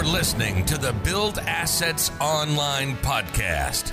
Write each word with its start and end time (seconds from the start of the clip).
You're 0.00 0.08
listening 0.08 0.64
to 0.64 0.78
the 0.78 0.94
Build 1.04 1.40
Assets 1.40 2.10
Online 2.22 2.96
podcast. 2.96 3.92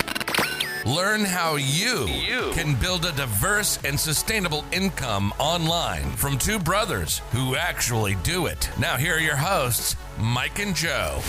Learn 0.86 1.22
how 1.22 1.56
you, 1.56 2.06
can 2.54 2.76
build 2.76 3.04
a 3.04 3.12
diverse 3.12 3.78
and 3.84 4.00
sustainable 4.00 4.64
income 4.72 5.34
online 5.38 6.10
from 6.12 6.38
two 6.38 6.58
brothers 6.58 7.18
who 7.30 7.56
actually 7.56 8.14
do 8.22 8.46
it. 8.46 8.70
Now, 8.78 8.96
here 8.96 9.16
are 9.16 9.20
your 9.20 9.36
hosts, 9.36 9.96
Mike 10.18 10.60
and 10.60 10.74
Joe. 10.74 11.20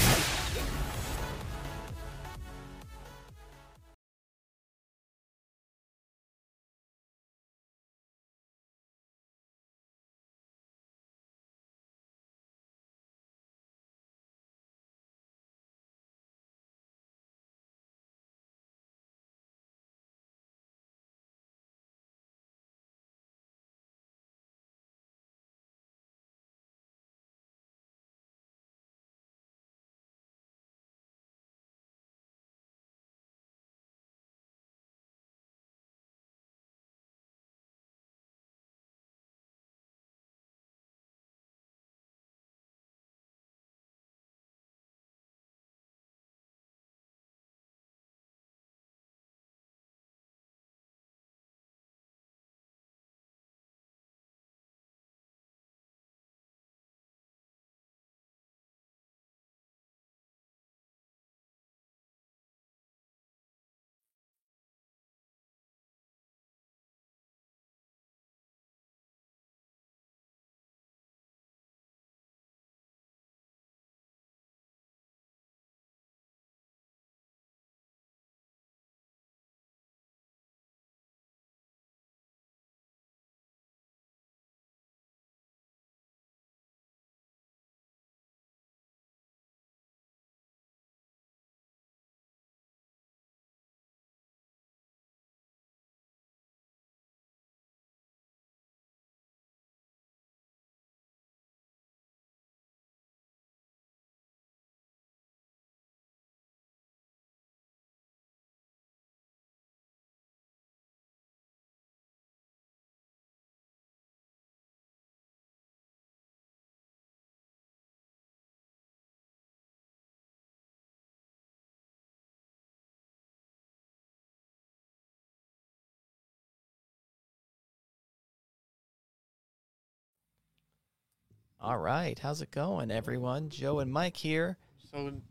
All 131.62 131.78
right, 131.78 132.18
how's 132.18 132.42
it 132.42 132.52
going, 132.52 132.90
everyone? 132.90 133.50
Joe 133.50 133.80
and 133.80 133.92
Mike 133.92 134.16
here. 134.16 134.58
So 134.92 134.98
I'm 134.98 135.22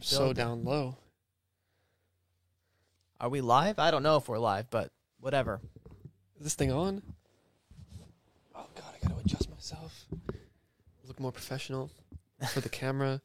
so 0.00 0.32
down 0.32 0.64
low. 0.64 0.96
Are 3.20 3.28
we 3.28 3.40
live? 3.40 3.78
I 3.78 3.92
don't 3.92 4.02
know 4.02 4.16
if 4.16 4.28
we're 4.28 4.38
live, 4.38 4.68
but 4.68 4.90
whatever. 5.20 5.60
Is 6.38 6.44
this 6.44 6.54
thing 6.54 6.72
on? 6.72 7.02
Oh 8.52 8.66
god, 8.74 8.92
I 8.96 9.06
gotta 9.06 9.20
adjust 9.20 9.48
myself. 9.48 10.06
Look 11.06 11.20
more 11.20 11.32
professional 11.32 11.92
for 12.52 12.60
the 12.60 12.68
camera. 12.68 13.20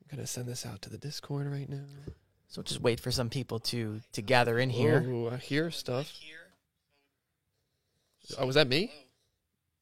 I'm 0.00 0.16
gonna 0.16 0.26
send 0.26 0.48
this 0.48 0.64
out 0.64 0.80
to 0.82 0.90
the 0.90 0.98
Discord 0.98 1.46
right 1.46 1.68
now. 1.68 1.84
So 2.46 2.62
just 2.62 2.80
wait 2.80 3.00
for 3.00 3.10
some 3.10 3.28
people 3.28 3.58
to 3.60 4.00
to 4.12 4.22
gather 4.22 4.58
in 4.58 4.70
here. 4.70 5.02
Ooh, 5.02 5.28
I 5.28 5.36
hear 5.36 5.70
stuff. 5.70 6.10
Oh, 8.38 8.46
was 8.46 8.54
that 8.54 8.68
me? 8.68 8.92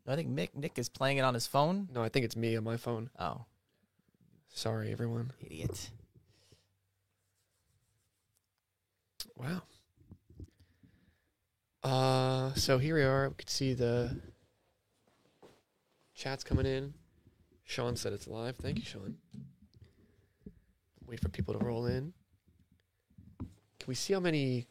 I 0.09 0.15
think 0.17 0.29
Mick 0.31 0.55
Nick 0.55 0.79
is 0.79 0.89
playing 0.89 1.19
it 1.19 1.23
on 1.23 1.35
his 1.35 1.47
phone. 1.47 1.89
No, 1.93 2.03
I 2.03 2.09
think 2.09 2.25
it's 2.25 2.37
me 2.37 2.57
on 2.57 2.65
my 2.65 2.77
phone. 2.77 3.11
Oh, 3.19 3.45
Sorry, 4.49 4.93
everyone. 4.93 5.33
idiot. 5.45 5.91
Wow. 9.37 9.63
Uh, 11.83 12.55
so 12.55 12.79
here 12.79 12.95
we 12.97 13.03
are. 13.03 13.29
We 13.29 13.35
can 13.37 13.49
see 13.49 13.75
the 13.75 14.17
chats 16.15 16.43
coming 16.43 16.67
in. 16.67 16.95
Sean 17.65 17.97
said 17.97 18.13
it's 18.13 18.27
live. 18.29 18.57
Thank 18.57 18.79
you, 18.79 18.85
Sean. 18.85 19.17
Wait 21.07 21.21
for 21.21 21.29
people 21.29 21.55
to 21.55 21.65
roll 21.65 21.87
in. 21.87 22.13
Can 23.39 23.87
we 23.89 23.95
see 23.95 24.15
how 24.15 24.21
many 24.21 24.67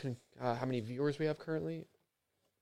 con- 0.00 0.16
uh, 0.40 0.54
how 0.54 0.66
many 0.66 0.80
viewers 0.80 1.18
we 1.18 1.26
have 1.26 1.38
currently? 1.38 1.84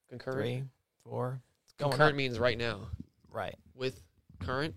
Concurrent. 0.09 0.39
Three, 0.41 0.63
four. 1.05 1.41
It's 1.75 1.81
going 1.81 1.91
Concurrent 1.93 2.13
up. 2.15 2.17
means 2.17 2.39
right 2.39 2.57
now. 2.59 2.89
Right. 3.31 3.57
With 3.75 4.01
current 4.41 4.75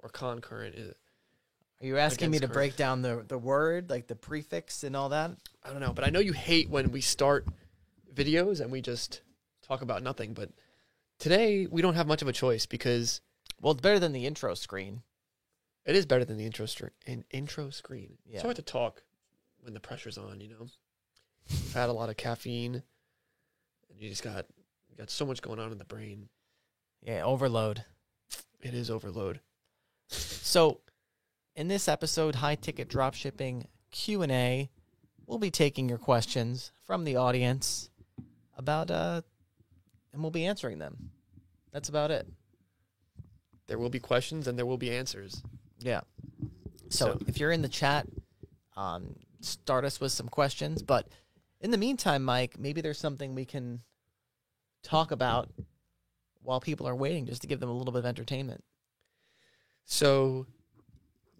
or 0.00 0.08
concurrent 0.10 0.74
is 0.74 0.88
it? 0.88 0.96
Are 1.80 1.86
you 1.86 1.96
asking 1.98 2.30
me 2.30 2.38
to 2.38 2.46
current. 2.46 2.52
break 2.54 2.76
down 2.76 3.02
the 3.02 3.24
the 3.26 3.38
word, 3.38 3.88
like 3.88 4.06
the 4.06 4.16
prefix 4.16 4.84
and 4.84 4.94
all 4.96 5.08
that? 5.10 5.30
I 5.62 5.70
don't 5.70 5.80
know, 5.80 5.92
but 5.92 6.04
I 6.04 6.10
know 6.10 6.20
you 6.20 6.32
hate 6.32 6.68
when 6.68 6.90
we 6.90 7.00
start 7.00 7.46
videos 8.14 8.60
and 8.60 8.70
we 8.70 8.80
just 8.82 9.22
talk 9.66 9.80
about 9.82 10.02
nothing. 10.02 10.34
But 10.34 10.50
today 11.18 11.66
we 11.66 11.80
don't 11.82 11.94
have 11.94 12.06
much 12.06 12.20
of 12.22 12.28
a 12.28 12.32
choice 12.32 12.66
because 12.66 13.20
Well, 13.60 13.72
it's 13.72 13.80
better 13.80 13.98
than 13.98 14.12
the 14.12 14.26
intro 14.26 14.54
screen. 14.54 15.02
it 15.86 15.96
is 15.96 16.04
better 16.04 16.24
than 16.24 16.36
the 16.36 16.44
intro 16.46 16.66
str- 16.66 16.88
in 17.06 17.24
intro 17.30 17.70
screen. 17.70 18.18
Yeah. 18.26 18.34
It's 18.34 18.42
hard 18.42 18.56
to 18.56 18.62
talk 18.62 19.04
when 19.60 19.72
the 19.72 19.80
pressure's 19.80 20.18
on. 20.18 20.40
You 20.40 20.48
know, 20.48 20.66
I've 21.50 21.72
had 21.72 21.88
a 21.88 21.92
lot 21.92 22.10
of 22.10 22.16
caffeine, 22.16 22.82
and 23.88 24.00
you 24.00 24.10
just 24.10 24.22
got 24.22 24.46
got 24.98 25.10
so 25.10 25.24
much 25.24 25.40
going 25.40 25.58
on 25.60 25.72
in 25.72 25.78
the 25.78 25.84
brain. 25.84 26.28
Yeah, 27.02 27.22
overload. 27.24 27.84
It 28.60 28.74
is 28.74 28.90
overload. 28.90 29.40
So, 30.08 30.80
in 31.54 31.68
this 31.68 31.86
episode, 31.88 32.34
high 32.36 32.56
ticket 32.56 32.88
drop 32.88 33.14
shipping 33.14 33.68
Q 33.90 34.22
and 34.22 34.32
A, 34.32 34.68
we'll 35.26 35.38
be 35.38 35.50
taking 35.50 35.88
your 35.88 35.98
questions 35.98 36.72
from 36.86 37.04
the 37.04 37.16
audience 37.16 37.90
about 38.56 38.90
uh, 38.90 39.22
and 40.12 40.22
we'll 40.22 40.30
be 40.30 40.46
answering 40.46 40.78
them. 40.78 41.10
That's 41.72 41.88
about 41.88 42.10
it. 42.10 42.26
There 43.66 43.78
will 43.78 43.90
be 43.90 44.00
questions 44.00 44.48
and 44.48 44.58
there 44.58 44.66
will 44.66 44.78
be 44.78 44.90
answers. 44.90 45.42
Yeah. 45.78 46.00
So, 46.88 47.06
So- 47.12 47.18
if 47.26 47.38
you're 47.38 47.52
in 47.52 47.62
the 47.62 47.68
chat, 47.68 48.06
um, 48.76 49.14
start 49.40 49.84
us 49.84 50.00
with 50.00 50.10
some 50.12 50.28
questions. 50.28 50.82
But 50.82 51.08
in 51.60 51.70
the 51.70 51.78
meantime, 51.78 52.24
Mike, 52.24 52.58
maybe 52.58 52.80
there's 52.80 52.98
something 52.98 53.34
we 53.34 53.44
can 53.44 53.82
talk 54.82 55.10
about 55.10 55.50
while 56.42 56.60
people 56.60 56.88
are 56.88 56.94
waiting, 56.96 57.26
just 57.26 57.42
to 57.42 57.48
give 57.48 57.60
them 57.60 57.68
a 57.68 57.72
little 57.72 57.92
bit 57.92 58.00
of 58.00 58.06
entertainment. 58.06 58.64
So, 59.84 60.46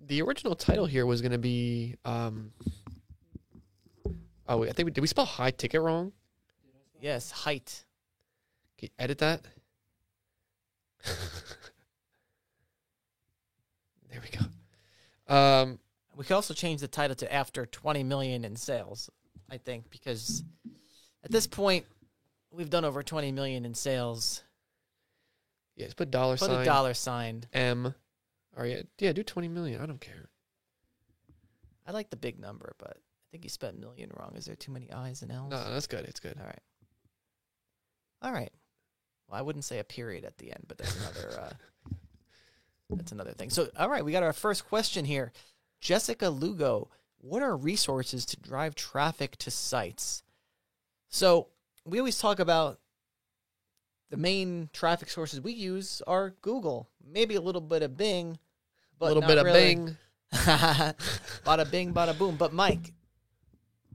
the 0.06 0.23
original 0.23 0.55
title 0.55 0.87
here 0.87 1.06
was 1.06 1.20
going 1.20 1.32
to 1.32 1.38
be. 1.38 1.96
Um, 2.05 2.52
oh, 4.49 4.58
wait, 4.58 4.70
I 4.70 4.73
think 4.73 4.87
we, 4.87 4.93
did 4.93 5.00
we 5.00 5.06
spell 5.06 5.25
high 5.25 5.50
ticket 5.50 5.81
wrong? 5.81 6.12
Yes, 7.00 7.31
height. 7.31 7.85
You 8.81 8.88
edit 8.99 9.19
that? 9.19 9.44
there 14.11 14.23
we 14.23 14.29
go. 14.37 15.34
Um, 15.34 15.79
We 16.17 16.25
could 16.25 16.34
also 16.34 16.55
change 16.55 16.81
the 16.81 16.88
title 16.88 17.17
to 17.17 17.32
after 17.32 17.67
20 17.67 18.02
million 18.05 18.44
in 18.44 18.56
sales, 18.56 19.11
I 19.50 19.58
think, 19.58 19.91
because 19.91 20.43
at 21.25 21.31
this 21.31 21.46
point 21.46 21.87
we've 22.50 22.71
done 22.71 22.85
over 22.85 23.03
20 23.03 23.33
million 23.33 23.65
in 23.65 23.75
sales. 23.75 24.43
yeah, 25.77 25.85
let's 25.85 25.95
put 25.95 26.11
dollar 26.11 26.37
sign. 26.37 26.49
Put 26.49 26.55
sign 26.55 26.62
a 26.62 26.65
dollar 26.65 26.95
sign. 26.95 27.45
M 27.53 27.95
Or 28.56 28.67
yeah, 28.67 28.83
yeah, 28.99 29.12
do 29.12 29.23
20 29.23 29.49
million. 29.49 29.81
I 29.81 29.87
don't 29.87 30.00
care. 30.00 30.29
I 31.87 31.93
like 31.93 32.11
the 32.11 32.17
big 32.17 32.39
number, 32.39 32.75
but 32.79 32.97
I 32.97 33.27
think 33.31 33.45
you 33.45 33.50
spelled 33.50 33.79
million 33.79 34.11
wrong. 34.15 34.35
Is 34.37 34.45
there 34.45 34.56
too 34.56 34.73
many 34.73 34.93
I's 34.93 35.23
and 35.23 35.33
L's? 35.33 35.50
No, 35.50 35.73
that's 35.73 35.87
good. 35.87 36.05
It's 36.05 36.21
good. 36.21 36.37
All 36.39 36.47
right. 36.47 36.61
All 38.23 38.33
right. 38.33 38.53
Well, 39.29 39.39
I 39.39 39.43
wouldn't 39.43 39.65
say 39.65 39.79
a 39.79 39.85
period 39.85 40.25
at 40.25 40.39
the 40.39 40.51
end, 40.51 40.65
but 40.67 40.79
that's 40.79 40.97
another 40.97 41.41
uh, 41.41 41.91
that's 42.91 43.12
another 43.12 43.33
thing. 43.33 43.51
So, 43.51 43.69
all 43.79 43.89
right, 43.89 44.05
we 44.05 44.12
got 44.12 44.23
our 44.23 44.33
first 44.33 44.67
question 44.69 45.05
here. 45.05 45.33
Jessica 45.81 46.29
Lugo, 46.29 46.89
what 47.19 47.43
are 47.43 47.56
resources 47.56 48.25
to 48.27 48.41
drive 48.41 48.75
traffic 48.75 49.37
to 49.37 49.51
sites? 49.51 50.23
So, 51.09 51.49
we 51.88 51.99
always 51.99 52.19
talk 52.19 52.38
about 52.38 52.79
the 54.11 54.17
main 54.17 54.70
traffic 54.73 55.11
sources 55.11 55.40
we 55.40 55.52
use 55.52 56.02
are 56.06 56.35
Google, 56.43 56.88
maybe 57.06 57.35
a 57.35 57.40
little 57.40 57.61
bit 57.61 57.82
of 57.82 57.96
Bing, 57.96 58.38
but 58.99 59.06
a 59.06 59.08
little 59.08 59.23
bit 59.23 59.38
of 59.38 59.44
really. 59.44 59.75
Bing. 59.75 59.96
bada 60.32 61.70
bing, 61.70 61.94
bada 61.94 62.17
boom. 62.17 62.37
But 62.37 62.52
Mike, 62.52 62.93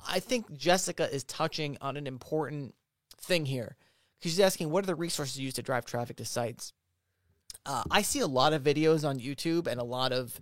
I 0.08 0.20
think 0.20 0.52
Jessica 0.58 1.14
is 1.14 1.24
touching 1.24 1.78
on 1.80 1.96
an 1.96 2.08
important 2.08 2.74
thing 3.22 3.46
here. 3.46 3.76
She's 4.20 4.40
asking, 4.40 4.72
what 4.72 4.84
are 4.84 4.88
the 4.88 4.96
resources 4.96 5.40
used 5.40 5.58
to 5.58 5.62
drive 5.62 5.86
traffic 5.86 6.18
to 6.18 6.26
sites? 6.26 6.74
Uh, 7.66 7.84
I 7.92 8.02
see 8.02 8.20
a 8.20 8.28
lot 8.28 8.54
of 8.54 8.64
videos 8.64 9.08
on 9.08 9.20
YouTube 9.20 9.68
and 9.68 9.80
a 9.80 9.84
lot 9.84 10.12
of 10.12 10.40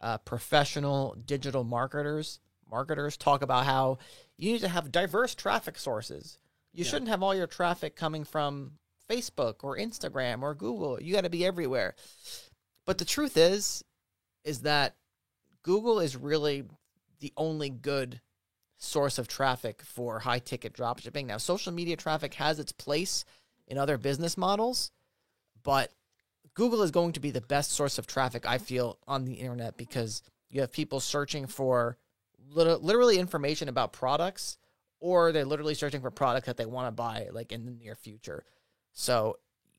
uh, 0.00 0.18
professional 0.18 1.16
digital 1.26 1.64
marketers 1.64 2.40
marketers 2.70 3.16
talk 3.16 3.42
about 3.42 3.64
how 3.64 3.98
you 4.36 4.52
need 4.52 4.60
to 4.60 4.68
have 4.68 4.90
diverse 4.90 5.34
traffic 5.34 5.78
sources. 5.78 6.38
You 6.74 6.84
Yeah. 6.84 6.90
shouldn't 6.90 7.08
have 7.08 7.22
all 7.22 7.34
your 7.34 7.46
traffic 7.46 7.96
coming 7.96 8.24
from 8.24 8.78
Facebook 9.08 9.62
or 9.62 9.76
Instagram 9.76 10.42
or 10.42 10.54
Google. 10.54 11.00
You 11.00 11.14
got 11.14 11.22
to 11.22 11.30
be 11.30 11.44
everywhere. 11.46 11.94
But 12.84 12.98
the 12.98 13.04
truth 13.04 13.36
is, 13.36 13.84
is 14.42 14.62
that 14.62 14.96
Google 15.62 16.00
is 16.00 16.16
really 16.16 16.64
the 17.20 17.32
only 17.36 17.70
good 17.70 18.20
source 18.76 19.16
of 19.18 19.28
traffic 19.28 19.82
for 19.82 20.18
high 20.18 20.40
ticket 20.40 20.74
dropshipping. 20.74 21.26
Now, 21.26 21.38
social 21.38 21.72
media 21.72 21.96
traffic 21.96 22.34
has 22.34 22.58
its 22.58 22.72
place 22.72 23.24
in 23.66 23.78
other 23.78 23.96
business 23.96 24.36
models, 24.36 24.90
but 25.62 25.92
Google 26.52 26.82
is 26.82 26.90
going 26.90 27.12
to 27.12 27.20
be 27.20 27.30
the 27.30 27.40
best 27.40 27.70
source 27.70 27.98
of 27.98 28.06
traffic, 28.06 28.44
I 28.46 28.58
feel, 28.58 28.98
on 29.06 29.24
the 29.24 29.34
internet 29.34 29.76
because 29.76 30.22
you 30.50 30.60
have 30.60 30.72
people 30.72 31.00
searching 31.00 31.46
for 31.46 31.96
literally 32.50 33.18
information 33.18 33.68
about 33.68 33.92
products, 33.92 34.58
or 35.04 35.32
they're 35.32 35.44
literally 35.44 35.74
searching 35.74 36.00
for 36.00 36.10
products 36.10 36.46
that 36.46 36.56
they 36.56 36.64
want 36.64 36.88
to 36.88 36.90
buy 36.90 37.28
like 37.30 37.52
in 37.52 37.66
the 37.66 37.70
near 37.70 37.94
future. 37.94 38.42
So 38.94 39.36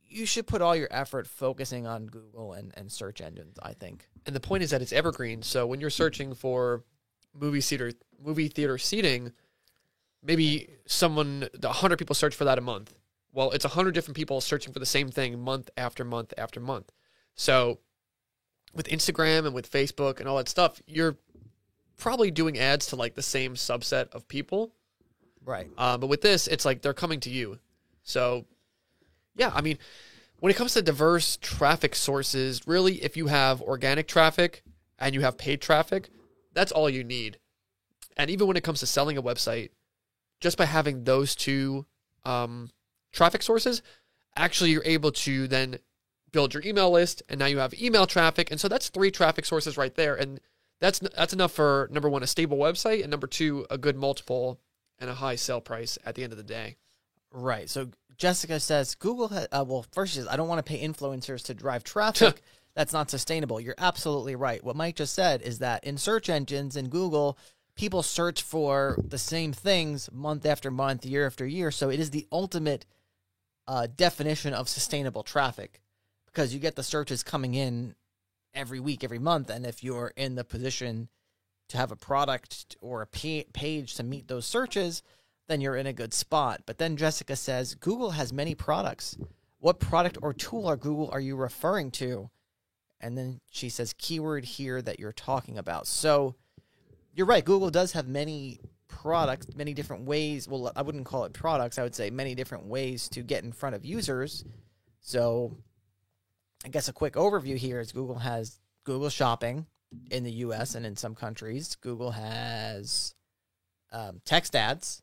you 0.07 0.23
should 0.27 0.45
put 0.45 0.61
all 0.61 0.75
your 0.75 0.87
effort 0.91 1.25
focusing 1.25 1.87
on 1.87 2.05
Google 2.05 2.53
and, 2.53 2.71
and 2.77 2.91
search 2.91 3.21
engines, 3.21 3.57
I 3.59 3.73
think. 3.73 4.07
And 4.27 4.35
the 4.35 4.39
point 4.39 4.61
is 4.61 4.69
that 4.69 4.83
it's 4.83 4.93
evergreen. 4.93 5.41
So 5.41 5.65
when 5.65 5.81
you're 5.81 5.89
searching 5.89 6.35
for 6.35 6.83
movie 7.33 7.59
theater 7.59 7.91
movie 8.23 8.49
theater 8.49 8.77
seating, 8.77 9.31
maybe 10.21 10.69
someone 10.85 11.49
a 11.63 11.69
hundred 11.69 11.97
people 11.97 12.13
search 12.13 12.35
for 12.35 12.45
that 12.45 12.59
a 12.59 12.61
month. 12.61 12.93
Well, 13.33 13.49
it's 13.49 13.65
hundred 13.65 13.95
different 13.95 14.17
people 14.17 14.41
searching 14.41 14.73
for 14.73 14.79
the 14.79 14.85
same 14.85 15.09
thing 15.09 15.39
month 15.39 15.71
after 15.75 16.05
month 16.05 16.35
after 16.37 16.59
month. 16.59 16.91
So 17.33 17.79
with 18.75 18.87
Instagram 18.89 19.47
and 19.47 19.55
with 19.55 19.71
Facebook 19.71 20.19
and 20.19 20.29
all 20.29 20.37
that 20.37 20.49
stuff, 20.49 20.83
you're 20.85 21.17
probably 21.97 22.29
doing 22.29 22.59
ads 22.59 22.85
to 22.87 22.95
like 22.95 23.15
the 23.15 23.23
same 23.23 23.55
subset 23.55 24.13
of 24.13 24.27
people. 24.27 24.75
Right. 25.45 25.69
Uh, 25.77 25.97
but 25.97 26.07
with 26.07 26.21
this, 26.21 26.47
it's 26.47 26.65
like 26.65 26.81
they're 26.81 26.93
coming 26.93 27.19
to 27.21 27.29
you. 27.29 27.59
So, 28.03 28.45
yeah, 29.35 29.51
I 29.53 29.61
mean, 29.61 29.77
when 30.39 30.51
it 30.51 30.55
comes 30.55 30.73
to 30.73 30.81
diverse 30.81 31.37
traffic 31.37 31.95
sources, 31.95 32.61
really, 32.67 33.03
if 33.03 33.15
you 33.15 33.27
have 33.27 33.61
organic 33.61 34.07
traffic 34.07 34.63
and 34.99 35.13
you 35.13 35.21
have 35.21 35.37
paid 35.37 35.61
traffic, 35.61 36.09
that's 36.53 36.71
all 36.71 36.89
you 36.89 37.03
need. 37.03 37.37
And 38.17 38.29
even 38.29 38.47
when 38.47 38.57
it 38.57 38.63
comes 38.63 38.79
to 38.79 38.85
selling 38.85 39.17
a 39.17 39.23
website, 39.23 39.69
just 40.39 40.57
by 40.57 40.65
having 40.65 41.03
those 41.03 41.35
two 41.35 41.85
um, 42.23 42.71
traffic 43.11 43.41
sources, 43.41 43.81
actually, 44.35 44.71
you're 44.71 44.83
able 44.85 45.11
to 45.11 45.47
then 45.47 45.77
build 46.31 46.53
your 46.53 46.63
email 46.63 46.91
list, 46.91 47.23
and 47.29 47.39
now 47.39 47.45
you 47.45 47.59
have 47.59 47.73
email 47.73 48.05
traffic, 48.05 48.51
and 48.51 48.59
so 48.59 48.67
that's 48.67 48.89
three 48.89 49.11
traffic 49.11 49.45
sources 49.45 49.77
right 49.77 49.95
there, 49.95 50.15
and 50.15 50.39
that's 50.79 50.99
that's 50.99 51.33
enough 51.33 51.53
for 51.53 51.87
number 51.91 52.09
one, 52.09 52.23
a 52.23 52.27
stable 52.27 52.57
website, 52.57 53.01
and 53.01 53.09
number 53.09 53.27
two, 53.27 53.65
a 53.69 53.77
good 53.77 53.95
multiple 53.95 54.59
and 54.99 55.09
a 55.09 55.15
high 55.15 55.35
sell 55.35 55.61
price 55.61 55.97
at 56.05 56.15
the 56.15 56.23
end 56.23 56.33
of 56.33 56.37
the 56.37 56.43
day. 56.43 56.77
Right. 57.31 57.69
So 57.69 57.89
Jessica 58.17 58.59
says 58.59 58.95
Google. 58.95 59.27
Ha- 59.29 59.47
uh, 59.51 59.65
well, 59.67 59.85
first 59.91 60.13
she 60.13 60.19
says 60.19 60.27
I 60.27 60.37
don't 60.37 60.47
want 60.47 60.65
to 60.65 60.69
pay 60.69 60.85
influencers 60.85 61.43
to 61.45 61.53
drive 61.53 61.83
traffic. 61.83 62.41
That's 62.75 62.93
not 62.93 63.09
sustainable. 63.09 63.59
You're 63.61 63.75
absolutely 63.77 64.35
right. 64.35 64.63
What 64.63 64.75
Mike 64.75 64.97
just 64.97 65.13
said 65.13 65.41
is 65.41 65.59
that 65.59 65.83
in 65.85 65.97
search 65.97 66.29
engines 66.29 66.75
in 66.75 66.89
Google, 66.89 67.37
people 67.75 68.03
search 68.03 68.41
for 68.41 68.97
the 69.01 69.17
same 69.17 69.53
things 69.53 70.09
month 70.11 70.45
after 70.45 70.69
month, 70.69 71.05
year 71.05 71.25
after 71.25 71.45
year. 71.45 71.71
So 71.71 71.89
it 71.89 72.01
is 72.01 72.09
the 72.09 72.27
ultimate 72.33 72.85
uh, 73.67 73.87
definition 73.95 74.53
of 74.53 74.67
sustainable 74.67 75.23
traffic 75.23 75.81
because 76.25 76.53
you 76.53 76.59
get 76.59 76.75
the 76.75 76.83
searches 76.83 77.23
coming 77.23 77.53
in 77.53 77.95
every 78.53 78.79
week, 78.79 79.03
every 79.03 79.19
month, 79.19 79.49
and 79.49 79.65
if 79.65 79.83
you're 79.83 80.13
in 80.15 80.35
the 80.35 80.43
position 80.43 81.09
to 81.69 81.77
have 81.77 81.91
a 81.91 81.95
product 81.95 82.75
or 82.81 83.01
a 83.01 83.07
page 83.07 83.95
to 83.95 84.03
meet 84.03 84.27
those 84.27 84.45
searches, 84.45 85.01
then 85.47 85.61
you're 85.61 85.75
in 85.75 85.87
a 85.87 85.93
good 85.93 86.13
spot. 86.13 86.61
But 86.65 86.77
then 86.77 86.97
Jessica 86.97 87.35
says 87.35 87.75
Google 87.75 88.11
has 88.11 88.33
many 88.33 88.55
products. 88.55 89.17
What 89.59 89.79
product 89.79 90.17
or 90.21 90.33
tool 90.33 90.67
or 90.67 90.77
Google 90.77 91.09
are 91.11 91.19
you 91.19 91.35
referring 91.35 91.91
to? 91.91 92.29
And 93.01 93.17
then 93.17 93.41
she 93.51 93.69
says 93.69 93.93
keyword 93.97 94.45
here 94.45 94.81
that 94.81 94.99
you're 94.99 95.11
talking 95.11 95.57
about. 95.57 95.87
So 95.87 96.35
you're 97.13 97.25
right. 97.25 97.45
Google 97.45 97.69
does 97.69 97.91
have 97.93 98.07
many 98.07 98.59
products, 98.87 99.47
many 99.55 99.73
different 99.73 100.05
ways. 100.05 100.47
Well, 100.47 100.71
I 100.75 100.81
wouldn't 100.81 101.05
call 101.05 101.25
it 101.25 101.33
products. 101.33 101.77
I 101.77 101.83
would 101.83 101.95
say 101.95 102.09
many 102.09 102.35
different 102.35 102.65
ways 102.65 103.09
to 103.09 103.21
get 103.21 103.43
in 103.43 103.51
front 103.51 103.75
of 103.75 103.85
users. 103.85 104.45
So 105.01 105.57
I 106.63 106.69
guess 106.69 106.87
a 106.87 106.93
quick 106.93 107.13
overview 107.13 107.57
here 107.57 107.79
is 107.79 107.91
Google 107.91 108.19
has 108.19 108.59
Google 108.83 109.09
Shopping 109.09 109.65
in 110.11 110.23
the 110.23 110.31
US 110.31 110.75
and 110.75 110.85
in 110.85 110.95
some 110.95 111.15
countries. 111.15 111.75
Google 111.81 112.11
has 112.11 113.13
um, 113.91 114.21
text 114.25 114.55
ads, 114.55 115.01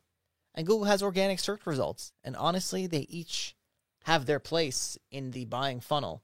and 0.55 0.65
Google 0.67 0.85
has 0.85 1.01
organic 1.03 1.39
search 1.39 1.65
results. 1.65 2.11
And 2.23 2.35
honestly, 2.35 2.87
they 2.87 3.05
each 3.09 3.55
have 4.03 4.25
their 4.25 4.39
place 4.39 4.97
in 5.11 5.31
the 5.31 5.45
buying 5.45 5.79
funnel. 5.79 6.21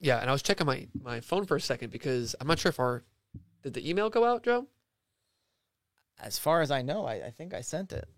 Yeah, 0.00 0.18
and 0.20 0.28
I 0.30 0.32
was 0.32 0.42
checking 0.42 0.66
my 0.66 0.86
my 1.02 1.20
phone 1.20 1.44
for 1.46 1.56
a 1.56 1.60
second 1.60 1.90
because 1.90 2.34
I'm 2.40 2.46
not 2.46 2.58
sure 2.58 2.70
if 2.70 2.78
our 2.78 3.04
did 3.62 3.74
the 3.74 3.88
email 3.88 4.08
go 4.10 4.24
out, 4.24 4.44
Joe? 4.44 4.66
As 6.20 6.38
far 6.38 6.62
as 6.62 6.70
I 6.70 6.82
know, 6.82 7.04
I, 7.06 7.26
I 7.26 7.30
think 7.30 7.52
I 7.54 7.60
sent 7.60 7.92
it. 7.92 8.08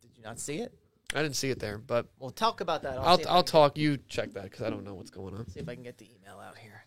Did 0.00 0.10
you 0.16 0.22
not 0.22 0.38
see 0.38 0.56
it? 0.58 0.72
I 1.14 1.22
didn't 1.22 1.36
see 1.36 1.48
it 1.50 1.58
there, 1.58 1.78
but 1.78 2.06
We'll 2.18 2.30
talk 2.30 2.60
about 2.60 2.82
that. 2.82 2.98
I'll 2.98 3.16
see 3.16 3.22
if 3.22 3.28
I 3.28 3.32
I'll 3.32 3.42
can- 3.42 3.52
talk. 3.52 3.78
You 3.78 3.96
check 4.08 4.32
that 4.34 4.44
because 4.44 4.62
I 4.62 4.70
don't 4.70 4.84
know 4.84 4.94
what's 4.94 5.10
going 5.10 5.34
on. 5.34 5.48
See 5.48 5.60
if 5.60 5.68
I 5.68 5.74
can 5.74 5.82
get 5.82 5.96
the 5.98 6.06
email 6.14 6.38
out 6.38 6.56
here. 6.58 6.84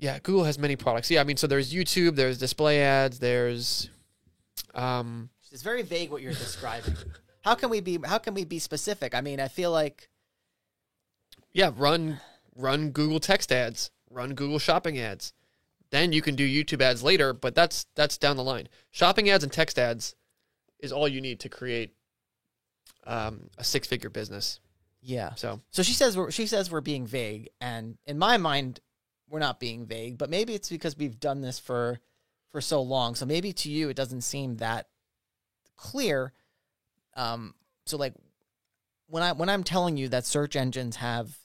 Yeah, 0.00 0.18
Google 0.18 0.44
has 0.44 0.58
many 0.58 0.76
products. 0.76 1.10
Yeah, 1.10 1.20
I 1.20 1.24
mean, 1.24 1.36
so 1.36 1.46
there's 1.46 1.72
YouTube, 1.72 2.16
there's 2.16 2.38
display 2.38 2.82
ads, 2.82 3.18
there's 3.18 3.90
um 4.74 5.28
It's 5.52 5.62
very 5.62 5.82
vague 5.82 6.10
what 6.10 6.22
you're 6.22 6.32
describing. 6.32 6.96
How 7.42 7.54
can 7.54 7.70
we 7.70 7.80
be? 7.80 7.98
How 8.04 8.18
can 8.18 8.34
we 8.34 8.44
be 8.44 8.58
specific? 8.58 9.14
I 9.14 9.20
mean, 9.20 9.40
I 9.40 9.48
feel 9.48 9.70
like 9.70 10.08
yeah, 11.52 11.70
run 11.76 12.20
run 12.56 12.90
Google 12.90 13.20
text 13.20 13.52
ads, 13.52 13.90
run 14.10 14.34
Google 14.34 14.58
shopping 14.58 14.98
ads. 14.98 15.32
Then 15.90 16.12
you 16.12 16.22
can 16.22 16.36
do 16.36 16.48
YouTube 16.48 16.80
ads 16.80 17.02
later, 17.02 17.32
but 17.32 17.54
that's 17.54 17.86
that's 17.94 18.16
down 18.16 18.36
the 18.36 18.44
line. 18.44 18.68
Shopping 18.90 19.28
ads 19.28 19.44
and 19.44 19.52
text 19.52 19.78
ads 19.78 20.14
is 20.78 20.92
all 20.92 21.08
you 21.08 21.20
need 21.20 21.40
to 21.40 21.48
create 21.48 21.92
um, 23.06 23.50
a 23.58 23.64
six 23.64 23.86
figure 23.86 24.10
business. 24.10 24.60
yeah. 25.02 25.34
So 25.34 25.60
So 25.72 25.82
she 25.82 25.92
says 25.92 26.16
we're, 26.16 26.30
she 26.30 26.46
says 26.46 26.70
we're 26.70 26.80
being 26.80 27.06
vague, 27.06 27.50
and 27.60 27.98
in 28.06 28.18
my 28.18 28.36
mind, 28.36 28.80
we're 29.30 29.38
not 29.38 29.60
being 29.60 29.86
vague. 29.86 30.18
But 30.18 30.28
maybe 30.28 30.54
it's 30.54 30.68
because 30.68 30.98
we've 30.98 31.18
done 31.18 31.40
this 31.40 31.58
for 31.58 32.00
for 32.50 32.60
so 32.60 32.82
long. 32.82 33.14
So 33.14 33.24
maybe 33.24 33.52
to 33.52 33.70
you 33.70 33.88
it 33.88 33.96
doesn't 33.96 34.22
seem 34.22 34.56
that 34.56 34.88
clear. 35.76 36.32
Um. 37.14 37.54
So 37.86 37.96
like 37.96 38.14
when 39.06 39.22
I 39.22 39.32
when 39.32 39.48
I'm 39.48 39.64
telling 39.64 39.96
you 39.96 40.08
that 40.08 40.26
search 40.26 40.56
engines 40.56 40.96
have 40.96 41.38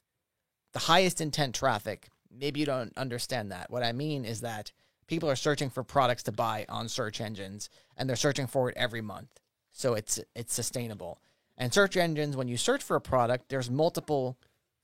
the 0.73 0.79
highest 0.79 1.21
intent 1.21 1.55
traffic, 1.55 2.09
maybe 2.29 2.59
you 2.59 2.65
don't 2.65 2.97
understand 2.97 3.51
that. 3.51 3.71
What 3.71 3.83
I 3.83 3.91
mean 3.91 4.25
is 4.25 4.41
that 4.41 4.71
people 5.07 5.29
are 5.29 5.35
searching 5.35 5.69
for 5.69 5.83
products 5.83 6.23
to 6.23 6.31
buy 6.31 6.65
on 6.67 6.89
search 6.89 7.21
engines, 7.21 7.69
and 7.95 8.09
they're 8.09 8.15
searching 8.15 8.47
for 8.47 8.69
it 8.69 8.77
every 8.77 9.01
month. 9.01 9.29
So 9.71 9.93
it's 9.93 10.19
it's 10.35 10.53
sustainable. 10.53 11.19
And 11.57 11.73
search 11.73 11.95
engines, 11.95 12.35
when 12.35 12.47
you 12.49 12.57
search 12.57 12.83
for 12.83 12.97
a 12.97 13.01
product, 13.01 13.49
there's 13.49 13.69
multiple 13.69 14.37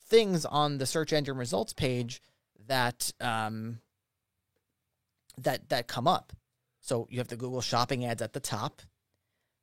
things 0.06 0.46
on 0.46 0.78
the 0.78 0.86
search 0.86 1.14
engine 1.14 1.38
results 1.38 1.74
page 1.74 2.22
that 2.68 3.12
um, 3.20 3.80
that 5.38 5.70
that 5.70 5.88
come 5.88 6.08
up. 6.08 6.34
So 6.82 7.08
you 7.10 7.20
have 7.20 7.28
the 7.28 7.38
Google 7.38 7.62
Shopping 7.62 8.06
ads 8.06 8.22
at 8.22 8.34
the 8.34 8.40
top. 8.40 8.82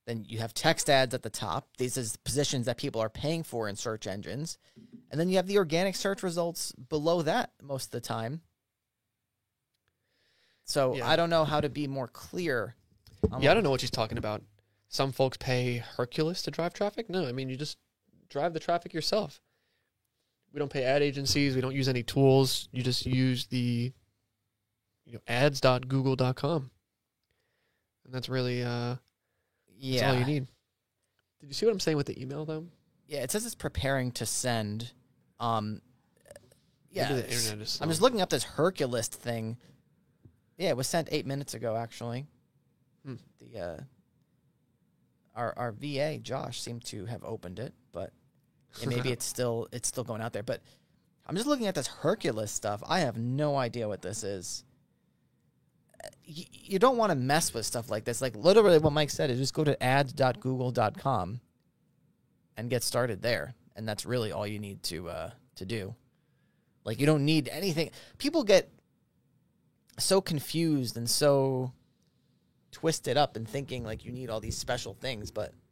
Then 0.06 0.24
you 0.26 0.38
have 0.38 0.54
text 0.54 0.88
ads 0.88 1.14
at 1.14 1.22
the 1.22 1.30
top. 1.30 1.68
These 1.76 1.96
is 1.98 2.16
positions 2.16 2.64
that 2.66 2.78
people 2.78 3.00
are 3.02 3.10
paying 3.10 3.42
for 3.42 3.68
in 3.68 3.76
search 3.76 4.06
engines. 4.06 4.56
And 5.10 5.20
then 5.20 5.28
you 5.28 5.36
have 5.36 5.46
the 5.46 5.58
organic 5.58 5.96
search 5.96 6.22
results 6.22 6.72
below 6.72 7.20
that 7.22 7.50
most 7.62 7.86
of 7.86 7.90
the 7.90 8.00
time. 8.00 8.40
So 10.64 10.94
Yeah. 10.94 11.08
I 11.08 11.16
don't 11.16 11.30
know 11.30 11.44
how 11.44 11.60
to 11.60 11.68
be 11.68 11.86
more 11.86 12.08
clear. 12.08 12.74
on 13.30 13.42
yeah, 13.42 13.50
I 13.50 13.54
don't 13.54 13.62
know 13.62 13.70
what 13.70 13.80
she's 13.80 13.90
talking 13.90 14.16
about. 14.18 14.42
Some 14.88 15.12
folks 15.12 15.36
pay 15.36 15.78
Hercules 15.78 16.40
to 16.42 16.50
drive 16.50 16.72
traffic. 16.72 17.10
No, 17.10 17.26
I 17.26 17.32
mean 17.32 17.48
you 17.50 17.56
just 17.56 17.76
drive 18.30 18.54
the 18.54 18.60
traffic 18.60 18.94
yourself. 18.94 19.40
We 20.52 20.58
don't 20.58 20.70
pay 20.72 20.84
ad 20.84 21.02
agencies. 21.02 21.54
We 21.54 21.60
don't 21.60 21.74
use 21.74 21.88
any 21.88 22.02
tools. 22.02 22.68
You 22.72 22.82
just 22.82 23.04
use 23.06 23.46
the 23.46 23.92
you 25.04 25.12
know 25.12 25.20
ads.google.com. 25.28 26.70
And 28.04 28.14
that's 28.14 28.28
really 28.28 28.62
uh 28.62 28.96
that's 28.96 29.00
Yeah. 29.78 30.10
all 30.10 30.18
you 30.18 30.24
need. 30.24 30.46
Did 31.40 31.46
you 31.48 31.54
see 31.54 31.66
what 31.66 31.72
I'm 31.72 31.80
saying 31.80 31.96
with 31.96 32.06
the 32.06 32.20
email 32.20 32.44
though? 32.44 32.66
Yeah, 33.06 33.20
it 33.22 33.30
says 33.30 33.46
it's 33.46 33.54
preparing 33.54 34.10
to 34.12 34.26
send. 34.26 34.92
Um, 35.40 35.80
yeah, 36.90 37.12
the 37.12 37.30
internet 37.30 37.60
is 37.66 37.78
I'm 37.80 37.88
just 37.88 38.00
looking 38.02 38.20
up 38.20 38.28
this 38.30 38.44
Hercules 38.44 39.08
thing. 39.08 39.56
Yeah, 40.56 40.70
it 40.70 40.76
was 40.76 40.88
sent 40.88 41.08
eight 41.12 41.24
minutes 41.26 41.54
ago, 41.54 41.76
actually. 41.76 42.26
Hmm. 43.06 43.14
The 43.38 43.60
uh, 43.60 43.80
our 45.36 45.54
our 45.56 45.72
VA 45.72 46.18
Josh 46.18 46.60
seemed 46.60 46.84
to 46.86 47.06
have 47.06 47.22
opened 47.24 47.58
it, 47.60 47.72
and 48.82 48.90
maybe 48.90 49.10
it's 49.12 49.24
still 49.24 49.68
it's 49.72 49.88
still 49.88 50.04
going 50.04 50.20
out 50.22 50.32
there. 50.32 50.42
But 50.42 50.60
I'm 51.26 51.34
just 51.36 51.46
looking 51.46 51.66
at 51.66 51.74
this 51.74 51.86
Hercules 51.86 52.50
stuff. 52.50 52.82
I 52.86 53.00
have 53.00 53.16
no 53.16 53.56
idea 53.56 53.86
what 53.88 54.02
this 54.02 54.24
is. 54.24 54.64
Uh, 56.02 56.08
y- 56.26 56.46
You 56.52 56.78
don't 56.78 56.96
want 56.96 57.10
to 57.10 57.16
mess 57.16 57.52
with 57.52 57.66
stuff 57.66 57.90
like 57.90 58.04
this. 58.04 58.20
Like 58.22 58.36
literally, 58.36 58.78
what 58.78 58.92
Mike 58.92 59.10
said 59.10 59.30
is 59.30 59.38
just 59.38 59.54
go 59.54 59.64
to 59.64 59.80
ads.google.com 59.82 61.40
and 62.56 62.70
get 62.70 62.82
started 62.82 63.22
there, 63.22 63.54
and 63.76 63.86
that's 63.88 64.04
really 64.06 64.32
all 64.32 64.46
you 64.46 64.58
need 64.58 64.82
to 64.84 65.08
uh, 65.08 65.30
to 65.56 65.64
do. 65.66 65.94
Like 66.84 67.00
you 67.00 67.06
don't 67.06 67.24
need 67.24 67.48
anything. 67.52 67.90
People 68.18 68.42
get 68.44 68.70
so 69.98 70.20
confused 70.20 70.96
and 70.96 71.10
so 71.10 71.72
twisted 72.70 73.16
up 73.16 73.36
and 73.36 73.48
thinking 73.48 73.82
like 73.84 74.04
you 74.04 74.12
need 74.12 74.30
all 74.30 74.40
these 74.40 74.56
special 74.56 74.94
things, 74.94 75.30
but 75.30 75.52
you 75.52 75.67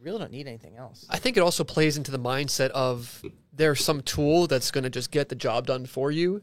really 0.00 0.18
don't 0.18 0.32
need 0.32 0.46
anything 0.46 0.76
else. 0.76 1.06
I 1.10 1.18
think 1.18 1.36
it 1.36 1.40
also 1.40 1.64
plays 1.64 1.96
into 1.96 2.10
the 2.10 2.18
mindset 2.18 2.70
of 2.70 3.22
there's 3.52 3.84
some 3.84 4.00
tool 4.02 4.46
that's 4.46 4.70
going 4.70 4.84
to 4.84 4.90
just 4.90 5.10
get 5.10 5.28
the 5.28 5.34
job 5.34 5.66
done 5.66 5.86
for 5.86 6.10
you 6.10 6.42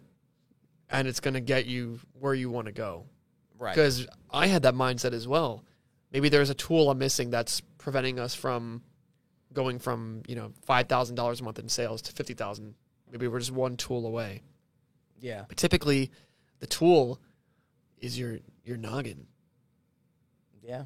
and 0.90 1.08
it's 1.08 1.20
going 1.20 1.34
to 1.34 1.42
get 1.42 1.66
you 1.66 2.00
where 2.20 2.34
you 2.34 2.50
want 2.50 2.68
to 2.68 2.74
go. 2.74 3.06
Right. 3.58 3.74
Because 3.74 4.08
I 4.32 4.48
had 4.48 4.64
that 4.64 4.76
mindset 4.76 5.14
as 5.14 5.28
well. 5.28 5.64
Maybe 6.12 6.30
there's 6.30 6.50
a 6.50 6.56
tool 6.56 6.90
I'm 6.90 6.98
missing 6.98 7.30
that's 7.30 7.62
preventing 7.78 8.20
us 8.20 8.36
from 8.36 8.82
going 9.54 9.80
from, 9.80 10.22
you 10.28 10.36
know, 10.36 10.52
$5,000 10.68 11.40
a 11.40 11.44
month 11.44 11.60
in 11.60 11.70
sales 11.70 12.02
to 12.04 12.12
50,000. 12.12 12.76
Maybe 13.12 13.28
we're 13.28 13.40
just 13.40 13.52
one 13.52 13.78
tool 13.78 14.06
away. 14.06 14.42
Yeah. 15.20 15.46
But 15.48 15.58
typically 15.58 16.12
the 16.60 16.68
tool 16.68 17.20
is 18.00 18.20
your 18.20 18.40
your 18.64 18.78
noggin. 18.78 19.28
Yeah. 20.62 20.86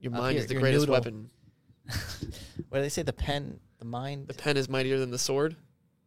Your 0.00 0.12
Up 0.14 0.20
mind 0.20 0.32
here, 0.34 0.42
is 0.42 0.48
the 0.48 0.54
greatest 0.54 0.82
noodle. 0.82 0.94
weapon. 0.94 1.30
What 2.68 2.78
do 2.78 2.82
they 2.82 2.88
say? 2.88 3.02
The 3.02 3.12
pen, 3.12 3.60
the 3.78 3.84
mind. 3.84 4.26
The 4.28 4.34
pen 4.34 4.56
is 4.56 4.68
mightier 4.68 4.98
than 4.98 5.10
the 5.10 5.18
sword. 5.18 5.56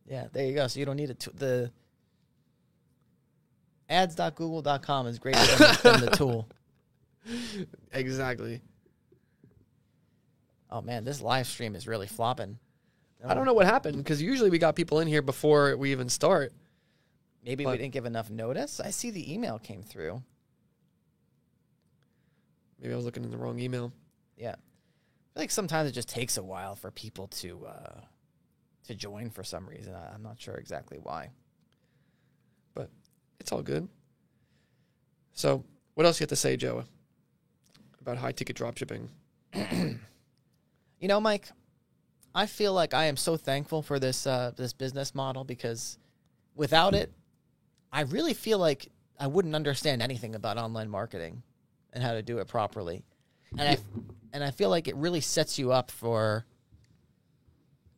yeah. 0.08 0.28
There 0.34 0.46
you 0.46 0.54
go. 0.54 0.68
So 0.68 0.80
you 0.80 0.86
don't 0.86 0.98
need 0.98 1.10
a 1.10 1.14
t- 1.14 1.32
the 1.34 1.72
ads.google.com 3.90 5.08
is 5.08 5.20
greater 5.20 5.40
than, 5.58 5.78
than 5.84 6.02
the 6.02 6.12
tool. 6.12 6.48
Exactly. 7.94 8.62
Oh 10.70 10.82
man, 10.82 11.04
this 11.06 11.22
live 11.22 11.48
stream 11.48 11.76
is 11.76 11.88
really 11.88 12.08
flopping. 12.08 12.60
I 13.26 13.34
don't 13.34 13.46
know 13.46 13.54
what 13.54 13.66
happened 13.66 13.98
because 13.98 14.22
usually 14.22 14.50
we 14.50 14.60
got 14.60 14.76
people 14.76 15.00
in 15.00 15.08
here 15.08 15.22
before 15.22 15.76
we 15.76 15.92
even 15.92 16.08
start. 16.10 16.54
Maybe 17.44 17.64
But- 17.64 17.72
we 17.72 17.78
didn't 17.78 17.94
give 17.94 18.06
enough 18.06 18.30
notice. 18.30 18.80
I 18.80 18.92
see 18.92 19.12
the 19.12 19.34
email 19.34 19.60
came 19.60 19.82
through. 19.84 20.22
Maybe 22.82 22.94
I 22.94 22.96
was 22.96 23.06
looking 23.06 23.24
in 23.24 23.32
the 23.32 23.38
wrong 23.38 23.60
email. 23.60 23.92
Yeah. 24.38 24.56
Feel 25.34 25.44
like 25.44 25.52
sometimes 25.52 25.90
it 25.90 25.94
just 25.94 26.10
takes 26.10 26.38
a 26.38 26.44
while 26.44 26.76
for 26.76 26.92
people 26.92 27.28
to 27.28 27.66
uh 27.68 28.02
to 28.88 28.96
join 28.96 29.30
for 29.30 29.44
some 29.44 29.68
reason. 29.68 29.94
I, 29.94 30.14
I'm 30.14 30.24
not 30.24 30.40
sure 30.40 30.56
exactly 30.56 30.98
why. 31.02 31.30
But 32.74 32.90
it's 33.40 33.52
all 33.52 33.62
good. 33.62 33.88
So, 35.34 35.64
what 35.94 36.06
else 36.06 36.20
you 36.20 36.24
have 36.24 36.30
to 36.30 36.36
say, 36.36 36.58
Joe, 36.58 36.84
about 38.02 38.18
high 38.18 38.32
ticket 38.32 38.58
dropshipping? 38.58 39.10
You 41.00 41.08
know, 41.08 41.22
Mike, 41.22 41.48
I 42.36 42.46
feel 42.46 42.74
like 42.74 42.94
I 42.94 43.06
am 43.06 43.16
so 43.16 43.38
thankful 43.38 43.82
for 43.82 44.00
this 44.00 44.28
uh, 44.28 44.52
this 44.56 44.74
business 44.74 45.16
model 45.16 45.44
because 45.44 45.98
without 46.56 46.94
it, 46.94 47.12
I 47.92 48.02
really 48.02 48.34
feel 48.34 48.60
like 48.60 48.92
I 49.18 49.28
wouldn't 49.28 49.56
understand 49.56 50.02
anything 50.02 50.36
about 50.36 50.58
online 50.58 50.90
marketing 50.90 51.42
and 51.94 52.04
how 52.04 52.14
to 52.14 52.22
do 52.22 52.40
it 52.40 52.48
properly. 52.48 53.04
And 53.58 53.68
I 53.68 53.78
and 54.34 54.44
I 54.44 54.52
feel 54.52 54.70
like 54.70 54.88
it 54.88 54.96
really 54.96 55.22
sets 55.22 55.58
you 55.58 55.72
up 55.72 55.92
for 55.92 56.46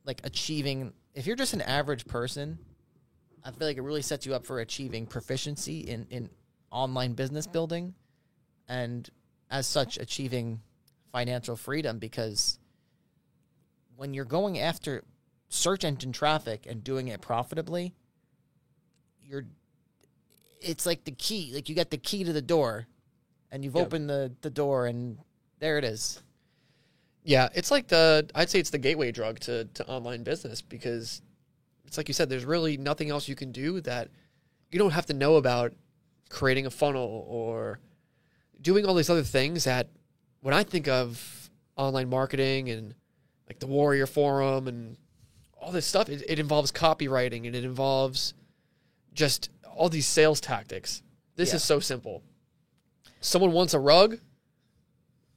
like 0.05 0.21
achieving 0.23 0.93
if 1.13 1.27
you're 1.27 1.35
just 1.35 1.53
an 1.53 1.61
average 1.61 2.07
person, 2.07 2.57
I 3.43 3.51
feel 3.51 3.67
like 3.67 3.77
it 3.77 3.81
really 3.81 4.01
sets 4.01 4.25
you 4.25 4.33
up 4.33 4.45
for 4.45 4.59
achieving 4.59 5.05
proficiency 5.05 5.81
in 5.81 6.07
in 6.09 6.29
online 6.71 7.13
business 7.13 7.47
building 7.47 7.93
and 8.69 9.09
as 9.49 9.67
such 9.67 9.97
achieving 9.97 10.61
financial 11.11 11.57
freedom 11.57 11.99
because 11.99 12.57
when 13.97 14.13
you're 14.13 14.23
going 14.23 14.57
after 14.57 15.03
search 15.49 15.83
engine 15.83 16.13
traffic 16.13 16.65
and 16.67 16.81
doing 16.81 17.09
it 17.09 17.19
profitably, 17.19 17.93
you're 19.21 19.43
it's 20.61 20.85
like 20.85 21.03
the 21.03 21.11
key. 21.11 21.51
Like 21.53 21.67
you 21.67 21.75
got 21.75 21.89
the 21.89 21.97
key 21.97 22.23
to 22.23 22.31
the 22.31 22.41
door 22.41 22.87
and 23.51 23.65
you've 23.65 23.75
Yeah. 23.75 23.81
opened 23.81 24.09
the, 24.09 24.31
the 24.41 24.49
door 24.49 24.85
and 24.87 25.17
there 25.61 25.77
it 25.77 25.85
is. 25.85 26.21
Yeah, 27.23 27.47
it's 27.55 27.71
like 27.71 27.87
the 27.87 28.29
I'd 28.35 28.49
say 28.49 28.59
it's 28.59 28.71
the 28.71 28.77
gateway 28.77 29.11
drug 29.13 29.39
to 29.41 29.65
to 29.65 29.87
online 29.87 30.23
business 30.23 30.61
because 30.61 31.21
it's 31.85 31.95
like 31.97 32.07
you 32.09 32.13
said, 32.13 32.27
there's 32.29 32.45
really 32.45 32.75
nothing 32.77 33.09
else 33.09 33.27
you 33.29 33.35
can 33.35 33.51
do 33.53 33.79
that 33.81 34.09
you 34.71 34.79
don't 34.79 34.91
have 34.91 35.05
to 35.05 35.13
know 35.13 35.35
about 35.35 35.73
creating 36.29 36.65
a 36.65 36.69
funnel 36.71 37.25
or 37.27 37.79
doing 38.61 38.85
all 38.85 38.93
these 38.95 39.09
other 39.09 39.23
things 39.23 39.65
that 39.65 39.87
when 40.41 40.53
I 40.53 40.63
think 40.63 40.87
of 40.87 41.49
online 41.75 42.09
marketing 42.09 42.69
and 42.69 42.95
like 43.47 43.59
the 43.59 43.67
Warrior 43.67 44.07
Forum 44.07 44.67
and 44.67 44.95
all 45.59 45.71
this 45.71 45.85
stuff, 45.85 46.07
it, 46.09 46.23
it 46.27 46.39
involves 46.39 46.71
copywriting 46.71 47.45
and 47.45 47.55
it 47.55 47.63
involves 47.65 48.33
just 49.13 49.49
all 49.75 49.89
these 49.89 50.07
sales 50.07 50.39
tactics. 50.39 51.03
This 51.35 51.49
Yeah. 51.49 51.55
is 51.57 51.63
so 51.63 51.79
simple. 51.81 52.23
Someone 53.19 53.51
wants 53.51 53.73
a 53.73 53.79
rug, 53.79 54.17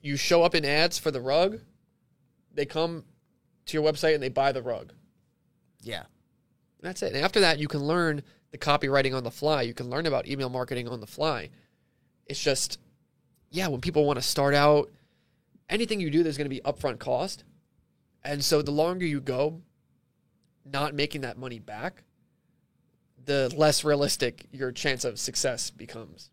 you 0.05 0.19
show 0.19 0.43
up 0.43 0.55
in 0.55 0.67
ads 0.67 0.99
for 0.99 1.11
the 1.11 1.21
rug, 1.21 1.61
they 2.53 2.67
come 2.67 3.05
to 3.65 3.77
your 3.77 3.91
website 3.91 4.13
and 4.13 4.23
they 4.23 4.29
buy 4.29 4.53
the 4.53 4.63
rug. 4.63 4.93
Yeah. 5.81 6.03
That's 6.83 7.03
it. 7.03 7.15
And 7.15 7.25
after 7.25 7.41
that, 7.41 7.59
you 7.59 7.69
can 7.69 7.83
learn 7.83 8.23
the 8.51 8.59
copywriting 8.59 9.15
on 9.17 9.25
the 9.25 9.31
fly. 9.31 9.63
You 9.63 9.73
can 9.73 9.89
learn 9.89 10.05
about 10.05 10.29
email 10.29 10.51
marketing 10.51 10.89
on 10.89 11.01
the 11.01 11.07
fly. 11.07 11.49
It's 12.27 12.43
just, 12.43 12.79
yeah, 13.51 13.69
when 13.69 13.81
people 13.81 14.05
want 14.05 14.19
to 14.19 14.23
start 14.23 14.55
out, 14.55 14.91
anything 15.71 16.01
you 16.01 16.11
do, 16.11 16.23
there's 16.23 16.37
going 16.37 16.51
to 16.51 16.55
be 16.55 16.61
upfront 16.61 16.99
cost. 16.99 17.45
And 18.23 18.45
so 18.45 18.61
the 18.61 18.71
longer 18.71 19.07
you 19.07 19.23
go 19.23 19.63
not 20.67 20.95
making 20.95 21.23
that 21.23 21.39
money 21.39 21.59
back, 21.61 22.03
the 23.25 23.51
less 23.57 23.85
realistic 23.85 24.45
your 24.53 24.71
chance 24.71 25.07
of 25.07 25.19
success 25.19 25.71
becomes. 25.71 26.29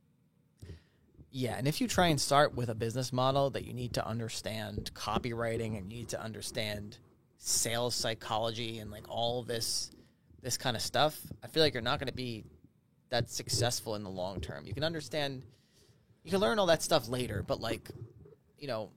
Yeah, 1.34 1.56
and 1.58 1.66
if 1.66 1.80
you 1.80 1.88
try 1.88 2.08
and 2.08 2.20
start 2.20 2.56
with 2.56 2.68
a 2.68 2.76
business 2.76 3.14
model 3.14 3.52
that 3.52 3.64
you 3.64 3.74
need 3.74 3.94
to 3.94 4.06
understand 4.06 4.92
copywriting 4.94 5.78
and 5.78 5.90
you 5.92 6.00
need 6.00 6.10
to 6.10 6.22
understand 6.22 6.98
sales 7.38 7.96
psychology 7.96 8.80
and 8.80 8.92
like 8.92 9.10
all 9.10 9.42
this 9.42 9.92
this 10.42 10.58
kind 10.58 10.76
of 10.76 10.82
stuff, 10.82 11.18
I 11.44 11.48
feel 11.48 11.64
like 11.64 11.74
you're 11.74 11.84
not 11.84 12.00
going 12.00 12.08
to 12.08 12.14
be 12.14 12.44
that 13.10 13.30
successful 13.30 13.96
in 13.96 14.04
the 14.04 14.10
long 14.10 14.42
term. 14.42 14.66
You 14.66 14.74
can 14.74 14.84
understand 14.84 15.44
you 16.24 16.32
can 16.32 16.42
learn 16.42 16.60
all 16.60 16.66
that 16.66 16.84
stuff 16.84 17.08
later, 17.08 17.44
but 17.46 17.62
like, 17.62 17.90
you 18.58 18.68
know, 18.68 18.92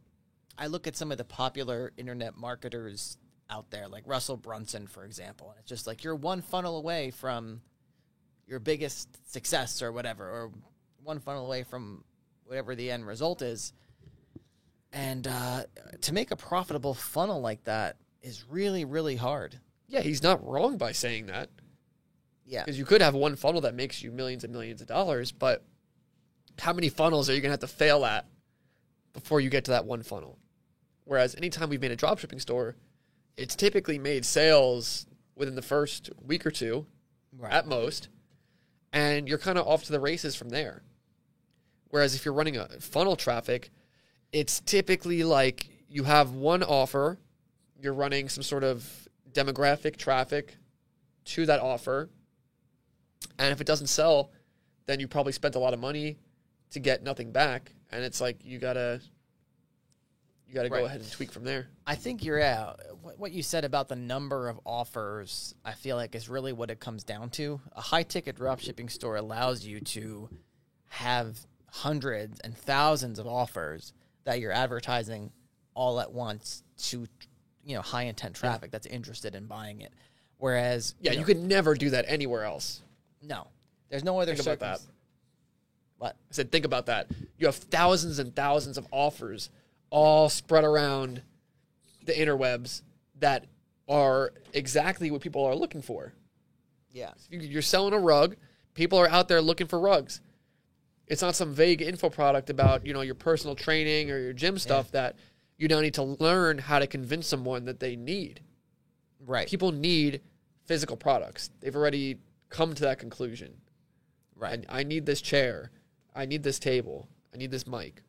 I 0.59 0.67
look 0.67 0.87
at 0.87 0.97
some 0.97 1.12
of 1.12 1.19
the 1.19 1.25
popular 1.25 1.93
internet 1.97 2.37
marketers 2.37 3.17
out 3.49 3.71
there, 3.71 3.87
like 3.87 4.05
Russell 4.07 4.37
Brunson, 4.37 4.88
for 4.88 5.05
example, 5.05 5.50
and 5.50 5.59
it's 5.61 5.69
just 5.69 5.87
like 5.87 6.03
you're 6.03 6.17
one 6.17 6.43
funnel 6.43 6.79
away 6.79 7.12
from 7.12 7.61
your 8.47 8.59
biggest 8.59 9.09
success 9.31 9.83
or 9.83 9.93
whatever, 9.93 10.25
or 10.25 10.50
one 11.03 11.21
funnel 11.21 11.47
away 11.47 11.62
from 11.62 12.03
whatever 12.46 12.74
the 12.74 12.90
end 12.90 13.06
result 13.06 13.42
is. 13.42 13.72
And 14.92 15.26
uh, 15.26 15.64
to 16.02 16.12
make 16.14 16.30
a 16.30 16.36
profitable 16.36 16.94
funnel 16.94 17.40
like 17.40 17.64
that 17.64 17.96
is 18.22 18.44
really, 18.48 18.84
really 18.84 19.16
hard. 19.16 19.58
Yeah, 19.88 20.00
he's 20.00 20.22
not 20.22 20.46
wrong 20.46 20.76
by 20.78 20.92
saying 20.92 21.26
that. 21.26 21.50
Yeah. 22.46 22.64
Because 22.64 22.78
you 22.78 22.84
could 22.84 23.02
have 23.02 23.14
one 23.14 23.36
funnel 23.36 23.62
that 23.62 23.74
makes 23.74 24.02
you 24.02 24.12
millions 24.12 24.44
and 24.44 24.52
millions 24.52 24.80
of 24.80 24.86
dollars, 24.86 25.32
but 25.32 25.64
how 26.58 26.72
many 26.72 26.88
funnels 26.88 27.28
are 27.28 27.34
you 27.34 27.40
going 27.40 27.48
to 27.48 27.52
have 27.54 27.60
to 27.60 27.66
fail 27.76 28.04
at 28.04 28.26
before 29.12 29.40
you 29.40 29.50
get 29.50 29.64
to 29.64 29.72
that 29.72 29.86
one 29.86 30.02
funnel? 30.02 30.38
Whereas 31.04 31.34
anytime 31.34 31.68
we've 31.70 31.80
made 31.80 31.90
a 31.90 31.96
dropshipping 31.96 32.40
store, 32.40 32.76
it's 33.36 33.56
typically 33.56 33.98
made 33.98 34.24
sales 34.24 35.06
within 35.34 35.54
the 35.54 35.62
first 35.62 36.10
week 36.24 36.46
or 36.46 36.50
two 36.50 36.86
Right. 37.36 37.52
at 37.52 37.66
most, 37.66 38.08
and 38.92 39.28
you're 39.28 39.38
kind 39.38 39.58
of 39.58 39.66
off 39.66 39.82
to 39.84 39.92
the 39.92 39.98
races 39.98 40.36
from 40.36 40.50
there. 40.50 40.84
Whereas 41.94 42.16
if 42.16 42.24
you're 42.24 42.34
running 42.34 42.56
a 42.56 42.66
funnel 42.80 43.14
traffic, 43.14 43.70
it's 44.32 44.58
typically 44.58 45.22
like 45.22 45.68
you 45.88 46.02
have 46.02 46.32
one 46.32 46.64
offer, 46.64 47.20
you're 47.80 47.94
running 47.94 48.28
some 48.28 48.42
sort 48.42 48.64
of 48.64 48.84
demographic 49.30 49.96
traffic 49.96 50.56
to 51.26 51.46
that 51.46 51.60
offer. 51.60 52.10
And 53.38 53.52
if 53.52 53.60
it 53.60 53.68
doesn't 53.68 53.86
sell, 53.86 54.32
then 54.86 54.98
you 54.98 55.06
probably 55.06 55.30
spent 55.30 55.54
a 55.54 55.60
lot 55.60 55.72
of 55.72 55.78
money 55.78 56.18
to 56.72 56.80
get 56.80 57.04
nothing 57.04 57.30
back. 57.30 57.70
And 57.92 58.02
it's 58.02 58.20
like 58.20 58.44
you 58.44 58.58
gotta 58.58 59.00
you 60.48 60.52
gotta 60.52 60.70
Right. 60.70 60.80
go 60.80 60.86
ahead 60.86 61.00
and 61.00 61.08
tweak 61.12 61.30
from 61.30 61.44
there. 61.44 61.68
I 61.86 61.94
think 61.94 62.24
you're 62.24 62.40
yeah. 62.40 62.72
What 63.02 63.20
what 63.20 63.30
you 63.30 63.44
said 63.44 63.64
about 63.64 63.86
the 63.86 63.94
number 63.94 64.48
of 64.48 64.58
offers, 64.66 65.54
I 65.64 65.74
feel 65.74 65.94
like 65.94 66.16
is 66.16 66.28
really 66.28 66.52
what 66.52 66.72
it 66.72 66.80
comes 66.80 67.04
down 67.04 67.30
to. 67.38 67.60
A 67.70 67.80
high 67.80 68.02
ticket 68.02 68.34
dropshipping 68.34 68.90
store 68.90 69.14
allows 69.14 69.64
you 69.64 69.78
to 69.78 70.28
have 70.88 71.38
hundreds 71.75 72.38
and 72.40 72.57
thousands 72.57 73.19
of 73.19 73.26
offers 73.26 73.93
that 74.23 74.38
you're 74.38 74.52
advertising 74.52 75.33
all 75.75 75.99
at 75.99 76.12
once 76.12 76.62
to 76.78 77.04
you 77.64 77.75
know 77.75 77.83
high 77.83 78.04
intent 78.04 78.33
traffic 78.37 78.71
that's 78.71 78.87
interested 78.87 79.35
in 79.35 79.47
buying 79.47 79.81
it. 79.81 79.93
Whereas 80.38 80.95
Yeah, 81.00 81.12
know, 81.12 81.19
you 81.19 81.25
could 81.25 81.38
never 81.38 81.75
do 81.75 81.90
that 81.90 82.04
anywhere 82.07 82.45
else. 82.45 82.81
no, 83.21 83.49
there's 83.88 84.04
no 84.04 84.21
other 84.21 84.37
Think 84.37 84.47
about 84.47 84.61
that. 84.61 84.81
What? 85.99 86.16
I 86.31 86.33
said, 86.33 86.52
think 86.52 86.64
about 86.64 86.87
that. 86.87 87.09
You 87.38 87.47
have 87.47 87.57
thousands 87.57 88.21
and 88.21 88.35
thousands 88.37 88.78
of 88.78 88.87
offers 88.93 89.50
all 89.90 90.28
spread 90.28 90.62
around 90.62 91.23
the 92.04 92.12
interwebs 92.12 92.83
that 93.19 93.47
are 93.88 94.33
exactly 94.52 95.11
what 95.11 95.23
people 95.23 95.45
are 95.45 95.57
looking 95.57 95.83
for. 95.83 96.12
Yeah. 96.93 97.11
You're 97.31 97.62
selling 97.62 97.95
a 97.95 97.99
rug. 97.99 98.37
People 98.75 98.99
are 98.99 99.09
out 99.09 99.26
there 99.28 99.40
looking 99.40 99.66
for 99.66 99.81
rugs. 99.81 100.21
It's 101.06 101.23
not 101.23 101.37
some 101.37 101.52
vague 101.54 101.82
info 101.82 102.08
product 102.11 102.50
about 102.50 102.87
you 102.87 102.92
know 102.94 103.02
your 103.02 103.14
personal 103.14 103.54
training 103.54 104.11
or 104.11 104.18
your 104.18 104.32
gym 104.32 104.58
stuff 104.58 104.90
that 104.92 105.16
you 105.58 105.68
now 105.68 105.80
need 105.80 105.94
to 105.94 106.02
learn 106.02 106.58
how 106.58 106.78
to 106.78 106.87
convince 106.87 107.26
someone 107.26 107.64
that 107.66 107.80
they 107.80 107.94
need. 107.96 108.40
Right. 109.25 109.46
People 109.46 109.70
need 109.73 110.20
physical 110.64 110.96
products. 110.96 111.50
They've 111.61 111.76
already 111.76 112.18
come 112.49 112.75
to 112.75 112.82
that 112.84 112.99
conclusion. 112.99 113.54
right. 114.37 114.64
I, 114.68 114.80
I 114.80 114.82
need 114.82 115.06
this 115.06 115.20
chair. 115.20 115.70
I 116.14 116.26
need 116.26 116.42
this 116.42 116.58
table. 116.58 117.08
I 117.32 117.37
need 117.37 117.50
this 117.50 117.66
mic. 117.66 118.02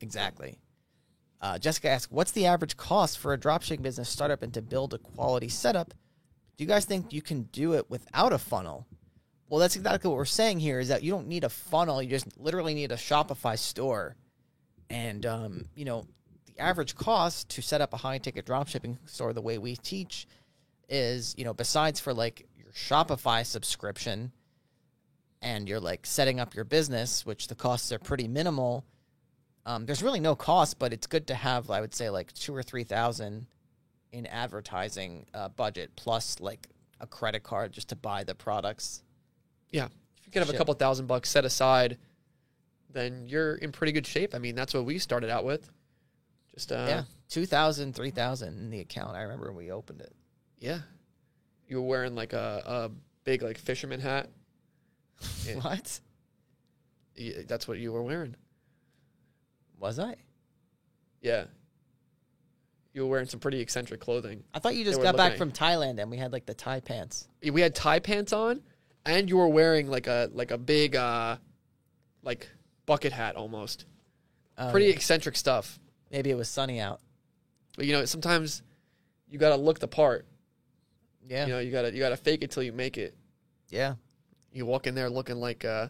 Exactly. 0.00 0.58
Uh, 1.40 1.58
Jessica 1.58 1.88
asks, 1.88 2.10
"What's 2.12 2.32
the 2.32 2.46
average 2.46 2.76
cost 2.76 3.18
for 3.18 3.32
a 3.32 3.38
dropshipping 3.38 3.82
business 3.82 4.08
startup 4.08 4.42
and 4.42 4.52
to 4.54 4.62
build 4.62 4.94
a 4.94 4.98
quality 4.98 5.48
setup? 5.48 5.92
Do 6.56 6.64
you 6.64 6.68
guys 6.68 6.84
think 6.84 7.12
you 7.12 7.22
can 7.22 7.42
do 7.44 7.74
it 7.74 7.90
without 7.90 8.32
a 8.32 8.38
funnel?" 8.38 8.86
Well, 9.48 9.60
that's 9.60 9.76
exactly 9.76 10.08
what 10.08 10.16
we're 10.16 10.24
saying 10.24 10.60
here. 10.60 10.80
Is 10.80 10.88
that 10.88 11.02
you 11.02 11.12
don't 11.12 11.28
need 11.28 11.44
a 11.44 11.48
funnel. 11.48 12.02
You 12.02 12.10
just 12.10 12.38
literally 12.38 12.74
need 12.74 12.92
a 12.92 12.96
Shopify 12.96 13.58
store, 13.58 14.16
and 14.90 15.24
um, 15.24 15.66
you 15.74 15.84
know, 15.84 16.04
the 16.46 16.60
average 16.60 16.96
cost 16.96 17.48
to 17.50 17.62
set 17.62 17.80
up 17.80 17.92
a 17.92 17.96
high 17.96 18.18
ticket 18.18 18.46
dropshipping 18.46 18.98
store 19.06 19.32
the 19.32 19.42
way 19.42 19.58
we 19.58 19.76
teach 19.76 20.26
is, 20.88 21.34
you 21.36 21.44
know, 21.44 21.54
besides 21.54 22.00
for 22.00 22.14
like 22.14 22.46
your 22.56 22.72
Shopify 22.72 23.44
subscription 23.44 24.32
and 25.42 25.68
you're 25.68 25.80
like 25.80 26.06
setting 26.06 26.40
up 26.40 26.54
your 26.54 26.64
business, 26.64 27.26
which 27.26 27.48
the 27.48 27.54
costs 27.54 27.92
are 27.92 27.98
pretty 27.98 28.28
minimal. 28.28 28.84
Um, 29.64 29.86
there's 29.86 30.02
really 30.02 30.20
no 30.20 30.36
cost, 30.36 30.78
but 30.78 30.92
it's 30.92 31.06
good 31.06 31.26
to 31.28 31.34
have, 31.34 31.70
I 31.70 31.80
would 31.80 31.94
say, 31.94 32.10
like 32.10 32.32
two 32.32 32.54
or 32.54 32.62
three 32.62 32.84
thousand 32.84 33.46
in 34.12 34.26
advertising 34.26 35.26
uh, 35.34 35.48
budget 35.48 35.90
plus 35.96 36.40
like 36.40 36.68
a 37.00 37.06
credit 37.06 37.42
card 37.42 37.72
just 37.72 37.88
to 37.88 37.96
buy 37.96 38.24
the 38.24 38.34
products. 38.34 39.02
Yeah. 39.70 39.86
If 40.18 40.26
you 40.26 40.32
could 40.32 40.40
have 40.40 40.48
Shit. 40.48 40.54
a 40.54 40.58
couple 40.58 40.74
thousand 40.74 41.06
bucks 41.06 41.28
set 41.28 41.44
aside, 41.44 41.98
then 42.92 43.28
you're 43.28 43.56
in 43.56 43.72
pretty 43.72 43.92
good 43.92 44.06
shape. 44.06 44.34
I 44.34 44.38
mean, 44.38 44.54
that's 44.54 44.72
what 44.74 44.84
we 44.84 44.98
started 44.98 45.30
out 45.30 45.44
with. 45.44 45.70
Just 46.54 46.72
uh 46.72 46.86
yeah, 46.88 47.02
two 47.28 47.44
thousand, 47.46 47.94
three 47.94 48.10
thousand 48.10 48.58
in 48.58 48.70
the 48.70 48.80
account. 48.80 49.16
I 49.16 49.22
remember 49.22 49.46
when 49.48 49.56
we 49.56 49.70
opened 49.70 50.00
it. 50.00 50.14
yeah. 50.58 50.78
You 51.68 51.78
were 51.82 51.88
wearing 51.88 52.14
like 52.14 52.32
a, 52.32 52.62
a 52.64 52.90
big 53.24 53.42
like 53.42 53.58
fisherman 53.58 53.98
hat. 54.00 54.28
What 55.60 56.00
Yeah, 57.16 57.38
That's 57.48 57.66
what 57.66 57.78
you 57.78 57.92
were 57.92 58.02
wearing. 58.04 58.36
was 59.80 59.98
I? 59.98 60.14
Yeah. 61.20 61.44
You 62.92 63.02
were 63.02 63.08
wearing 63.08 63.26
some 63.26 63.40
pretty 63.40 63.60
eccentric 63.60 64.00
clothing. 64.00 64.44
I 64.54 64.58
thought 64.58 64.74
you 64.76 64.84
just 64.84 65.02
got 65.02 65.16
back 65.16 65.36
from 65.36 65.50
Thailand 65.52 66.00
and 66.00 66.10
we 66.10 66.16
had 66.16 66.32
like 66.32 66.46
the 66.46 66.54
Thai 66.54 66.80
pants. 66.80 67.28
We 67.42 67.60
had 67.60 67.74
Thai 67.74 67.98
pants 67.98 68.32
on, 68.32 68.62
and 69.06 69.28
you 69.30 69.36
were 69.38 69.48
wearing 69.48 69.88
like 69.88 70.06
a 70.06 70.28
like 70.32 70.50
a 70.50 70.58
big 70.58 70.94
uh 70.96 71.36
like 72.22 72.48
bucket 72.84 73.12
hat 73.12 73.36
almost. 73.36 73.86
Oh, 74.58 74.70
Pretty 74.70 74.86
yeah. 74.86 74.92
eccentric 74.94 75.36
stuff. 75.36 75.78
Maybe 76.10 76.30
it 76.30 76.36
was 76.36 76.48
sunny 76.48 76.80
out. 76.80 77.00
But 77.76 77.86
you 77.86 77.92
know, 77.92 78.04
sometimes 78.04 78.62
you 79.28 79.38
gotta 79.38 79.56
look 79.56 79.78
the 79.78 79.88
part. 79.88 80.26
Yeah, 81.28 81.46
You 81.46 81.52
know, 81.54 81.58
you 81.60 81.70
gotta 81.72 81.92
you 81.92 81.98
gotta 82.00 82.16
fake 82.16 82.42
it 82.42 82.50
till 82.50 82.62
you 82.62 82.72
make 82.72 82.98
it. 82.98 83.16
yeah. 83.70 83.94
You 84.52 84.64
walk 84.64 84.86
in 84.86 84.94
there 84.94 85.10
looking 85.10 85.36
like 85.36 85.64
uh, 85.66 85.88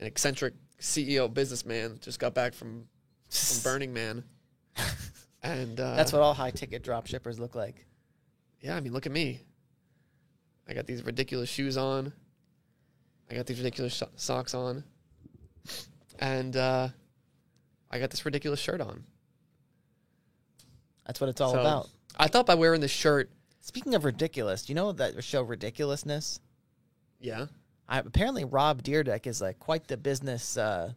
an 0.00 0.06
eccentric 0.06 0.54
CEO 0.80 1.32
businessman 1.32 1.98
just 2.02 2.18
got 2.18 2.34
back 2.34 2.52
from, 2.52 2.88
from 3.30 3.62
Burning 3.62 3.92
Man. 3.92 4.24
And 5.42 5.78
uh, 5.78 5.94
That's 5.94 6.12
what 6.12 6.20
all 6.20 6.34
high 6.34 6.50
ticket 6.50 6.82
drop 6.82 7.06
shippers 7.06 7.38
look 7.38 7.54
like. 7.54 7.86
Yeah, 8.60 8.74
I 8.74 8.80
mean, 8.80 8.92
look 8.92 9.06
at 9.06 9.12
me. 9.12 9.42
I 10.68 10.74
got 10.74 10.86
these 10.88 11.04
ridiculous 11.04 11.48
shoes 11.48 11.76
on. 11.76 12.12
I 13.30 13.34
got 13.34 13.46
these 13.46 13.58
ridiculous 13.58 13.94
so- 13.94 14.08
socks 14.16 14.54
on, 14.54 14.84
and 16.18 16.56
uh, 16.56 16.88
I 17.90 17.98
got 17.98 18.10
this 18.10 18.24
ridiculous 18.24 18.60
shirt 18.60 18.80
on. 18.80 19.04
That's 21.06 21.20
what 21.20 21.30
it's 21.30 21.40
all 21.40 21.52
So, 21.52 21.60
about. 21.60 21.88
I 22.18 22.28
thought 22.28 22.46
by 22.46 22.54
wearing 22.54 22.80
this 22.80 22.90
shirt, 22.90 23.30
Speaking 23.60 23.96
of 23.96 24.04
ridiculous, 24.04 24.68
you 24.68 24.76
know 24.76 24.92
that 24.92 25.24
show 25.24 25.42
Ridiculousness? 25.42 26.38
yeah. 27.20 27.46
I, 27.88 27.98
apparently, 27.98 28.44
Rob 28.44 28.82
Dyrdek 28.82 29.26
is 29.26 29.40
like 29.40 29.58
quite 29.58 29.88
the 29.88 29.96
business. 29.96 30.56
Uh, 30.56 30.92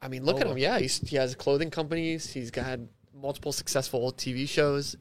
I 0.00 0.06
mean, 0.08 0.24
look 0.24 0.40
at 0.40 0.46
him. 0.46 0.56
Yeah, 0.58 0.78
he's, 0.78 0.98
he 0.98 1.16
has 1.16 1.34
clothing 1.34 1.70
companies. 1.70 2.32
He's 2.32 2.50
got 2.52 2.78
multiple 3.12 3.50
successful 3.52 4.12
TV 4.12 4.48
shows. 4.48 4.94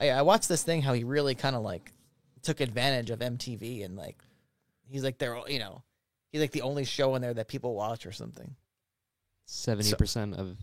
I, 0.00 0.10
I 0.10 0.22
watched 0.22 0.48
this 0.48 0.62
thing 0.64 0.82
how 0.82 0.94
he 0.94 1.04
really 1.04 1.34
kind 1.36 1.54
of 1.54 1.62
like 1.62 1.92
took 2.42 2.60
advantage 2.60 3.10
of 3.10 3.20
MTV 3.20 3.84
and 3.84 3.96
like 3.96 4.18
he's 4.90 5.04
like 5.04 5.18
they're 5.18 5.38
you 5.48 5.58
know 5.58 5.82
he's 6.30 6.40
like 6.40 6.52
the 6.52 6.62
only 6.62 6.84
show 6.84 7.14
in 7.14 7.22
there 7.22 7.34
that 7.34 7.48
people 7.48 7.74
watch 7.74 8.06
or 8.06 8.12
something. 8.12 8.56
Seventy 9.46 9.94
percent 9.94 10.34
of 10.34 10.56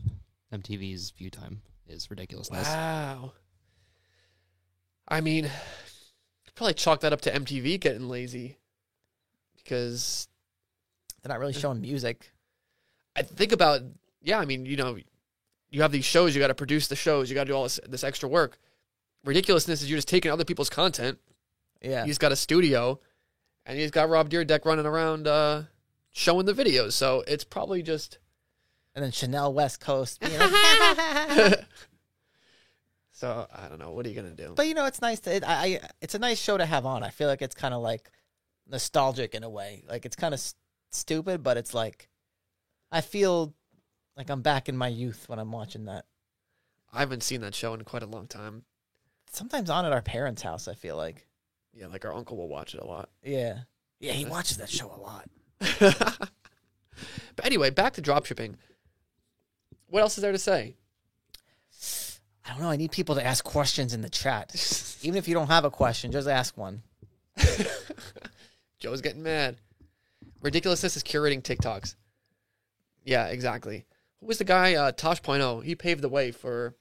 MTV's 0.53 1.11
view 1.11 1.29
time 1.29 1.61
is 1.87 2.09
ridiculousness. 2.09 2.67
Wow. 2.67 3.33
I 5.07 5.21
mean, 5.21 5.49
probably 6.55 6.73
chalk 6.73 7.01
that 7.01 7.13
up 7.13 7.21
to 7.21 7.31
MTV 7.31 7.79
getting 7.79 8.09
lazy 8.09 8.57
because 9.55 10.27
They're 11.21 11.29
not 11.29 11.39
really 11.39 11.53
showing 11.53 11.81
music. 11.81 12.31
I 13.15 13.21
think 13.21 13.51
about 13.51 13.81
yeah. 14.21 14.39
I 14.39 14.45
mean, 14.45 14.65
you 14.65 14.75
know, 14.75 14.97
you 15.69 15.81
have 15.81 15.91
these 15.91 16.05
shows. 16.05 16.35
You 16.35 16.41
got 16.41 16.47
to 16.47 16.55
produce 16.55 16.87
the 16.87 16.95
shows. 16.95 17.29
You 17.29 17.35
got 17.35 17.45
to 17.45 17.51
do 17.51 17.55
all 17.55 17.63
this 17.63 17.79
this 17.87 18.03
extra 18.03 18.27
work. 18.27 18.59
Ridiculousness 19.23 19.81
is 19.81 19.89
you're 19.89 19.97
just 19.97 20.07
taking 20.07 20.31
other 20.31 20.45
people's 20.45 20.69
content. 20.69 21.19
Yeah, 21.81 22.05
He's 22.05 22.17
got 22.17 22.31
a 22.31 22.35
studio, 22.35 22.99
and 23.67 23.77
he's 23.77 23.91
got 23.91 24.09
Rob 24.09 24.29
Dyrdek 24.31 24.65
running 24.65 24.85
around 24.87 25.27
uh, 25.27 25.63
showing 26.11 26.45
the 26.47 26.53
videos. 26.53 26.93
So 26.93 27.23
it's 27.27 27.43
probably 27.43 27.83
just 27.83 28.17
and 28.95 29.03
then 29.03 29.11
Chanel 29.11 29.53
West 29.53 29.79
Coast. 29.79 30.19
being 30.21 30.39
like, 30.39 31.59
so 33.11 33.47
I 33.53 33.67
don't 33.67 33.77
know. 33.77 33.91
What 33.91 34.05
are 34.05 34.09
you 34.09 34.15
gonna 34.15 34.31
do? 34.31 34.53
but 34.55 34.67
you 34.67 34.73
know, 34.73 34.85
it's 34.85 35.01
nice 35.01 35.19
to. 35.21 35.35
It, 35.35 35.43
I, 35.45 35.81
it's 36.01 36.15
a 36.15 36.19
nice 36.19 36.39
show 36.39 36.57
to 36.57 36.65
have 36.65 36.85
on. 36.85 37.03
I 37.03 37.09
feel 37.09 37.27
like 37.27 37.43
it's 37.43 37.53
kind 37.55 37.73
of 37.73 37.81
like 37.83 38.09
nostalgic 38.67 39.35
in 39.35 39.43
a 39.43 39.49
way. 39.49 39.83
Like 39.87 40.05
it's 40.05 40.15
kind 40.15 40.33
of 40.33 40.39
s- 40.39 40.55
stupid, 40.89 41.43
but 41.43 41.57
it's 41.57 41.73
like 41.73 42.09
I 42.91 43.01
feel 43.01 43.53
like 44.15 44.29
I'm 44.29 44.41
back 44.41 44.67
in 44.69 44.77
my 44.77 44.87
youth 44.87 45.29
when 45.29 45.37
I'm 45.39 45.51
watching 45.51 45.85
that. 45.85 46.05
I 46.91 46.99
haven't 47.01 47.21
seen 47.21 47.41
that 47.41 47.53
show 47.53 47.73
in 47.73 47.83
quite 47.83 48.01
a 48.01 48.07
long 48.07 48.27
time. 48.27 48.63
Sometimes 49.29 49.69
on 49.69 49.85
at 49.85 49.91
our 49.93 50.01
parents' 50.01 50.41
house. 50.41 50.67
I 50.67 50.73
feel 50.73 50.95
like. 50.95 51.26
Yeah, 51.77 51.87
like 51.87 52.05
our 52.05 52.13
uncle 52.13 52.37
will 52.37 52.49
watch 52.49 52.73
it 52.73 52.81
a 52.81 52.85
lot. 52.85 53.09
Yeah. 53.23 53.59
Yeah, 53.99 54.13
he 54.13 54.25
watches 54.25 54.57
that 54.57 54.69
show 54.69 54.91
a 54.91 54.99
lot. 54.99 55.29
but 57.35 57.45
anyway, 57.45 57.69
back 57.69 57.93
to 57.93 58.01
dropshipping. 58.01 58.55
What 59.87 60.01
else 60.01 60.17
is 60.17 60.23
there 60.23 60.31
to 60.31 60.39
say? 60.39 60.75
I 62.45 62.51
don't 62.51 62.61
know. 62.61 62.69
I 62.69 62.77
need 62.77 62.91
people 62.91 63.15
to 63.15 63.25
ask 63.25 63.43
questions 63.43 63.93
in 63.93 64.01
the 64.01 64.09
chat. 64.09 64.55
Even 65.03 65.17
if 65.17 65.27
you 65.27 65.35
don't 65.35 65.47
have 65.47 65.65
a 65.65 65.69
question, 65.69 66.11
just 66.11 66.27
ask 66.27 66.57
one. 66.57 66.81
Joe's 68.79 69.01
getting 69.01 69.23
mad. 69.23 69.57
Ridiculousness 70.41 70.97
is 70.97 71.03
curating 71.03 71.41
TikToks. 71.41 71.95
Yeah, 73.03 73.27
exactly. 73.27 73.85
Who 74.19 74.27
was 74.27 74.39
the 74.39 74.43
guy? 74.43 74.75
Uh, 74.75 74.91
Tosh.0. 74.91 75.63
He 75.63 75.75
paved 75.75 76.01
the 76.01 76.09
way 76.09 76.31
for 76.31 76.75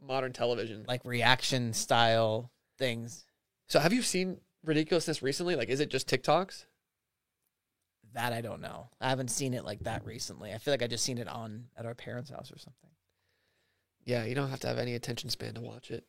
modern 0.00 0.32
television. 0.32 0.84
Like 0.88 1.04
reaction 1.04 1.74
style 1.74 2.50
things. 2.78 3.24
So, 3.66 3.80
have 3.80 3.92
you 3.92 4.02
seen 4.02 4.40
ridiculousness 4.64 5.22
recently? 5.22 5.56
Like, 5.56 5.68
is 5.68 5.80
it 5.80 5.90
just 5.90 6.08
TikToks? 6.08 6.66
That 8.14 8.32
I 8.32 8.40
don't 8.40 8.60
know. 8.60 8.88
I 9.00 9.08
haven't 9.08 9.30
seen 9.30 9.54
it 9.54 9.64
like 9.64 9.80
that 9.80 10.04
recently. 10.04 10.52
I 10.52 10.58
feel 10.58 10.72
like 10.72 10.82
I 10.82 10.86
just 10.86 11.04
seen 11.04 11.18
it 11.18 11.28
on 11.28 11.64
at 11.76 11.84
our 11.84 11.94
parents' 11.94 12.30
house 12.30 12.52
or 12.52 12.58
something. 12.58 12.90
Yeah, 14.04 14.24
you 14.24 14.34
don't 14.34 14.50
have 14.50 14.60
to 14.60 14.68
have 14.68 14.78
any 14.78 14.94
attention 14.94 15.30
span 15.30 15.54
to 15.54 15.60
watch 15.60 15.90
it. 15.90 16.04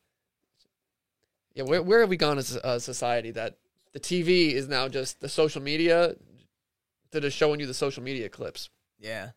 Yeah, 1.54 1.64
where 1.64 1.82
where 1.82 2.00
have 2.00 2.10
we 2.10 2.16
gone 2.16 2.38
as 2.38 2.54
a 2.62 2.78
society 2.78 3.30
that 3.32 3.56
the 3.92 4.00
TV 4.00 4.52
is 4.52 4.68
now 4.68 4.88
just 4.88 5.20
the 5.20 5.28
social 5.28 5.62
media 5.62 6.14
that 7.12 7.24
is 7.24 7.32
showing 7.32 7.60
you 7.60 7.66
the 7.66 7.74
social 7.74 8.02
media 8.02 8.28
clips? 8.28 8.68
Yeah. 8.98 9.30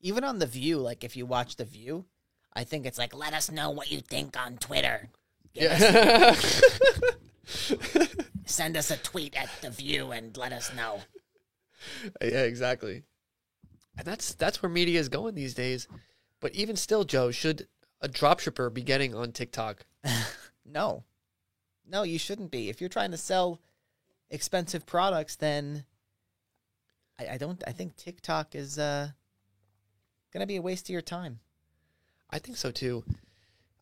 Even 0.00 0.24
on 0.24 0.38
the 0.38 0.46
View, 0.46 0.78
like 0.78 1.04
if 1.04 1.16
you 1.16 1.26
watch 1.26 1.56
the 1.56 1.64
View, 1.64 2.06
I 2.54 2.64
think 2.64 2.86
it's 2.86 2.98
like 2.98 3.14
let 3.14 3.34
us 3.34 3.50
know 3.50 3.70
what 3.70 3.92
you 3.92 4.00
think 4.00 4.36
on 4.36 4.56
Twitter. 4.56 5.10
Yeah. 5.56 6.34
send 8.46 8.76
us 8.76 8.90
a 8.90 8.96
tweet 8.98 9.36
at 9.36 9.50
the 9.60 9.70
View 9.70 10.12
and 10.12 10.36
let 10.36 10.52
us 10.52 10.74
know. 10.74 11.00
yeah, 12.20 12.42
exactly. 12.42 13.02
And 13.96 14.06
that's 14.06 14.34
that's 14.34 14.62
where 14.62 14.70
media 14.70 15.00
is 15.00 15.08
going 15.08 15.34
these 15.34 15.54
days. 15.54 15.88
But 16.40 16.54
even 16.54 16.76
still, 16.76 17.04
Joe, 17.04 17.30
should 17.30 17.66
a 18.00 18.08
dropshipper 18.08 18.72
be 18.72 18.82
getting 18.82 19.14
on 19.14 19.32
TikTok? 19.32 19.86
No. 20.68 21.04
No, 21.88 22.02
you 22.02 22.18
shouldn't 22.18 22.50
be. 22.50 22.68
If 22.68 22.80
you're 22.80 22.90
trying 22.90 23.12
to 23.12 23.16
sell 23.16 23.60
expensive 24.30 24.84
products, 24.84 25.36
then 25.36 25.84
I, 27.18 27.34
I 27.34 27.38
don't 27.38 27.62
I 27.66 27.72
think 27.72 27.96
TikTok 27.96 28.54
is 28.54 28.78
uh 28.78 29.10
gonna 30.32 30.46
be 30.46 30.56
a 30.56 30.62
waste 30.62 30.86
of 30.86 30.90
your 30.90 31.02
time. 31.02 31.38
I 32.28 32.40
think 32.40 32.56
so 32.56 32.72
too. 32.72 33.04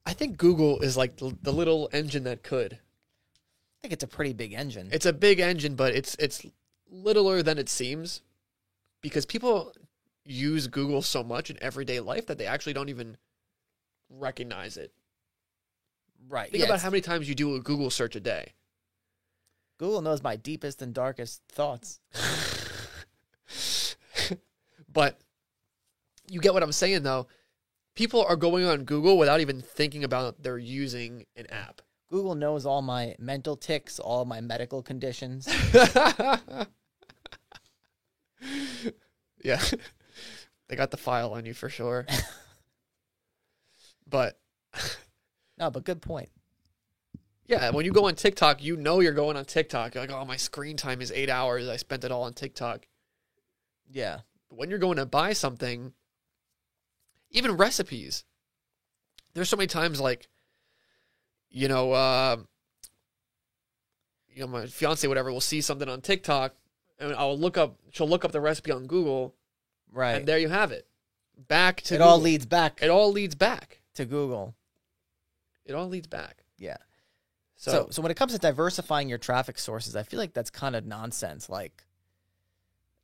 I 0.07 0.13
think 0.13 0.37
Google 0.37 0.81
is 0.81 0.97
like 0.97 1.17
the, 1.17 1.37
the 1.43 1.53
little 1.53 1.89
engine 1.93 2.25
that 2.25 2.43
could. 2.43 2.75
I 2.75 3.79
think 3.83 3.93
it's 3.93 4.05
a 4.05 4.09
pretty 4.09 4.33
big 4.33 4.53
engine. 4.53 4.89
It's 4.93 5.07
a 5.07 5.13
big 5.13 5.41
engine, 5.41 5.75
but 5.75 5.95
it's 5.95 6.15
it's 6.19 6.45
littler 6.91 7.43
than 7.43 7.59
it 7.59 7.69
seems 7.69 8.23
because 9.01 9.27
people 9.27 9.73
use 10.25 10.67
Google 10.69 11.03
so 11.03 11.23
much 11.23 11.51
in 11.51 11.59
everyday 11.63 12.01
life 12.01 12.27
that 12.27 12.39
they 12.39 12.47
actually 12.47 12.73
don't 12.73 12.89
even 12.89 13.17
recognize 14.09 14.77
it. 14.77 14.93
right. 16.29 16.51
Think 16.51 16.63
yeah, 16.63 16.69
about 16.69 16.81
how 16.81 16.91
many 16.91 17.01
times 17.01 17.29
you 17.29 17.35
do 17.35 17.57
a 17.57 17.61
Google 17.61 17.91
search 17.91 18.17
a 18.17 18.21
day. 18.21 18.53
Google 19.79 20.03
knows 20.03 20.23
my 20.23 20.37
deepest 20.37 20.81
and 20.81 20.95
darkest 20.95 21.43
thoughts. 21.49 22.01
but 24.93 25.21
you 26.29 26.41
get 26.41 26.55
what 26.55 26.63
I'm 26.63 26.73
saying 26.73 27.03
though. 27.03 27.27
People 27.95 28.25
are 28.25 28.37
going 28.37 28.65
on 28.65 28.85
Google 28.85 29.17
without 29.17 29.41
even 29.41 29.61
thinking 29.61 30.03
about 30.05 30.43
they're 30.43 30.59
using 30.59 31.27
an 31.37 31.47
app. 31.51 31.81
Google 32.11 32.35
knows 32.35 32.67
all 32.67 32.83
my 32.83 33.15
mental 33.19 33.57
ticks, 33.57 33.99
all 33.99 34.25
my 34.25 34.41
medical 34.41 34.83
conditions. 34.83 35.49
yeah. 39.43 39.61
They 40.67 40.77
got 40.77 40.91
the 40.91 40.97
file 40.97 41.35
on 41.35 41.45
you 41.45 41.53
for 41.53 41.69
sure. 41.69 42.07
but 44.09 44.41
No, 45.59 45.71
but 45.71 45.85
good 45.85 46.01
point. 46.01 46.31
yeah, 47.47 47.69
when 47.69 47.85
you 47.85 47.93
go 47.93 48.07
on 48.07 48.15
TikTok, 48.15 48.65
you 48.65 48.75
know 48.79 49.01
you're 49.01 49.13
going 49.13 49.37
on 49.37 49.45
TikTok. 49.45 49.95
You're 49.95 50.05
like, 50.05 50.11
oh, 50.11 50.25
my 50.25 50.37
screen 50.37 50.79
time 50.79 51.03
is 51.03 51.13
eight 51.13 51.29
hours. 51.29 51.69
I 51.69 51.77
spent 51.77 52.03
it 52.03 52.11
all 52.11 52.23
on 52.23 52.33
TikTok. 52.33 52.87
Yeah. 53.91 54.21
But 54.49 54.59
when 54.59 54.71
you're 54.71 54.79
going 54.79 54.97
to 54.97 55.05
buy 55.05 55.35
something, 55.35 55.93
even 57.35 57.53
recipes, 57.57 58.25
there's 59.35 59.49
so 59.51 59.57
many 59.57 59.67
times 59.67 60.01
like, 60.01 60.29
you 61.51 61.69
know, 61.69 61.93
uh, 61.93 62.37
you 64.33 64.41
know, 64.41 64.47
my 64.47 64.67
fiance, 64.67 65.07
whatever, 65.07 65.31
will 65.33 65.41
see 65.41 65.61
something 65.61 65.89
on 65.89 66.01
TikTok, 66.01 66.55
and 66.99 67.13
I'll 67.15 67.39
look 67.39 67.57
up. 67.59 67.77
She'll 67.93 68.09
look 68.09 68.25
up 68.25 68.33
the 68.33 68.41
recipe 68.41 68.73
on 68.73 68.87
Google, 68.87 69.35
Right. 69.93 70.13
and 70.15 70.27
there 70.27 70.39
you 70.39 70.49
have 70.49 70.73
it. 70.73 70.87
Back 71.37 71.83
to 71.83 71.95
it 71.97 72.01
all 72.01 72.21
leads 72.21 72.47
back 72.47 72.81
It 72.83 72.91
all 72.91 73.11
leads 73.13 73.35
back. 73.35 73.81
to 73.95 74.05
Google. 74.05 74.55
It 75.65 75.75
all 75.75 75.89
leads 75.89 76.07
back. 76.07 76.45
Yeah. 76.59 76.77
So, 77.57 77.71
So, 77.71 77.89
so 77.91 78.03
when 78.03 78.11
it 78.11 78.17
comes 78.17 78.33
to 78.33 78.39
diversifying 78.39 79.09
your 79.09 79.19
traffic 79.19 79.59
sources, 79.59 79.97
I 79.97 80.03
feel 80.05 80.19
like 80.19 80.33
that's 80.35 80.51
kind 80.51 80.77
of 80.77 80.85
nonsense. 80.87 81.49
Like, 81.49 81.85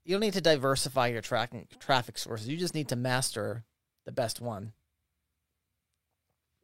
you 0.04 0.14
don't 0.14 0.20
need 0.20 0.34
to 0.34 0.40
diversify 0.40 1.08
your 1.08 1.22
tracking 1.22 1.66
traffic 1.78 2.18
sources. 2.18 2.48
You 2.48 2.56
just 2.56 2.74
need 2.74 2.88
to 2.88 2.96
master 2.96 3.64
the 4.04 4.12
best 4.12 4.40
one. 4.40 4.72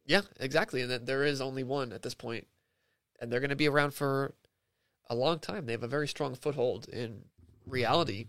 yeah, 0.05 0.21
exactly. 0.39 0.81
And 0.81 0.91
that 0.91 1.05
there 1.05 1.23
is 1.23 1.41
only 1.41 1.63
one 1.63 1.91
at 1.91 2.01
this 2.01 2.15
point, 2.15 2.47
and 3.19 3.31
they're 3.31 3.39
going 3.41 3.49
to 3.49 3.55
be 3.55 3.67
around 3.69 3.93
for 3.93 4.33
a 5.09 5.15
long 5.15 5.39
time. 5.39 5.65
They 5.65 5.73
have 5.73 5.83
a 5.83 5.87
very 5.87 6.07
strong 6.07 6.35
foothold 6.35 6.87
in 6.89 7.25
reality, 7.65 8.27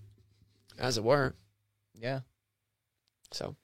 as 0.78 0.98
it 0.98 1.04
were. 1.04 1.34
Yeah. 1.94 2.20
So, 3.32 3.56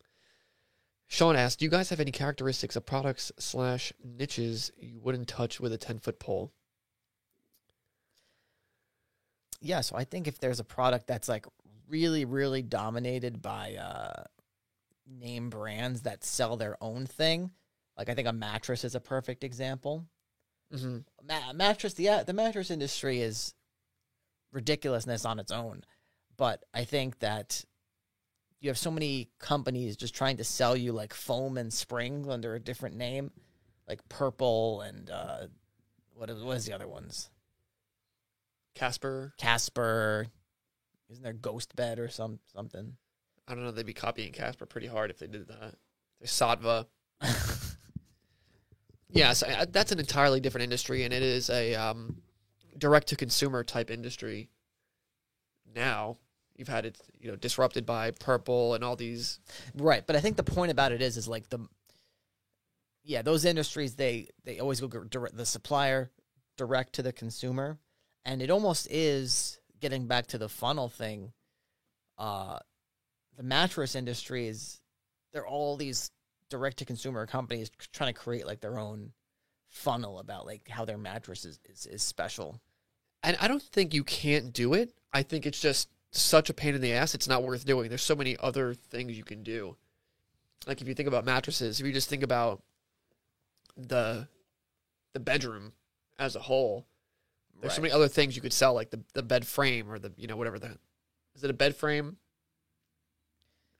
Sean 1.06 1.36
asked, 1.36 1.58
"Do 1.58 1.64
you 1.64 1.70
guys 1.70 1.90
have 1.90 2.00
any 2.00 2.12
characteristics 2.12 2.76
of 2.76 2.86
products 2.86 3.32
slash 3.38 3.92
niches 4.02 4.70
you 4.78 5.00
wouldn't 5.00 5.28
touch 5.28 5.60
with 5.60 5.72
a 5.72 5.78
ten 5.78 5.98
foot 5.98 6.18
pole?" 6.18 6.52
Yeah. 9.60 9.80
So 9.80 9.96
I 9.96 10.04
think 10.04 10.28
if 10.28 10.38
there's 10.38 10.60
a 10.60 10.64
product 10.64 11.06
that's 11.06 11.28
like 11.28 11.46
really, 11.88 12.24
really 12.24 12.62
dominated 12.62 13.42
by 13.42 13.74
uh, 13.74 14.24
name 15.06 15.50
brands 15.50 16.02
that 16.02 16.24
sell 16.24 16.56
their 16.56 16.76
own 16.80 17.06
thing, 17.06 17.50
like 17.96 18.08
I 18.08 18.14
think 18.14 18.28
a 18.28 18.32
mattress 18.32 18.84
is 18.84 18.94
a 18.94 19.00
perfect 19.00 19.44
example. 19.44 20.06
Mm-hmm. 20.72 20.98
Ma- 21.26 21.52
mattress, 21.52 21.94
the 21.94 22.24
the 22.26 22.32
mattress 22.32 22.70
industry 22.70 23.20
is 23.20 23.54
ridiculousness 24.52 25.24
on 25.24 25.38
its 25.38 25.52
own, 25.52 25.82
but 26.36 26.64
I 26.72 26.84
think 26.84 27.20
that 27.20 27.64
you 28.60 28.70
have 28.70 28.78
so 28.78 28.90
many 28.90 29.28
companies 29.38 29.96
just 29.96 30.14
trying 30.14 30.38
to 30.38 30.44
sell 30.44 30.76
you 30.76 30.92
like 30.92 31.12
foam 31.12 31.58
and 31.58 31.72
spring 31.72 32.30
under 32.30 32.54
a 32.54 32.60
different 32.60 32.96
name, 32.96 33.30
like 33.86 34.08
Purple 34.08 34.80
and 34.80 35.10
uh, 35.10 35.46
what 36.14 36.30
is 36.30 36.42
what 36.42 36.56
is 36.56 36.64
the 36.64 36.72
other 36.72 36.88
ones? 36.88 37.30
Casper, 38.74 39.34
Casper, 39.38 40.26
isn't 41.10 41.22
there 41.22 41.32
Ghost 41.32 41.76
Bed 41.76 41.98
or 41.98 42.08
some 42.08 42.40
something? 42.52 42.96
I 43.46 43.54
don't 43.54 43.64
know. 43.64 43.70
They'd 43.70 43.86
be 43.86 43.92
copying 43.92 44.32
Casper 44.32 44.66
pretty 44.66 44.86
hard 44.86 45.10
if 45.10 45.18
they 45.18 45.26
did 45.26 45.48
that. 45.48 45.74
There's 46.20 46.30
Saatva. 46.30 46.86
Yeah, 49.14 49.32
so 49.32 49.46
uh, 49.46 49.66
that's 49.70 49.92
an 49.92 50.00
entirely 50.00 50.40
different 50.40 50.64
industry, 50.64 51.04
and 51.04 51.14
it 51.14 51.22
is 51.22 51.48
a 51.48 51.76
um, 51.76 52.20
direct 52.76 53.08
to 53.08 53.16
consumer 53.16 53.62
type 53.62 53.88
industry. 53.88 54.50
Now 55.72 56.16
you've 56.56 56.68
had 56.68 56.84
it, 56.84 56.98
you 57.20 57.30
know, 57.30 57.36
disrupted 57.36 57.86
by 57.86 58.10
Purple 58.10 58.74
and 58.74 58.82
all 58.82 58.96
these. 58.96 59.38
Right, 59.76 60.04
but 60.04 60.16
I 60.16 60.20
think 60.20 60.36
the 60.36 60.42
point 60.42 60.72
about 60.72 60.90
it 60.90 61.00
is, 61.00 61.16
is 61.16 61.28
like 61.28 61.48
the, 61.48 61.60
yeah, 63.04 63.22
those 63.22 63.44
industries 63.44 63.94
they 63.94 64.28
they 64.42 64.58
always 64.58 64.80
go 64.80 64.88
direct 64.88 65.36
the 65.36 65.46
supplier 65.46 66.10
direct 66.56 66.94
to 66.94 67.02
the 67.02 67.12
consumer, 67.12 67.78
and 68.24 68.42
it 68.42 68.50
almost 68.50 68.88
is 68.90 69.60
getting 69.80 70.08
back 70.08 70.26
to 70.28 70.38
the 70.38 70.48
funnel 70.48 70.88
thing. 70.88 71.32
Uh, 72.18 72.58
the 73.36 73.42
mattress 73.42 73.94
industry 73.94 74.48
is 74.48 74.80
they're 75.32 75.46
all 75.46 75.76
these 75.76 76.10
direct 76.48 76.78
to 76.78 76.84
consumer 76.84 77.26
companies 77.26 77.70
trying 77.92 78.12
to 78.12 78.18
create 78.18 78.46
like 78.46 78.60
their 78.60 78.78
own 78.78 79.12
funnel 79.68 80.18
about 80.18 80.46
like 80.46 80.68
how 80.68 80.84
their 80.84 80.98
mattress 80.98 81.44
is, 81.44 81.58
is, 81.68 81.86
is 81.86 82.02
special. 82.02 82.60
And 83.22 83.36
I 83.40 83.48
don't 83.48 83.62
think 83.62 83.94
you 83.94 84.04
can't 84.04 84.52
do 84.52 84.74
it. 84.74 84.92
I 85.12 85.22
think 85.22 85.46
it's 85.46 85.60
just 85.60 85.88
such 86.10 86.50
a 86.50 86.54
pain 86.54 86.74
in 86.74 86.80
the 86.80 86.92
ass. 86.92 87.14
It's 87.14 87.28
not 87.28 87.42
worth 87.42 87.64
doing. 87.64 87.88
There's 87.88 88.02
so 88.02 88.14
many 88.14 88.36
other 88.38 88.74
things 88.74 89.16
you 89.16 89.24
can 89.24 89.42
do. 89.42 89.76
Like 90.66 90.80
if 90.80 90.88
you 90.88 90.94
think 90.94 91.08
about 91.08 91.24
mattresses, 91.24 91.80
if 91.80 91.86
you 91.86 91.92
just 91.92 92.08
think 92.08 92.22
about 92.22 92.62
the 93.76 94.28
the 95.12 95.20
bedroom 95.20 95.72
as 96.18 96.36
a 96.36 96.40
whole, 96.40 96.86
there's 97.60 97.74
so 97.74 97.82
many 97.82 97.92
other 97.92 98.08
things 98.08 98.36
you 98.36 98.42
could 98.42 98.52
sell, 98.52 98.74
like 98.74 98.90
the 98.90 99.00
the 99.14 99.22
bed 99.22 99.46
frame 99.46 99.90
or 99.90 99.98
the 99.98 100.12
you 100.16 100.26
know 100.26 100.36
whatever 100.36 100.58
the 100.58 100.78
is 101.34 101.42
it 101.42 101.50
a 101.50 101.54
bed 101.54 101.74
frame 101.74 102.16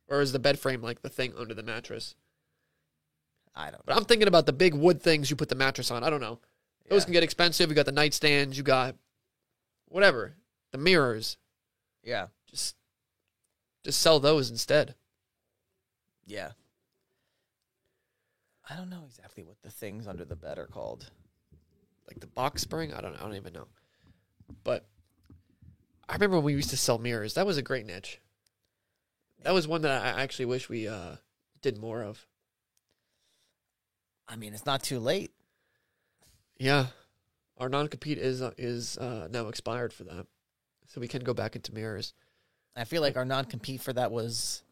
or 0.08 0.20
is 0.20 0.32
the 0.32 0.38
bed 0.38 0.58
frame 0.58 0.82
like 0.82 1.02
the 1.02 1.08
thing 1.08 1.32
under 1.36 1.54
the 1.54 1.62
mattress? 1.62 2.14
I 3.54 3.70
don't. 3.70 3.84
But 3.86 3.96
I'm 3.96 4.04
thinking 4.04 4.28
about 4.28 4.46
the 4.46 4.52
big 4.52 4.74
wood 4.74 5.00
things 5.00 5.30
you 5.30 5.36
put 5.36 5.48
the 5.48 5.54
mattress 5.54 5.90
on. 5.90 6.02
I 6.04 6.10
don't 6.10 6.20
know. 6.20 6.40
Those 6.88 7.02
Yeah. 7.02 7.04
can 7.04 7.12
get 7.14 7.22
expensive. 7.22 7.68
You 7.70 7.74
got 7.76 7.86
the 7.86 7.92
nightstands. 7.92 8.56
You 8.56 8.62
got 8.62 8.96
whatever 9.86 10.36
the 10.72 10.78
mirrors. 10.78 11.36
Yeah, 12.02 12.28
Just 12.50 12.74
just 13.84 14.00
sell 14.00 14.18
those 14.20 14.50
instead. 14.50 14.94
yeah. 16.26 16.52
I 18.68 18.76
don't 18.76 18.88
know 18.90 19.04
exactly 19.06 19.42
what 19.42 19.60
the 19.62 19.70
things 19.70 20.06
under 20.06 20.24
the 20.24 20.36
bed 20.36 20.58
are 20.58 20.66
called. 20.66 21.10
Like 22.08 22.20
the 22.20 22.26
box 22.26 22.62
spring. 22.62 22.92
I 22.94 23.00
don't. 23.00 23.14
I 23.16 23.20
don't 23.20 23.36
even 23.36 23.52
know. 23.52 23.68
But 24.62 24.86
I 26.08 26.14
remember 26.14 26.36
when 26.36 26.44
we 26.46 26.52
used 26.54 26.70
to 26.70 26.76
sell 26.76 26.98
mirrors. 26.98 27.34
That 27.34 27.46
was 27.46 27.56
a 27.58 27.62
great 27.62 27.86
niche. 27.86 28.20
That 29.44 29.54
was 29.54 29.68
one 29.68 29.82
that 29.82 30.02
I 30.02 30.22
actually 30.22 30.46
wish 30.46 30.68
we 30.68 30.88
uh, 30.88 31.16
did 31.62 31.78
more 31.78 32.02
of. 32.02 32.26
I 34.26 34.36
mean, 34.36 34.54
it's 34.54 34.66
not 34.66 34.82
too 34.82 34.98
late. 34.98 35.32
Yeah, 36.58 36.86
our 37.58 37.68
non 37.68 37.88
compete 37.88 38.18
is 38.18 38.40
uh, 38.42 38.52
is 38.56 38.96
uh, 38.98 39.28
now 39.30 39.48
expired 39.48 39.92
for 39.92 40.04
that. 40.04 40.26
so 40.86 41.00
we 41.00 41.08
can 41.08 41.22
go 41.22 41.34
back 41.34 41.56
into 41.56 41.74
mirrors. 41.74 42.14
I 42.74 42.84
feel 42.84 43.02
like 43.02 43.16
our 43.16 43.24
non 43.24 43.44
compete 43.44 43.80
for 43.82 43.92
that 43.92 44.10
was 44.10 44.62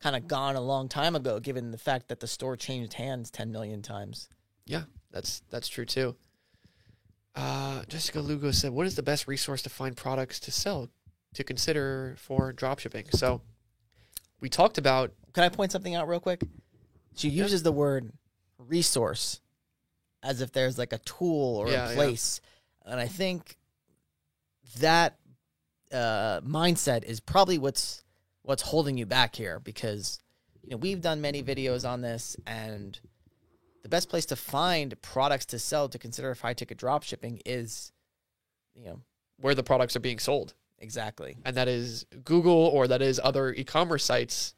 kind 0.00 0.14
of 0.14 0.28
gone 0.28 0.56
a 0.56 0.60
long 0.60 0.88
time 0.88 1.16
ago, 1.16 1.40
given 1.40 1.70
the 1.70 1.78
fact 1.78 2.08
that 2.08 2.20
the 2.20 2.26
store 2.26 2.56
changed 2.56 2.94
hands 2.94 3.30
10 3.30 3.52
million 3.52 3.82
times. 3.82 4.28
Yeah, 4.66 4.82
that's 5.10 5.42
that's 5.50 5.68
true 5.68 5.86
too. 5.86 6.16
Uh, 7.34 7.82
Jessica 7.88 8.20
Lugo 8.20 8.50
said, 8.50 8.72
"What 8.72 8.86
is 8.86 8.94
the 8.94 9.02
best 9.02 9.26
resource 9.26 9.62
to 9.62 9.70
find 9.70 9.96
products 9.96 10.38
to 10.40 10.52
sell 10.52 10.90
to 11.34 11.44
consider 11.44 12.14
for 12.18 12.52
dropshipping?" 12.52 13.16
So, 13.16 13.40
we 14.42 14.50
talked 14.50 14.76
about 14.76 15.12
Can 15.32 15.44
I 15.44 15.48
point 15.48 15.72
something 15.72 15.94
out 15.94 16.06
real 16.06 16.20
quick? 16.20 16.42
She 17.14 17.30
uses 17.30 17.62
the 17.62 17.72
word 17.72 18.12
resource 18.58 19.40
as 20.22 20.42
if 20.42 20.52
there's 20.52 20.76
like 20.76 20.92
a 20.92 20.98
tool 20.98 21.56
or 21.56 21.68
Yeah, 21.68 21.86
a 21.86 21.88
yeah. 21.88 21.94
place. 21.94 22.40
And 22.84 23.00
I 23.00 23.06
think 23.06 23.56
that 24.80 25.16
uh, 25.92 26.40
mindset 26.40 27.04
is 27.04 27.20
probably 27.20 27.58
what's 27.58 28.02
what's 28.42 28.62
holding 28.62 28.98
you 28.98 29.06
back 29.06 29.36
here 29.36 29.60
because 29.60 30.18
you 30.62 30.70
know 30.70 30.76
we've 30.76 31.00
done 31.00 31.20
many 31.20 31.42
videos 31.42 31.88
on 31.88 32.00
this 32.00 32.36
and 32.46 32.98
the 33.82 33.88
best 33.88 34.08
place 34.08 34.26
to 34.26 34.36
find 34.36 35.00
products 35.02 35.46
to 35.46 35.58
sell 35.58 35.88
to 35.88 35.98
consider 35.98 36.30
if 36.30 36.40
high 36.40 36.54
ticket 36.54 36.78
drop 36.78 37.02
shipping 37.02 37.40
is 37.44 37.92
you 38.74 38.86
know 38.86 39.00
where 39.38 39.54
the 39.54 39.62
products 39.62 39.94
are 39.96 40.00
being 40.00 40.18
sold, 40.18 40.54
exactly 40.82 41.36
and 41.44 41.56
that 41.56 41.68
is 41.68 42.04
Google 42.24 42.52
or 42.52 42.86
that 42.88 43.00
is 43.00 43.20
other 43.22 43.52
e-commerce 43.52 44.04
sites 44.04 44.54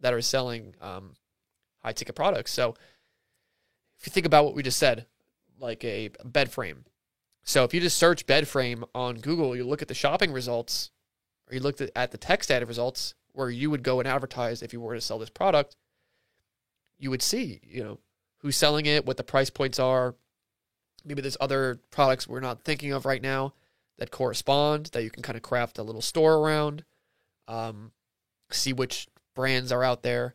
that 0.00 0.12
are 0.14 0.20
selling 0.20 0.74
um, 0.80 1.14
high 1.82 1.92
ticket 1.92 2.14
products. 2.14 2.52
So, 2.52 2.74
if 3.98 4.06
you 4.06 4.10
think 4.10 4.26
about 4.26 4.44
what 4.44 4.54
we 4.54 4.62
just 4.62 4.78
said, 4.78 5.06
like 5.58 5.84
a 5.84 6.10
bed 6.24 6.50
frame. 6.50 6.84
So, 7.42 7.64
if 7.64 7.74
you 7.74 7.80
just 7.80 7.96
search 7.96 8.26
bed 8.26 8.46
frame 8.46 8.84
on 8.94 9.16
Google, 9.16 9.56
you 9.56 9.64
look 9.64 9.82
at 9.82 9.88
the 9.88 9.94
shopping 9.94 10.32
results, 10.32 10.90
or 11.48 11.54
you 11.54 11.60
looked 11.60 11.80
at, 11.80 11.90
at 11.96 12.10
the 12.10 12.18
text 12.18 12.50
ad 12.50 12.66
results 12.66 13.14
where 13.32 13.50
you 13.50 13.70
would 13.70 13.82
go 13.82 14.00
and 14.00 14.08
advertise 14.08 14.62
if 14.62 14.72
you 14.72 14.80
were 14.80 14.94
to 14.94 15.00
sell 15.00 15.18
this 15.18 15.30
product, 15.30 15.76
you 16.98 17.10
would 17.10 17.22
see, 17.22 17.60
you 17.62 17.82
know, 17.82 17.98
who's 18.38 18.56
selling 18.56 18.86
it, 18.86 19.06
what 19.06 19.16
the 19.16 19.24
price 19.24 19.50
points 19.50 19.78
are. 19.78 20.14
Maybe 21.04 21.22
there's 21.22 21.36
other 21.40 21.80
products 21.90 22.26
we're 22.26 22.40
not 22.40 22.62
thinking 22.62 22.92
of 22.92 23.06
right 23.06 23.22
now 23.22 23.54
that 23.98 24.10
correspond 24.10 24.86
that 24.86 25.02
you 25.02 25.10
can 25.10 25.22
kind 25.22 25.36
of 25.36 25.42
craft 25.42 25.78
a 25.78 25.82
little 25.82 26.00
store 26.00 26.36
around. 26.36 26.84
Um, 27.46 27.92
see 28.50 28.72
which 28.72 29.08
brands 29.34 29.72
are 29.72 29.84
out 29.84 30.02
there, 30.02 30.34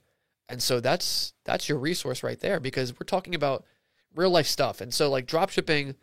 and 0.50 0.62
so 0.62 0.80
that's 0.80 1.34
that's 1.46 1.70
your 1.70 1.78
resource 1.78 2.24
right 2.24 2.40
there 2.40 2.60
because 2.60 2.94
we're 2.94 3.06
talking 3.06 3.36
about 3.36 3.66
real 4.16 4.30
life 4.30 4.48
stuff, 4.48 4.82
and 4.82 4.94
so 4.94 5.10
like 5.10 5.26
drop 5.26 5.50
shipping. 5.50 5.96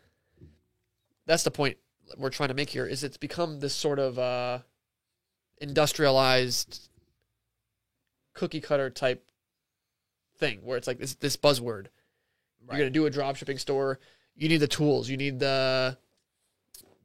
That's 1.25 1.43
the 1.43 1.51
point 1.51 1.77
we're 2.17 2.29
trying 2.29 2.49
to 2.49 2.55
make 2.55 2.69
here. 2.69 2.85
Is 2.85 3.03
it's 3.03 3.17
become 3.17 3.59
this 3.59 3.75
sort 3.75 3.99
of 3.99 4.17
uh, 4.17 4.59
industrialized 5.59 6.89
cookie 8.33 8.61
cutter 8.61 8.89
type 8.89 9.29
thing 10.37 10.59
where 10.63 10.77
it's 10.77 10.87
like 10.87 10.99
this 10.99 11.15
this 11.15 11.37
buzzword. 11.37 11.87
You're 12.67 12.77
gonna 12.77 12.89
do 12.89 13.05
a 13.05 13.09
drop 13.09 13.35
shipping 13.35 13.57
store. 13.57 13.99
You 14.35 14.47
need 14.49 14.57
the 14.57 14.67
tools. 14.67 15.09
You 15.09 15.17
need 15.17 15.39
the 15.39 15.97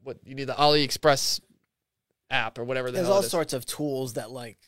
what? 0.07 0.19
You 0.25 0.35
need 0.35 0.45
the 0.45 0.55
AliExpress 0.55 1.41
app 2.31 2.59
or 2.59 2.65
whatever 2.65 2.91
the 2.91 2.97
there's 2.99 3.09
all 3.09 3.23
sorts 3.23 3.53
of 3.53 3.65
tools 3.67 4.15
that 4.15 4.31
like 4.31 4.59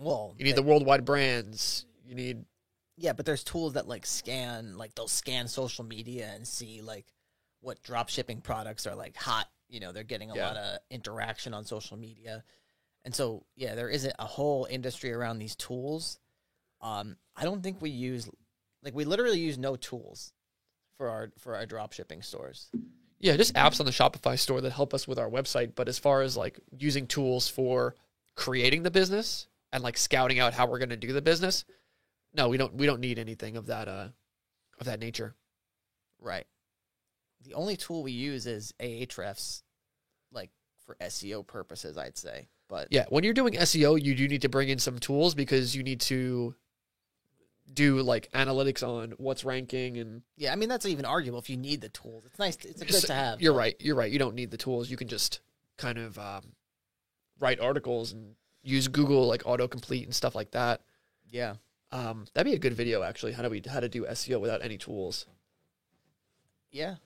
well 0.00 0.34
You 0.38 0.44
need 0.44 0.52
they- 0.52 0.56
the 0.56 0.62
worldwide 0.62 1.04
brands. 1.04 1.86
You 2.04 2.14
need 2.14 2.44
Yeah, 2.96 3.12
but 3.14 3.24
there's 3.26 3.42
tools 3.44 3.72
that 3.74 3.88
like 3.88 4.04
scan, 4.06 4.76
like 4.76 4.94
they'll 4.94 5.08
scan 5.08 5.48
social 5.48 5.84
media 5.84 6.30
and 6.34 6.46
see 6.46 6.82
like 6.82 7.06
what 7.60 7.82
drop 7.82 8.08
shipping 8.08 8.40
products 8.40 8.86
are 8.86 8.94
like 8.94 9.16
hot. 9.16 9.48
You 9.68 9.80
know, 9.80 9.92
they're 9.92 10.02
getting 10.04 10.30
a 10.30 10.34
Yeah. 10.36 10.48
lot 10.48 10.56
of 10.56 10.78
interaction 10.90 11.54
on 11.54 11.64
social 11.64 11.96
media. 11.96 12.44
And 13.04 13.14
so, 13.14 13.44
yeah, 13.56 13.74
there 13.74 13.88
isn't 13.88 14.14
a 14.18 14.26
whole 14.26 14.66
industry 14.70 15.12
around 15.12 15.38
these 15.38 15.56
tools. 15.56 16.18
Um, 16.80 17.16
I 17.36 17.44
don't 17.44 17.62
think 17.62 17.80
we 17.80 17.90
use 17.90 18.28
like 18.82 18.94
we 18.94 19.04
literally 19.04 19.40
use 19.40 19.56
no 19.58 19.76
tools 19.76 20.32
for 20.96 21.08
our 21.08 21.32
for 21.38 21.54
our 21.56 21.66
drop 21.66 21.92
shipping 21.92 22.22
stores. 22.22 22.70
Yeah, 23.22 23.36
just 23.36 23.54
apps 23.54 23.78
on 23.78 23.86
the 23.86 23.92
Shopify 23.92 24.36
store 24.38 24.60
that 24.60 24.72
help 24.72 24.92
us 24.92 25.06
with 25.06 25.18
our 25.18 25.30
website. 25.30 25.74
But 25.76 25.88
as 25.88 25.98
far 25.98 26.22
as 26.22 26.36
like 26.36 26.58
using 26.76 27.06
tools 27.06 27.48
for 27.48 27.94
creating 28.34 28.82
the 28.82 28.90
business 28.90 29.46
and 29.72 29.82
like 29.82 29.96
scouting 29.96 30.40
out 30.40 30.52
how 30.52 30.66
we're 30.66 30.80
gonna 30.80 30.96
do 30.96 31.12
the 31.12 31.22
business, 31.22 31.64
no, 32.34 32.48
we 32.48 32.56
don't. 32.56 32.74
We 32.74 32.84
don't 32.84 33.00
need 33.00 33.20
anything 33.20 33.56
of 33.56 33.66
that 33.66 33.86
uh 33.88 34.08
of 34.80 34.86
that 34.86 35.00
nature. 35.00 35.36
Right. 36.20 36.46
The 37.44 37.54
only 37.54 37.76
tool 37.76 38.02
we 38.02 38.12
use 38.12 38.46
is 38.46 38.74
Ahrefs, 38.80 39.62
like 40.32 40.50
for 40.84 40.96
SEO 41.00 41.46
purposes, 41.46 41.96
I'd 41.96 42.18
say. 42.18 42.48
But 42.68 42.88
Yeah, 42.90 43.04
when 43.08 43.22
you're 43.22 43.34
doing 43.34 43.54
SEO, 43.54 44.02
you 44.02 44.14
do 44.14 44.26
need 44.26 44.42
to 44.42 44.48
bring 44.48 44.68
in 44.68 44.78
some 44.78 44.98
tools 44.98 45.34
because 45.34 45.76
you 45.76 45.82
need 45.82 46.00
to 46.02 46.54
do 47.72 48.00
like 48.02 48.30
analytics 48.32 48.86
on 48.86 49.12
what's 49.18 49.44
ranking 49.44 49.96
and 49.98 50.22
Yeah, 50.36 50.52
I 50.52 50.56
mean 50.56 50.68
that's 50.68 50.86
even 50.86 51.04
arguable 51.04 51.38
if 51.38 51.48
you 51.50 51.56
need 51.56 51.80
the 51.80 51.88
tools. 51.88 52.24
It's 52.26 52.38
nice. 52.38 52.56
It's 52.64 52.82
good 52.82 52.92
So, 52.94 53.06
to 53.06 53.14
have. 53.14 53.40
You're 53.42 53.54
right. 53.54 53.76
You're 53.80 53.96
right. 53.96 54.10
You 54.10 54.18
don't 54.18 54.34
need 54.34 54.50
the 54.50 54.56
tools. 54.56 54.90
You 54.90 54.96
can 54.96 55.08
just 55.08 55.40
kind 55.78 55.98
of 55.98 56.18
um, 56.18 56.52
write 57.40 57.60
articles 57.60 58.12
and 58.12 58.34
use 58.62 58.88
Google 58.88 59.26
like 59.26 59.42
autocomplete 59.44 60.04
and 60.04 60.14
stuff 60.14 60.34
like 60.34 60.50
that. 60.52 60.82
Yeah, 61.30 61.54
Um, 61.90 62.26
that'd 62.34 62.50
be 62.50 62.54
a 62.54 62.58
good 62.60 62.74
video 62.74 63.02
actually. 63.02 63.32
How 63.32 63.42
do 63.42 63.48
we 63.50 63.62
how 63.66 63.80
to 63.80 63.88
do 63.88 64.04
SEO 64.04 64.38
without 64.40 64.62
any 64.62 64.76
tools? 64.76 65.26
yeah, 66.70 66.96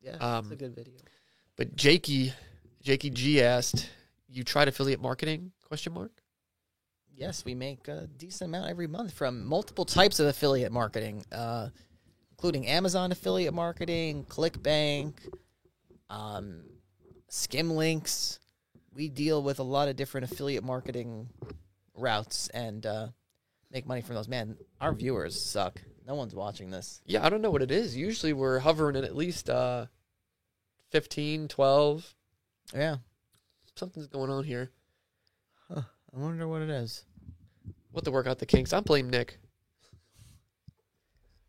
yeah. 0.00 0.14
it's 0.14 0.22
Um, 0.22 0.52
a 0.52 0.56
good 0.56 0.74
video. 0.74 0.94
But 1.56 1.74
Jakey, 1.76 2.32
Jakey 2.82 3.10
G 3.10 3.42
asked, 3.42 3.88
"You 4.28 4.44
tried 4.44 4.68
affiliate 4.68 5.00
marketing?" 5.00 5.52
Question 5.64 5.92
mark. 5.94 6.10
Yes, 7.16 7.44
we 7.44 7.54
make 7.54 7.88
a 7.88 8.08
decent 8.18 8.50
amount 8.50 8.68
every 8.68 8.86
month 8.86 9.12
from 9.12 9.44
multiple 9.46 9.84
types 9.86 10.20
of 10.20 10.26
affiliate 10.26 10.70
marketing, 10.70 11.24
uh, 11.32 11.68
including 12.32 12.66
Amazon 12.66 13.10
affiliate 13.10 13.54
marketing, 13.54 14.24
ClickBank, 14.28 15.14
um, 16.10 16.62
Skimlinks. 17.30 18.38
We 18.94 19.08
deal 19.08 19.42
with 19.42 19.58
a 19.58 19.62
lot 19.62 19.88
of 19.88 19.96
different 19.96 20.30
affiliate 20.30 20.62
marketing 20.64 21.28
routes 21.94 22.48
and 22.48 22.84
uh, 22.84 23.08
make 23.70 23.86
money 23.86 24.02
from 24.02 24.16
those. 24.16 24.28
Man, 24.28 24.56
our 24.80 24.92
viewers 24.92 25.40
suck. 25.40 25.80
No 26.06 26.14
one's 26.14 26.34
watching 26.34 26.70
this. 26.70 27.00
Yeah, 27.06 27.24
I 27.24 27.30
don't 27.30 27.42
know 27.42 27.50
what 27.50 27.62
it 27.62 27.70
is. 27.70 27.96
Usually 27.96 28.32
we're 28.32 28.58
hovering 28.58 28.96
at 28.96 29.04
at 29.04 29.16
least 29.16 29.48
uh, 29.48 29.86
15, 30.90 31.48
12. 31.48 32.14
Yeah, 32.74 32.96
Something's 33.74 34.06
going 34.06 34.30
on 34.30 34.44
here. 34.44 34.70
I 36.16 36.20
wonder 36.20 36.48
what 36.48 36.62
it 36.62 36.70
is. 36.70 37.04
What 37.92 38.04
to 38.04 38.10
work 38.10 38.26
out 38.26 38.38
the 38.38 38.46
kinks? 38.46 38.72
I 38.72 38.80
blame 38.80 39.10
Nick. 39.10 39.38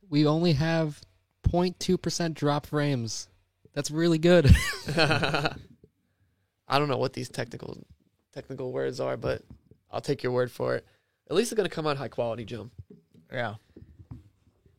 We 0.10 0.26
only 0.26 0.54
have 0.54 1.02
0.2% 1.48 2.34
drop 2.34 2.66
frames. 2.66 3.30
That's 3.74 3.92
really 3.92 4.18
good. 4.18 4.54
I 4.98 6.80
don't 6.80 6.90
know 6.90 6.98
what 6.98 7.14
these 7.14 7.30
technical 7.30 7.78
technical 8.34 8.72
words 8.72 9.00
are, 9.00 9.16
but 9.16 9.42
I'll 9.90 10.02
take 10.02 10.22
your 10.22 10.32
word 10.32 10.52
for 10.52 10.76
it. 10.76 10.86
At 11.30 11.36
least 11.36 11.52
it's 11.52 11.58
gonna 11.58 11.70
come 11.70 11.88
out 11.88 11.98
high 11.98 12.08
quality, 12.10 12.44
Jim. 12.44 12.72
Yeah. 13.32 13.56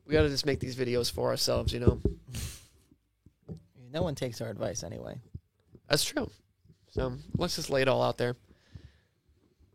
We 0.05 0.13
gotta 0.13 0.29
just 0.29 0.45
make 0.45 0.59
these 0.59 0.75
videos 0.75 1.11
for 1.11 1.29
ourselves, 1.29 1.73
you 1.73 1.79
know. 1.79 1.99
No 3.91 4.03
one 4.03 4.13
takes 4.13 4.39
our 4.39 4.49
advice 4.49 4.83
anyway. 4.83 5.19
That's 5.87 6.03
true. 6.03 6.29
So 6.91 7.13
let's 7.37 7.55
just 7.55 7.71
lay 7.71 7.81
it 7.81 7.87
all 7.87 8.03
out 8.03 8.17
there. 8.17 8.35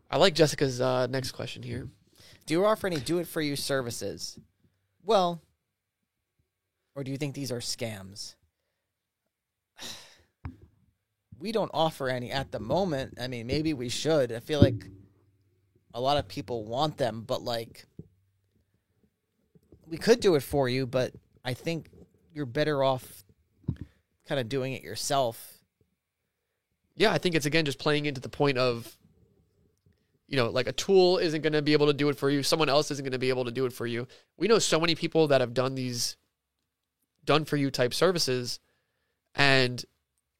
I 0.09 0.17
like 0.17 0.35
Jessica's 0.35 0.79
uh, 0.81 1.07
next 1.07 1.31
question 1.31 1.63
here. 1.63 1.87
Do 2.45 2.53
you 2.53 2.65
offer 2.65 2.87
any 2.87 2.97
do 2.97 3.17
it 3.19 3.27
for 3.27 3.41
you 3.41 3.55
services? 3.55 4.39
Well, 5.03 5.41
or 6.95 7.03
do 7.03 7.11
you 7.11 7.17
think 7.17 7.35
these 7.35 7.51
are 7.51 7.59
scams? 7.59 8.35
We 11.37 11.51
don't 11.51 11.71
offer 11.73 12.07
any 12.07 12.31
at 12.31 12.53
the 12.53 12.61
moment. 12.61 13.17
I 13.21 13.27
mean, 13.27 13.45
maybe 13.45 13.73
we 13.73 13.89
should. 13.89 14.31
I 14.31 14.39
feel 14.39 14.61
like 14.61 14.85
a 15.93 15.99
lot 15.99 16.17
of 16.17 16.29
people 16.29 16.63
want 16.63 16.97
them, 16.97 17.25
but 17.27 17.43
like 17.43 17.85
we 19.85 19.97
could 19.97 20.21
do 20.21 20.35
it 20.35 20.43
for 20.43 20.69
you, 20.69 20.87
but 20.87 21.11
I 21.43 21.53
think 21.53 21.89
you're 22.33 22.45
better 22.45 22.83
off 22.83 23.23
kind 24.27 24.39
of 24.39 24.49
doing 24.49 24.73
it 24.73 24.81
yourself. 24.81 25.59
Yeah, 26.95 27.11
I 27.11 27.17
think 27.17 27.35
it's 27.35 27.45
again 27.45 27.65
just 27.65 27.79
playing 27.79 28.05
into 28.05 28.21
the 28.21 28.29
point 28.29 28.57
of, 28.57 28.95
you 30.35 30.41
know, 30.41 30.49
like 30.49 30.67
a 30.67 30.73
tool 30.73 31.17
isn't 31.17 31.43
going 31.43 31.53
to 31.53 31.61
be 31.61 31.71
able 31.71 31.87
to 31.87 31.93
do 31.93 32.09
it 32.09 32.17
for 32.17 32.29
you. 32.29 32.43
Someone 32.43 32.67
else 32.67 32.91
isn't 32.91 33.05
going 33.05 33.13
to 33.13 33.17
be 33.17 33.29
able 33.29 33.45
to 33.45 33.51
do 33.51 33.65
it 33.65 33.71
for 33.71 33.87
you. 33.87 34.05
We 34.35 34.49
know 34.49 34.59
so 34.59 34.81
many 34.81 34.93
people 34.93 35.27
that 35.27 35.39
have 35.39 35.53
done 35.53 35.75
these 35.75 36.17
done 37.23 37.45
for 37.45 37.55
you 37.55 37.71
type 37.71 37.93
services 37.93 38.59
and 39.33 39.85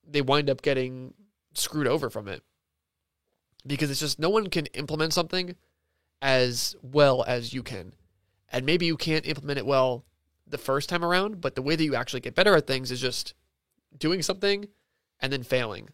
they 0.05 0.21
wind 0.21 0.49
up 0.49 0.61
getting 0.61 1.13
screwed 1.53 1.87
over 1.87 2.09
from 2.09 2.27
it 2.27 2.43
because 3.65 3.89
it's 3.89 4.01
just 4.01 4.19
no 4.19 4.29
one 4.29 4.47
can 4.47 4.65
implement 4.73 5.13
something 5.13 5.55
as 6.21 6.75
well 6.81 7.23
as 7.25 7.53
you 7.53 7.63
can. 7.63 7.93
And 8.51 8.65
maybe 8.65 8.85
you 8.85 8.97
can't 8.97 9.25
implement 9.25 9.59
it 9.59 9.65
well 9.65 10.03
the 10.45 10.57
first 10.57 10.89
time 10.89 11.05
around, 11.05 11.39
but 11.39 11.55
the 11.55 11.61
way 11.61 11.77
that 11.77 11.83
you 11.85 11.95
actually 11.95 12.19
get 12.19 12.35
better 12.35 12.53
at 12.53 12.67
things 12.67 12.91
is 12.91 12.99
just 12.99 13.33
doing 13.97 14.21
something 14.21 14.67
and 15.21 15.31
then 15.31 15.43
failing. 15.43 15.87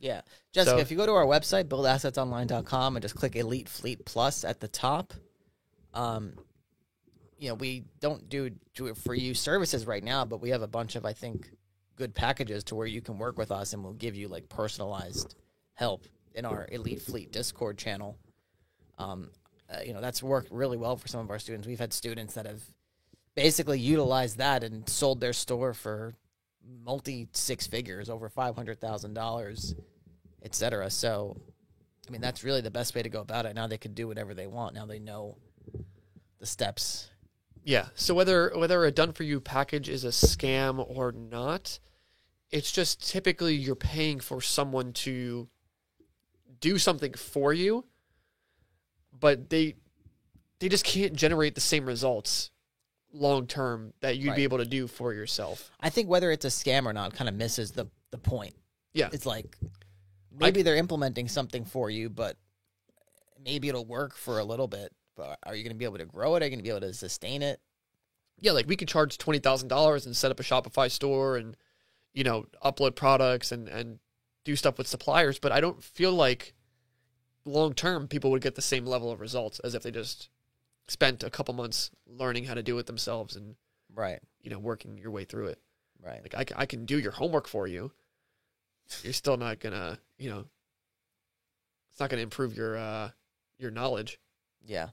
Yeah. 0.00 0.22
Jessica, 0.54 0.76
so, 0.76 0.80
if 0.80 0.92
you 0.92 0.96
go 0.96 1.04
to 1.04 1.12
our 1.12 1.26
website, 1.26 1.64
buildassetsonline.com, 1.64 2.94
and 2.94 3.02
just 3.02 3.16
click 3.16 3.34
Elite 3.34 3.68
Fleet 3.68 4.04
Plus 4.04 4.44
at 4.44 4.60
the 4.60 4.68
top, 4.68 5.12
um, 5.92 6.34
you 7.38 7.48
know, 7.48 7.54
we 7.54 7.82
don't 7.98 8.28
do 8.28 8.50
do 8.72 8.86
it 8.86 8.96
for 8.96 9.14
you 9.14 9.34
services 9.34 9.84
right 9.84 10.04
now, 10.04 10.24
but 10.24 10.40
we 10.40 10.50
have 10.50 10.62
a 10.62 10.68
bunch 10.68 10.94
of, 10.94 11.04
I 11.04 11.12
think, 11.12 11.50
good 11.96 12.14
packages 12.14 12.62
to 12.64 12.76
where 12.76 12.86
you 12.86 13.00
can 13.00 13.18
work 13.18 13.36
with 13.36 13.50
us 13.50 13.72
and 13.72 13.82
we'll 13.82 13.94
give 13.94 14.14
you 14.14 14.28
like 14.28 14.48
personalized 14.48 15.34
help 15.74 16.06
in 16.34 16.44
our 16.44 16.68
Elite 16.70 17.02
Fleet 17.02 17.32
Discord 17.32 17.76
channel. 17.76 18.16
Um, 18.96 19.30
uh, 19.68 19.80
you 19.84 19.92
know, 19.92 20.00
that's 20.00 20.22
worked 20.22 20.52
really 20.52 20.76
well 20.76 20.96
for 20.96 21.08
some 21.08 21.20
of 21.20 21.30
our 21.30 21.40
students. 21.40 21.66
We've 21.66 21.80
had 21.80 21.92
students 21.92 22.34
that 22.34 22.46
have 22.46 22.62
basically 23.34 23.80
utilized 23.80 24.38
that 24.38 24.62
and 24.62 24.88
sold 24.88 25.20
their 25.20 25.32
store 25.32 25.74
for 25.74 26.14
multi 26.84 27.28
six 27.32 27.66
figures, 27.66 28.08
over 28.08 28.28
$500,000 28.28 29.74
etc. 30.44 30.90
So, 30.90 31.36
I 32.06 32.10
mean, 32.10 32.20
that's 32.20 32.44
really 32.44 32.60
the 32.60 32.70
best 32.70 32.94
way 32.94 33.02
to 33.02 33.08
go 33.08 33.20
about 33.20 33.46
it. 33.46 33.54
Now 33.54 33.66
they 33.66 33.78
can 33.78 33.94
do 33.94 34.06
whatever 34.06 34.34
they 34.34 34.46
want. 34.46 34.74
Now 34.74 34.86
they 34.86 34.98
know 34.98 35.38
the 36.38 36.46
steps. 36.46 37.10
Yeah. 37.64 37.86
So 37.94 38.14
whether 38.14 38.52
whether 38.54 38.84
a 38.84 38.90
done 38.92 39.12
for 39.12 39.22
you 39.22 39.40
package 39.40 39.88
is 39.88 40.04
a 40.04 40.08
scam 40.08 40.84
or 40.86 41.12
not, 41.12 41.78
it's 42.50 42.70
just 42.70 43.08
typically 43.08 43.54
you're 43.54 43.74
paying 43.74 44.20
for 44.20 44.40
someone 44.40 44.92
to 44.92 45.48
do 46.60 46.78
something 46.78 47.14
for 47.14 47.52
you, 47.52 47.86
but 49.18 49.48
they 49.48 49.74
they 50.58 50.68
just 50.68 50.84
can't 50.84 51.14
generate 51.14 51.54
the 51.54 51.60
same 51.60 51.86
results 51.86 52.50
long 53.12 53.46
term 53.46 53.94
that 54.00 54.18
you'd 54.18 54.30
right. 54.30 54.36
be 54.36 54.42
able 54.44 54.58
to 54.58 54.66
do 54.66 54.86
for 54.86 55.14
yourself. 55.14 55.70
I 55.80 55.88
think 55.88 56.08
whether 56.08 56.30
it's 56.30 56.44
a 56.44 56.48
scam 56.48 56.86
or 56.86 56.92
not 56.92 57.14
kind 57.14 57.28
of 57.28 57.34
misses 57.34 57.72
the 57.72 57.86
the 58.10 58.18
point. 58.18 58.54
Yeah. 58.92 59.08
It's 59.12 59.26
like 59.26 59.56
maybe 60.38 60.62
they're 60.62 60.76
implementing 60.76 61.28
something 61.28 61.64
for 61.64 61.90
you, 61.90 62.08
but 62.10 62.36
maybe 63.42 63.68
it'll 63.68 63.84
work 63.84 64.16
for 64.16 64.38
a 64.38 64.44
little 64.44 64.68
bit. 64.68 64.92
But 65.16 65.38
are 65.44 65.54
you 65.54 65.62
going 65.62 65.74
to 65.74 65.78
be 65.78 65.84
able 65.84 65.98
to 65.98 66.06
grow 66.06 66.34
it? 66.34 66.42
Are 66.42 66.46
you 66.46 66.50
going 66.50 66.58
to 66.58 66.64
be 66.64 66.70
able 66.70 66.80
to 66.80 66.92
sustain 66.94 67.42
it? 67.42 67.60
Yeah, 68.40 68.52
like 68.52 68.66
we 68.66 68.76
could 68.76 68.88
charge 68.88 69.16
twenty 69.16 69.38
thousand 69.38 69.68
dollars 69.68 70.06
and 70.06 70.16
set 70.16 70.30
up 70.30 70.40
a 70.40 70.42
Shopify 70.42 70.90
store 70.90 71.36
and 71.36 71.56
you 72.12 72.24
know 72.24 72.46
upload 72.64 72.96
products 72.96 73.52
and 73.52 73.68
and 73.68 74.00
do 74.44 74.56
stuff 74.56 74.76
with 74.76 74.86
suppliers, 74.88 75.38
but 75.38 75.52
I 75.52 75.60
don't 75.60 75.82
feel 75.82 76.12
like 76.12 76.52
long 77.44 77.74
term 77.74 78.08
people 78.08 78.30
would 78.32 78.42
get 78.42 78.56
the 78.56 78.62
same 78.62 78.84
level 78.86 79.10
of 79.10 79.20
results 79.20 79.60
as 79.60 79.74
if 79.74 79.82
they 79.82 79.90
just 79.90 80.28
spent 80.88 81.22
a 81.22 81.30
couple 81.30 81.54
months 81.54 81.90
learning 82.06 82.44
how 82.44 82.54
to 82.54 82.62
do 82.62 82.76
it 82.78 82.86
themselves 82.86 83.36
and 83.36 83.54
Right. 83.94 84.20
you 84.42 84.50
know 84.50 84.58
working 84.58 84.98
your 84.98 85.12
way 85.12 85.24
through 85.24 85.46
it. 85.46 85.60
Right. 86.02 86.20
Like 86.22 86.52
I, 86.52 86.62
I 86.62 86.66
can 86.66 86.84
do 86.84 86.98
your 86.98 87.12
homework 87.12 87.46
for 87.46 87.66
you. 87.68 87.92
You're 89.02 89.12
still 89.12 89.36
not 89.36 89.60
gonna 89.60 89.98
you 90.18 90.30
know 90.30 90.44
it's 91.90 92.00
not 92.00 92.10
gonna 92.10 92.22
improve 92.22 92.56
your 92.56 92.76
uh 92.76 93.10
your 93.58 93.70
knowledge 93.70 94.18
Yeah. 94.64 94.88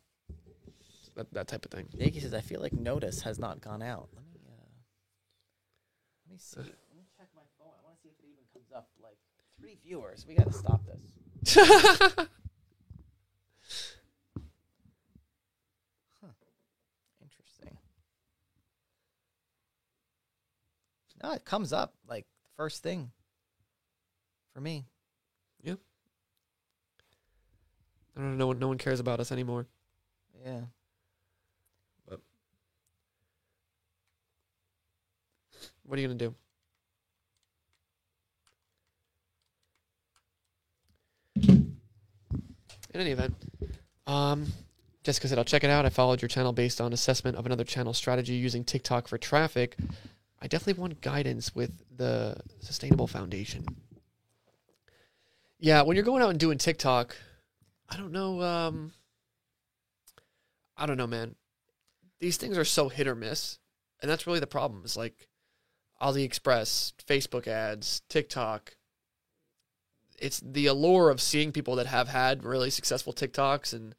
that 1.15 1.32
that 1.34 1.47
type 1.47 1.65
of 1.65 1.71
thing. 1.71 1.88
Jakey 1.97 2.19
says, 2.19 2.34
I 2.34 2.41
feel 2.41 2.62
like 2.62 2.73
notice 2.73 3.21
has 3.21 3.39
not 3.39 3.60
gone 3.62 3.82
out. 3.82 4.10
Let 4.15 4.23
me 4.25 4.39
uh, 4.47 4.69
let 6.25 6.32
me 6.34 6.38
see. 6.38 6.60
Let 6.60 6.67
me 6.95 7.04
check 7.17 7.27
my 7.36 7.41
phone. 7.58 7.73
I 7.80 7.84
want 7.86 7.97
to 7.97 8.01
see 8.01 8.10
if 8.10 8.19
it 8.19 8.27
even 8.32 8.43
comes 8.54 8.71
up. 8.75 8.88
Like 9.01 9.17
three 9.60 9.77
viewers. 9.84 10.25
We 10.27 10.36
got 10.36 10.47
to 10.47 10.54
stop 10.54 10.82
this. 10.86 11.58
Huh. 16.21 16.27
Interesting. 17.21 17.77
No, 21.23 21.32
it 21.34 21.45
comes 21.45 21.73
up 21.73 21.93
like 22.08 22.25
first 22.58 22.84
thing 22.84 23.12
for 24.53 24.61
me. 24.61 24.85
Yeah. 25.63 25.75
I 28.15 28.19
don't 28.19 28.31
know. 28.31 28.37
No 28.37 28.47
one, 28.47 28.59
no 28.59 28.67
one 28.67 28.77
cares 28.77 28.99
about 28.99 29.19
us 29.19 29.31
anymore. 29.31 29.67
Yeah. 30.45 30.61
But 32.07 32.19
What 35.83 35.97
are 35.97 36.01
you 36.01 36.07
gonna 36.07 36.17
do? 36.17 36.35
In 42.93 42.99
any 42.99 43.11
event, 43.11 43.33
um, 44.05 44.47
Jessica 45.03 45.27
said, 45.29 45.37
"I'll 45.37 45.45
check 45.45 45.63
it 45.63 45.69
out. 45.69 45.85
I 45.85 45.89
followed 45.89 46.21
your 46.21 46.27
channel 46.29 46.51
based 46.51 46.81
on 46.81 46.91
assessment 46.91 47.37
of 47.37 47.45
another 47.45 47.63
channel 47.63 47.93
strategy 47.93 48.33
using 48.33 48.65
TikTok 48.65 49.07
for 49.07 49.17
traffic. 49.17 49.77
I 50.41 50.47
definitely 50.47 50.81
want 50.81 51.01
guidance 51.01 51.55
with 51.55 51.83
the 51.95 52.37
sustainable 52.59 53.07
foundation. 53.07 53.65
Yeah, 55.63 55.84
when 55.84 55.95
you're 55.95 56.04
going 56.04 56.24
out 56.24 56.32
and 56.32 56.39
doing 56.39 56.58
TikTok, 56.58 57.15
I 57.88 57.95
don't 57.95 58.12
know. 58.12 58.41
Um, 58.41 58.93
I 60.76 60.88
don't 60.88 60.97
know, 60.97 61.06
man. 61.06 61.36
These 62.19 62.38
things 62.38 62.58
are 62.58 62.65
so 62.65 62.89
hit 62.89 63.08
or 63.08 63.13
miss, 63.13 63.60
and 64.02 64.10
that's 64.10 64.26
really 64.26 64.39
the 64.39 64.47
problem. 64.47 64.82
Is 64.84 64.97
like 64.97 65.28
AliExpress, 66.02 66.93
Facebook 67.08 67.47
ads, 67.47 68.02
TikTok. 68.10 68.76
It's 70.17 70.39
the 70.43 70.65
allure 70.65 71.12
of 71.12 71.21
seeing 71.21 71.52
people 71.52 71.76
that 71.76 71.86
have 71.86 72.08
had 72.08 72.43
really 72.43 72.71
successful 72.71 73.13
TikToks 73.13 73.71
and 73.71 73.93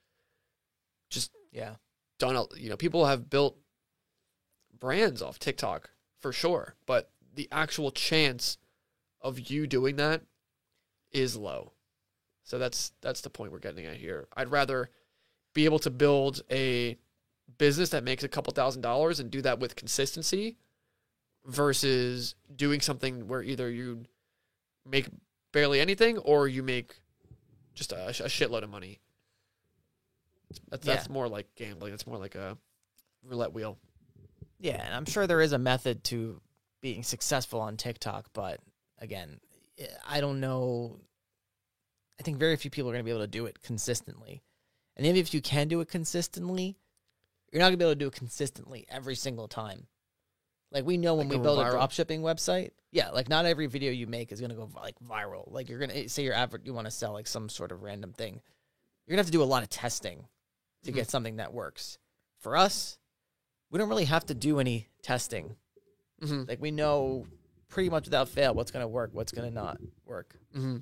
just 1.10 1.30
Yeah. 1.52 1.76
done. 2.18 2.34
a- 2.34 2.56
You 2.56 2.70
know, 2.70 2.76
people 2.76 3.06
have 3.06 3.30
built 3.30 3.56
brands 4.72 5.22
off 5.22 5.38
TikTok 5.38 5.90
for 6.18 6.32
sure, 6.32 6.74
but 6.86 7.12
the 7.34 7.48
actual 7.52 7.92
chance 7.92 8.58
of 9.20 9.38
you 9.48 9.68
doing 9.68 9.94
that 9.96 10.22
is 11.12 11.36
low. 11.36 11.72
So 12.44 12.58
that's 12.58 12.92
that's 13.00 13.20
the 13.20 13.30
point 13.30 13.52
we're 13.52 13.58
getting 13.58 13.86
at 13.86 13.96
here. 13.96 14.26
I'd 14.36 14.50
rather 14.50 14.90
be 15.54 15.64
able 15.64 15.78
to 15.80 15.90
build 15.90 16.42
a 16.50 16.96
business 17.58 17.90
that 17.90 18.04
makes 18.04 18.24
a 18.24 18.28
couple 18.28 18.52
thousand 18.52 18.82
dollars 18.82 19.20
and 19.20 19.30
do 19.30 19.42
that 19.42 19.60
with 19.60 19.76
consistency 19.76 20.56
versus 21.44 22.34
doing 22.54 22.80
something 22.80 23.28
where 23.28 23.42
either 23.42 23.70
you 23.70 24.04
make 24.88 25.06
barely 25.52 25.80
anything 25.80 26.18
or 26.18 26.48
you 26.48 26.62
make 26.62 26.96
just 27.74 27.92
a, 27.92 28.08
a 28.08 28.28
shitload 28.28 28.62
of 28.62 28.70
money. 28.70 28.98
That's, 30.68 30.84
that's 30.84 31.08
more 31.08 31.28
like 31.28 31.46
gambling. 31.54 31.94
It's 31.94 32.06
more 32.06 32.18
like 32.18 32.34
a 32.34 32.56
roulette 33.24 33.52
wheel. 33.52 33.78
Yeah, 34.58 34.84
and 34.84 34.94
I'm 34.94 35.06
sure 35.06 35.26
there 35.26 35.40
is 35.40 35.52
a 35.52 35.58
method 35.58 36.04
to 36.04 36.40
being 36.80 37.02
successful 37.02 37.60
on 37.60 37.76
TikTok, 37.76 38.26
but 38.32 38.60
again, 38.98 39.40
I 40.08 40.20
don't 40.20 40.40
know. 40.40 40.98
I 42.18 42.22
think 42.22 42.38
very 42.38 42.56
few 42.56 42.70
people 42.70 42.90
are 42.90 42.92
going 42.94 43.04
to 43.04 43.04
be 43.04 43.10
able 43.10 43.22
to 43.22 43.26
do 43.26 43.46
it 43.46 43.62
consistently. 43.62 44.42
And 44.96 45.06
even 45.06 45.16
if 45.18 45.32
you 45.34 45.40
can 45.40 45.68
do 45.68 45.80
it 45.80 45.88
consistently, 45.88 46.76
you're 47.50 47.60
not 47.60 47.66
going 47.66 47.72
to 47.74 47.78
be 47.78 47.84
able 47.84 47.92
to 47.94 47.98
do 47.98 48.06
it 48.08 48.14
consistently 48.14 48.86
every 48.88 49.14
single 49.14 49.48
time. 49.48 49.86
Like 50.70 50.84
we 50.86 50.96
know 50.96 51.14
when 51.14 51.28
Like 51.28 51.38
we 51.38 51.42
build 51.42 51.58
a 51.58 51.64
viral? 51.64 51.70
drop 51.72 51.90
shipping 51.92 52.22
website, 52.22 52.70
yeah, 52.92 53.10
like 53.10 53.28
not 53.28 53.44
every 53.44 53.66
video 53.66 53.90
you 53.92 54.06
make 54.06 54.32
is 54.32 54.40
going 54.40 54.50
to 54.50 54.56
go 54.56 54.70
like 54.74 54.94
viral. 55.00 55.50
Like 55.52 55.68
you're 55.68 55.78
going 55.78 55.90
to 55.90 56.08
say 56.08 56.22
your 56.22 56.34
average 56.34 56.62
you 56.64 56.72
want 56.72 56.86
to 56.86 56.90
sell 56.90 57.12
like 57.12 57.26
some 57.26 57.48
sort 57.48 57.72
of 57.72 57.82
random 57.82 58.12
thing. 58.12 58.40
You're 59.06 59.16
going 59.16 59.18
to 59.18 59.20
have 59.24 59.26
to 59.26 59.32
do 59.32 59.42
a 59.42 59.44
lot 59.44 59.62
of 59.62 59.68
testing 59.68 60.26
to 60.84 60.92
Mhm. 60.92 60.94
get 60.94 61.10
something 61.10 61.36
that 61.36 61.52
works. 61.52 61.98
For 62.38 62.56
us, 62.56 62.98
we 63.70 63.78
don't 63.78 63.88
really 63.88 64.04
have 64.06 64.24
to 64.26 64.34
do 64.34 64.60
any 64.60 64.88
testing. 65.02 65.56
Mm-hmm. 66.22 66.44
Like 66.48 66.60
we 66.60 66.70
know 66.70 67.26
pretty 67.72 67.88
much 67.88 68.04
without 68.04 68.28
fail 68.28 68.54
what's 68.54 68.70
going 68.70 68.84
to 68.84 68.88
work, 68.88 69.10
what's 69.12 69.32
going 69.32 69.48
to 69.48 69.54
not 69.54 69.78
work. 70.04 70.36
Mm-hmm. 70.54 70.78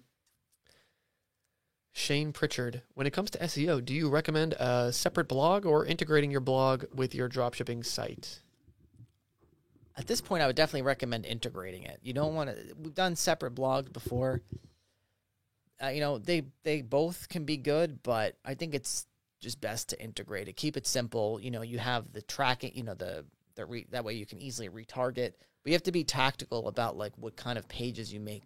Shane 1.92 2.32
Pritchard, 2.32 2.82
when 2.94 3.06
it 3.06 3.12
comes 3.12 3.30
to 3.30 3.38
SEO, 3.38 3.84
do 3.84 3.94
you 3.94 4.08
recommend 4.10 4.54
a 4.54 4.92
separate 4.92 5.28
blog 5.28 5.64
or 5.64 5.86
integrating 5.86 6.30
your 6.30 6.40
blog 6.40 6.84
with 6.92 7.14
your 7.14 7.28
dropshipping 7.28 7.84
site? 7.86 8.40
At 9.96 10.06
this 10.06 10.20
point, 10.20 10.42
I 10.42 10.46
would 10.46 10.56
definitely 10.56 10.82
recommend 10.82 11.26
integrating 11.26 11.84
it. 11.84 12.00
You 12.02 12.12
don't 12.12 12.34
want 12.34 12.50
to. 12.50 12.74
We've 12.76 12.94
done 12.94 13.16
separate 13.16 13.54
blogs 13.54 13.92
before. 13.92 14.40
Uh, 15.82 15.88
you 15.88 16.00
know, 16.00 16.18
they 16.18 16.44
they 16.62 16.82
both 16.82 17.28
can 17.28 17.44
be 17.44 17.56
good, 17.56 18.02
but 18.02 18.36
I 18.44 18.54
think 18.54 18.74
it's 18.74 19.06
just 19.40 19.60
best 19.60 19.88
to 19.90 20.00
integrate 20.00 20.48
it. 20.48 20.56
Keep 20.56 20.76
it 20.76 20.86
simple. 20.86 21.40
You 21.40 21.50
know, 21.50 21.62
you 21.62 21.78
have 21.78 22.12
the 22.12 22.22
tracking. 22.22 22.72
You 22.74 22.84
know, 22.84 22.94
the 22.94 23.26
the 23.56 23.66
re, 23.66 23.86
that 23.90 24.04
way 24.04 24.14
you 24.14 24.26
can 24.26 24.40
easily 24.40 24.68
retarget. 24.68 25.32
But 25.62 25.70
you 25.70 25.74
have 25.74 25.82
to 25.84 25.92
be 25.92 26.04
tactical 26.04 26.68
about 26.68 26.96
like 26.96 27.12
what 27.16 27.36
kind 27.36 27.58
of 27.58 27.68
pages 27.68 28.12
you 28.12 28.20
make 28.20 28.44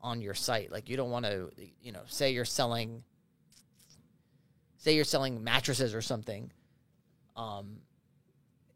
on 0.00 0.20
your 0.20 0.34
site. 0.34 0.70
Like 0.70 0.88
you 0.88 0.96
don't 0.96 1.10
want 1.10 1.24
to, 1.24 1.50
you 1.80 1.92
know, 1.92 2.02
say 2.06 2.32
you're 2.32 2.44
selling, 2.44 3.02
say 4.76 4.94
you're 4.94 5.04
selling 5.04 5.42
mattresses 5.42 5.94
or 5.94 6.02
something. 6.02 6.52
Um, 7.36 7.78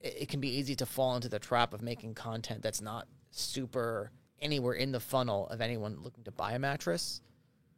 it, 0.01 0.17
it 0.23 0.29
can 0.29 0.41
be 0.41 0.49
easy 0.49 0.75
to 0.77 0.87
fall 0.87 1.15
into 1.17 1.29
the 1.29 1.39
trap 1.39 1.73
of 1.73 1.83
making 1.83 2.15
content 2.15 2.63
that's 2.63 2.81
not 2.81 3.07
super 3.31 4.11
anywhere 4.41 4.75
in 4.75 4.93
the 4.93 5.01
funnel 5.01 5.49
of 5.49 5.61
anyone 5.61 5.99
looking 6.03 6.25
to 6.25 6.31
buy 6.31 6.53
a 6.53 6.59
mattress. 6.59 7.21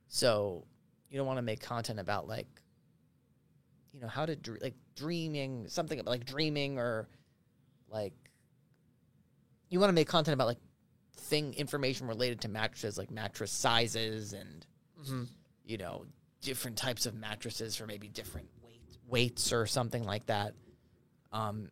So 0.09 0.65
you 1.11 1.19
don't 1.19 1.27
want 1.27 1.39
to 1.39 1.43
make 1.43 1.61
content 1.61 2.01
about 2.01 2.27
like, 2.27 2.47
you 3.93 4.01
know, 4.01 4.09
how 4.09 4.27
to 4.27 4.37
dr- 4.37 4.63
like 4.63 4.75
dreaming 4.95 5.67
something 5.69 5.99
about 6.01 6.11
like 6.11 6.27
dreaming 6.27 6.79
or 6.79 7.09
like 7.91 8.13
you 9.69 9.81
want 9.81 9.91
to 9.91 9.95
make 9.95 10.09
content 10.09 10.35
about 10.35 10.47
like 10.47 10.59
thing 11.17 11.55
information 11.55 12.07
related 12.07 12.41
to 12.43 12.49
mattresses, 12.49 12.99
like 12.99 13.11
mattress 13.11 13.53
sizes 13.53 14.33
and 14.33 14.67
hmm 15.07 15.25
you 15.65 15.77
know 15.79 16.07
different 16.41 16.77
types 16.77 17.05
of 17.07 17.15
mattresses 17.15 17.77
for 17.77 17.87
maybe 17.87 18.09
different 18.09 18.49
weight, 18.65 18.81
weights 19.07 19.53
or 19.53 19.67
something 19.67 20.05
like 20.05 20.25
that. 20.27 20.55
Um, 21.33 21.71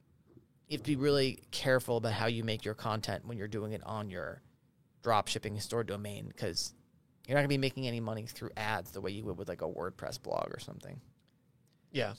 you 0.68 0.76
have 0.76 0.82
to 0.82 0.90
be 0.90 0.96
really 0.96 1.42
careful 1.50 1.96
about 1.98 2.12
how 2.12 2.26
you 2.26 2.44
make 2.44 2.64
your 2.64 2.74
content 2.74 3.24
when 3.24 3.38
you're 3.38 3.48
doing 3.48 3.72
it 3.72 3.82
on 3.84 4.10
your 4.10 4.42
drop 5.02 5.28
shipping 5.28 5.58
store 5.60 5.84
domain 5.84 6.26
because 6.28 6.74
you're 7.26 7.36
not 7.36 7.40
gonna 7.40 7.48
be 7.48 7.58
making 7.58 7.86
any 7.86 8.00
money 8.00 8.26
through 8.26 8.50
ads 8.56 8.90
the 8.90 9.00
way 9.00 9.10
you 9.12 9.24
would 9.24 9.38
with 9.38 9.48
like 9.48 9.62
a 9.62 9.68
WordPress 9.68 10.20
blog 10.20 10.52
or 10.52 10.58
something. 10.58 11.00
Yeah. 11.92 12.14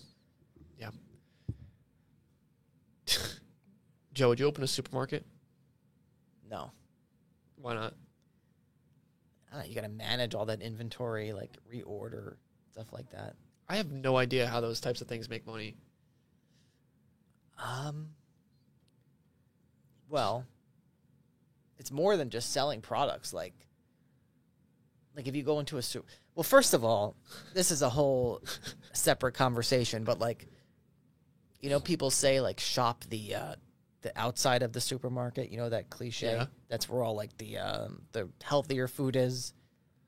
Yeah. 0.79 0.89
Joe, 4.13 4.29
would 4.29 4.39
you 4.39 4.45
open 4.45 4.63
a 4.63 4.67
supermarket? 4.67 5.25
No, 6.49 6.71
Why 7.57 7.73
not? 7.73 7.93
Know, 9.53 9.63
you 9.65 9.75
got 9.75 9.81
to 9.81 9.89
manage 9.89 10.35
all 10.35 10.45
that 10.45 10.61
inventory, 10.61 11.33
like 11.33 11.57
reorder 11.73 12.35
stuff 12.71 12.93
like 12.93 13.09
that. 13.11 13.33
I 13.67 13.77
have 13.77 13.91
no 13.91 14.17
idea 14.17 14.47
how 14.47 14.61
those 14.61 14.79
types 14.79 15.01
of 15.01 15.07
things 15.07 15.29
make 15.29 15.47
money. 15.47 15.75
Um, 17.57 18.09
well, 20.09 20.45
it's 21.77 21.91
more 21.91 22.17
than 22.17 22.29
just 22.29 22.53
selling 22.53 22.81
products. 22.81 23.33
Like, 23.33 23.55
like 25.15 25.27
if 25.27 25.35
you 25.35 25.43
go 25.43 25.59
into 25.59 25.77
a 25.77 25.81
super. 25.81 26.07
Well, 26.35 26.43
first 26.43 26.73
of 26.73 26.83
all, 26.83 27.15
this 27.53 27.71
is 27.71 27.81
a 27.81 27.89
whole 27.89 28.43
separate 28.93 29.33
conversation. 29.33 30.03
But 30.03 30.19
like, 30.19 30.47
you 31.61 31.69
know, 31.69 31.79
people 31.79 32.11
say 32.11 32.39
like 32.41 32.59
shop 32.59 33.05
the 33.09 33.35
uh, 33.35 33.55
the 34.01 34.11
outside 34.19 34.63
of 34.63 34.73
the 34.73 34.81
supermarket. 34.81 35.49
You 35.49 35.57
know 35.57 35.69
that 35.69 35.89
cliche. 35.89 36.31
Yeah. 36.33 36.45
That's 36.69 36.87
where 36.89 37.03
all 37.03 37.15
like 37.15 37.37
the 37.37 37.57
um, 37.57 38.03
the 38.11 38.29
healthier 38.43 38.87
food 38.87 39.15
is. 39.15 39.53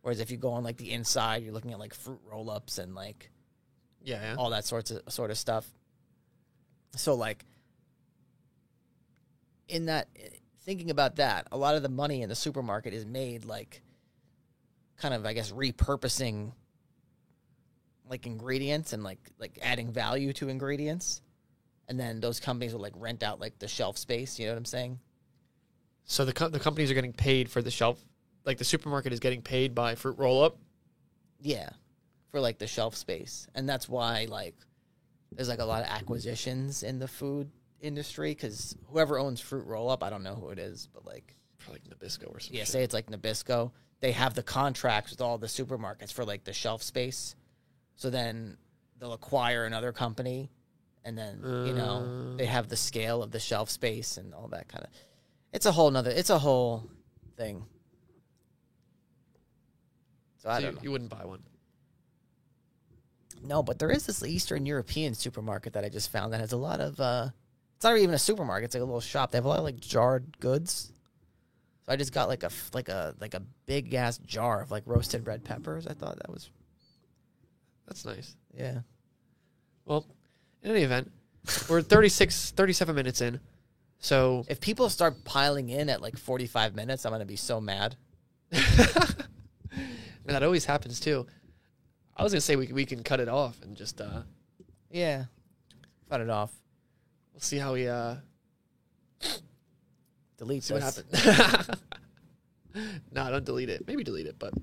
Whereas 0.01 0.19
if 0.21 0.31
you 0.31 0.37
go 0.37 0.51
on 0.51 0.63
like 0.63 0.77
the 0.77 0.91
inside, 0.91 1.43
you're 1.43 1.53
looking 1.53 1.73
at 1.73 1.79
like 1.79 1.93
fruit 1.93 2.19
roll 2.29 2.49
ups 2.49 2.77
and 2.77 2.95
like 2.95 3.29
Yeah, 4.01 4.21
yeah. 4.21 4.35
all 4.37 4.51
that 4.51 4.65
sorts 4.65 4.91
of 4.91 5.01
sort 5.11 5.29
of 5.31 5.37
stuff. 5.37 5.67
So 6.95 7.15
like 7.15 7.45
in 9.67 9.85
that 9.87 10.07
thinking 10.61 10.89
about 10.89 11.17
that, 11.17 11.47
a 11.51 11.57
lot 11.57 11.75
of 11.75 11.83
the 11.83 11.89
money 11.89 12.21
in 12.21 12.29
the 12.29 12.35
supermarket 12.35 12.93
is 12.93 13.05
made 13.05 13.45
like 13.45 13.81
kind 14.97 15.13
of 15.13 15.25
I 15.25 15.33
guess 15.33 15.51
repurposing 15.51 16.53
like 18.09 18.25
ingredients 18.25 18.93
and 18.93 19.03
like 19.03 19.19
like 19.37 19.59
adding 19.61 19.91
value 19.91 20.33
to 20.33 20.49
ingredients. 20.49 21.21
And 21.89 21.99
then 21.99 22.21
those 22.21 22.39
companies 22.39 22.71
will 22.73 22.81
like 22.81 22.93
rent 22.95 23.23
out 23.23 23.41
like 23.41 23.59
the 23.59 23.67
shelf 23.67 23.97
space, 23.97 24.39
you 24.39 24.45
know 24.45 24.53
what 24.53 24.59
I'm 24.59 24.65
saying? 24.65 24.99
So 26.05 26.23
the 26.23 26.33
co- 26.33 26.47
the 26.49 26.59
companies 26.59 26.89
are 26.89 26.93
getting 26.93 27.13
paid 27.13 27.49
for 27.49 27.61
the 27.61 27.71
shelf, 27.71 27.99
like 28.45 28.57
the 28.57 28.63
supermarket 28.63 29.11
is 29.11 29.19
getting 29.19 29.41
paid 29.41 29.75
by 29.75 29.95
fruit 29.95 30.17
roll 30.17 30.43
up. 30.43 30.57
Yeah. 31.41 31.69
For 32.31 32.39
like 32.39 32.59
the 32.59 32.67
shelf 32.67 32.95
space. 32.95 33.47
And 33.55 33.67
that's 33.67 33.89
why 33.89 34.27
like 34.29 34.55
there's 35.31 35.49
like 35.49 35.59
a 35.59 35.65
lot 35.65 35.81
of 35.83 35.89
acquisitions 35.89 36.83
in 36.83 36.99
the 36.99 37.07
food 37.07 37.49
industry 37.81 38.35
cuz 38.35 38.75
whoever 38.91 39.17
owns 39.17 39.39
Fruit 39.39 39.65
Roll 39.65 39.89
Up, 39.89 40.03
I 40.03 40.09
don't 40.11 40.23
know 40.23 40.35
who 40.35 40.49
it 40.49 40.59
is, 40.59 40.87
but 40.93 41.05
like 41.05 41.35
For 41.57 41.71
like 41.71 41.83
Nabisco 41.85 42.27
or 42.27 42.39
something. 42.39 42.57
yeah, 42.57 42.65
say 42.65 42.83
it's 42.83 42.93
like 42.93 43.07
Nabisco, 43.07 43.71
they 43.99 44.11
have 44.11 44.33
the 44.35 44.43
contracts 44.43 45.11
with 45.11 45.21
all 45.21 45.37
the 45.39 45.47
supermarkets 45.47 46.13
for 46.13 46.23
like 46.23 46.43
the 46.43 46.53
shelf 46.53 46.83
space. 46.83 47.35
So 47.95 48.09
then 48.11 48.57
they'll 48.99 49.13
acquire 49.13 49.65
another 49.65 49.91
company 49.91 50.51
and 51.09 51.17
then, 51.17 51.39
you 51.67 51.73
know, 51.73 52.33
Uh. 52.33 52.37
they 52.37 52.45
have 52.45 52.69
the 52.69 52.77
scale 52.77 53.21
of 53.23 53.31
the 53.31 53.39
shelf 53.39 53.69
space 53.69 54.15
and 54.17 54.33
all 54.33 54.47
that 54.49 54.67
kind 54.67 54.85
of 54.85 54.91
It's 55.51 55.65
a 55.65 55.71
whole 55.71 55.89
nother 55.91 56.11
it's 56.11 56.29
a 56.29 56.37
whole 56.39 56.87
thing. 57.35 57.65
So 60.37 60.49
I 60.49 60.61
don't 60.61 60.69
you, 60.71 60.75
know. 60.75 60.81
you 60.83 60.91
wouldn't 60.91 61.09
buy 61.09 61.25
one. 61.25 61.43
No, 63.43 63.63
but 63.63 63.79
there 63.79 63.89
is 63.91 64.05
this 64.05 64.23
Eastern 64.23 64.65
European 64.65 65.13
supermarket 65.13 65.73
that 65.73 65.83
I 65.85 65.89
just 65.89 66.11
found 66.11 66.31
that 66.33 66.39
has 66.39 66.51
a 66.53 66.57
lot 66.57 66.79
of. 66.79 66.99
uh 66.99 67.29
It's 67.75 67.83
not 67.83 67.97
even 67.97 68.13
a 68.13 68.19
supermarket; 68.19 68.65
it's 68.65 68.75
like 68.75 68.81
a 68.81 68.85
little 68.85 69.01
shop. 69.01 69.31
They 69.31 69.37
have 69.37 69.45
a 69.45 69.49
lot 69.49 69.59
of 69.59 69.65
like 69.65 69.79
jarred 69.79 70.39
goods. 70.39 70.91
So 71.85 71.93
I 71.93 71.95
just 71.95 72.13
got 72.13 72.27
like 72.27 72.43
a 72.43 72.51
like 72.73 72.89
a 72.89 73.15
like 73.19 73.33
a 73.33 73.41
big 73.65 73.93
ass 73.93 74.17
jar 74.19 74.61
of 74.61 74.71
like 74.71 74.83
roasted 74.85 75.25
red 75.25 75.43
peppers. 75.43 75.87
I 75.87 75.93
thought 75.93 76.17
that 76.17 76.29
was 76.29 76.49
That's 77.87 78.05
nice. 78.05 78.35
yeah. 78.53 78.81
Well, 79.85 80.05
in 80.63 80.71
any 80.71 80.81
event, 80.83 81.11
we're 81.69 81.81
36, 81.81 82.51
37 82.51 82.95
minutes 82.95 83.21
in. 83.21 83.39
So 83.99 84.45
If 84.47 84.59
people 84.61 84.89
start 84.89 85.23
piling 85.25 85.69
in 85.69 85.89
at 85.89 86.01
like 86.01 86.17
forty 86.17 86.47
five 86.47 86.73
minutes, 86.73 87.05
I'm 87.05 87.11
gonna 87.11 87.25
be 87.25 87.35
so 87.35 87.59
mad. 87.59 87.97
and 88.51 88.63
that 90.25 90.41
always 90.43 90.63
happens 90.65 90.99
too. 91.01 91.27
I 92.15 92.23
was 92.23 92.31
gonna 92.31 92.39
say 92.41 92.55
we 92.55 92.67
we 92.71 92.85
can 92.85 93.03
cut 93.03 93.19
it 93.19 93.27
off 93.27 93.61
and 93.61 93.75
just 93.75 93.99
uh 93.99 94.21
Yeah, 94.89 95.25
cut 96.09 96.21
it 96.21 96.29
off. 96.29 96.51
we'll 97.33 97.41
see 97.41 97.57
how 97.57 97.73
we 97.73 97.87
uh 97.89 98.15
Delete 100.37 100.63
see 100.63 100.73
this. 100.75 101.03
what 101.13 101.27
happens. 101.27 101.69
no, 103.11 103.29
don't 103.31 103.43
delete 103.45 103.69
it. 103.69 103.85
Maybe 103.85 104.05
delete 104.05 104.27
it, 104.27 104.37
but 104.39 104.53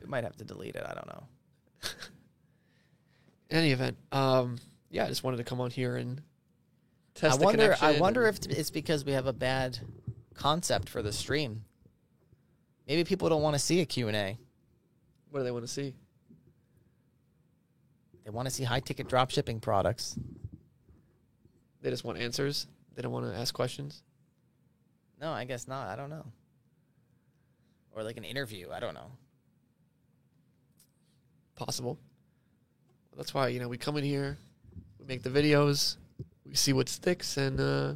We 0.00 0.06
might 0.06 0.24
have 0.24 0.36
to 0.38 0.44
delete 0.44 0.74
it. 0.74 0.82
I 0.84 0.94
don't 0.94 1.06
know. 1.06 1.24
in 3.50 3.58
any 3.58 3.70
event, 3.70 3.96
um, 4.10 4.58
yeah, 4.92 5.06
I 5.06 5.08
just 5.08 5.24
wanted 5.24 5.38
to 5.38 5.44
come 5.44 5.60
on 5.60 5.70
here 5.70 5.96
and 5.96 6.20
test. 7.14 7.34
I 7.34 7.38
the 7.38 7.44
wonder. 7.44 7.76
I 7.80 7.98
wonder 7.98 8.26
if 8.26 8.38
it's 8.46 8.70
because 8.70 9.04
we 9.04 9.12
have 9.12 9.26
a 9.26 9.32
bad 9.32 9.78
concept 10.34 10.88
for 10.88 11.02
the 11.02 11.12
stream. 11.12 11.64
Maybe 12.86 13.02
people 13.02 13.28
don't 13.28 13.42
want 13.42 13.54
to 13.54 13.58
see 13.58 13.80
a 13.80 13.86
Q 13.86 14.08
and 14.08 14.16
A. 14.16 14.38
what 15.30 15.40
do 15.40 15.44
they 15.44 15.50
want 15.50 15.64
to 15.64 15.72
see. 15.72 15.94
They 18.24 18.30
want 18.30 18.46
to 18.46 18.54
see 18.54 18.64
high 18.64 18.80
ticket 18.80 19.08
drop 19.08 19.30
shipping 19.30 19.60
products. 19.60 20.16
They 21.80 21.90
just 21.90 22.04
want 22.04 22.18
answers. 22.18 22.66
They 22.94 23.02
don't 23.02 23.12
want 23.12 23.26
to 23.26 23.36
ask 23.36 23.52
questions. 23.54 24.02
No, 25.20 25.32
I 25.32 25.44
guess 25.44 25.66
not. 25.66 25.88
I 25.88 25.96
don't 25.96 26.10
know. 26.10 26.26
Or 27.92 28.02
like 28.02 28.18
an 28.18 28.24
interview. 28.24 28.68
I 28.70 28.78
don't 28.78 28.94
know. 28.94 29.10
Possible. 31.54 31.98
That's 33.16 33.32
why 33.32 33.48
you 33.48 33.58
know 33.58 33.68
we 33.68 33.78
come 33.78 33.96
in 33.96 34.04
here, 34.04 34.38
we 35.02 35.08
make 35.14 35.22
the 35.22 35.30
videos, 35.30 35.96
we 36.46 36.54
see 36.54 36.72
what 36.72 36.88
sticks, 36.88 37.36
and 37.36 37.58
uh, 37.60 37.92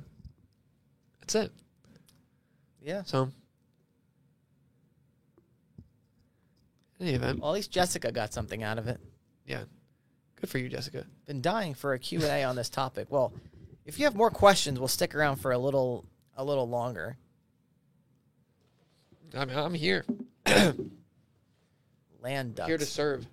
that's 1.21 1.35
it. 1.37 1.53
Yeah. 2.83 3.03
So, 3.05 3.31
in 7.01 7.07
any 7.07 7.15
event, 7.15 7.41
Well, 7.41 7.51
at 7.51 7.55
least 7.55 7.71
Jessica 7.71 8.11
got 8.13 8.33
something 8.33 8.63
out 8.63 8.79
of 8.79 8.89
it. 8.89 9.01
yeah, 9.47 9.65
good 10.41 10.49
for 10.51 10.59
you, 10.59 10.69
Jessica. 10.69 11.05
Been 11.27 11.41
dying 11.43 11.75
for 11.75 11.93
a 11.95 11.99
Q&A 11.99 12.45
on 12.45 12.57
this 12.57 12.69
topic. 12.69 13.07
Well, 13.11 13.33
if 13.85 13.99
you 13.99 14.05
have 14.05 14.15
more 14.15 14.31
questions, 14.31 14.79
we'll 14.79 14.89
stick 14.89 15.15
around 15.15 15.37
for 15.37 15.53
a 15.53 15.59
little 15.59 16.05
a 16.37 16.45
little 16.45 16.69
longer. 16.69 17.17
I'm 19.35 19.51
I'm 19.51 19.75
here, 19.75 20.05
Land 22.21 22.55
ducks. 22.55 22.69
here 22.69 22.79
to 22.79 22.87
serve. 22.87 23.27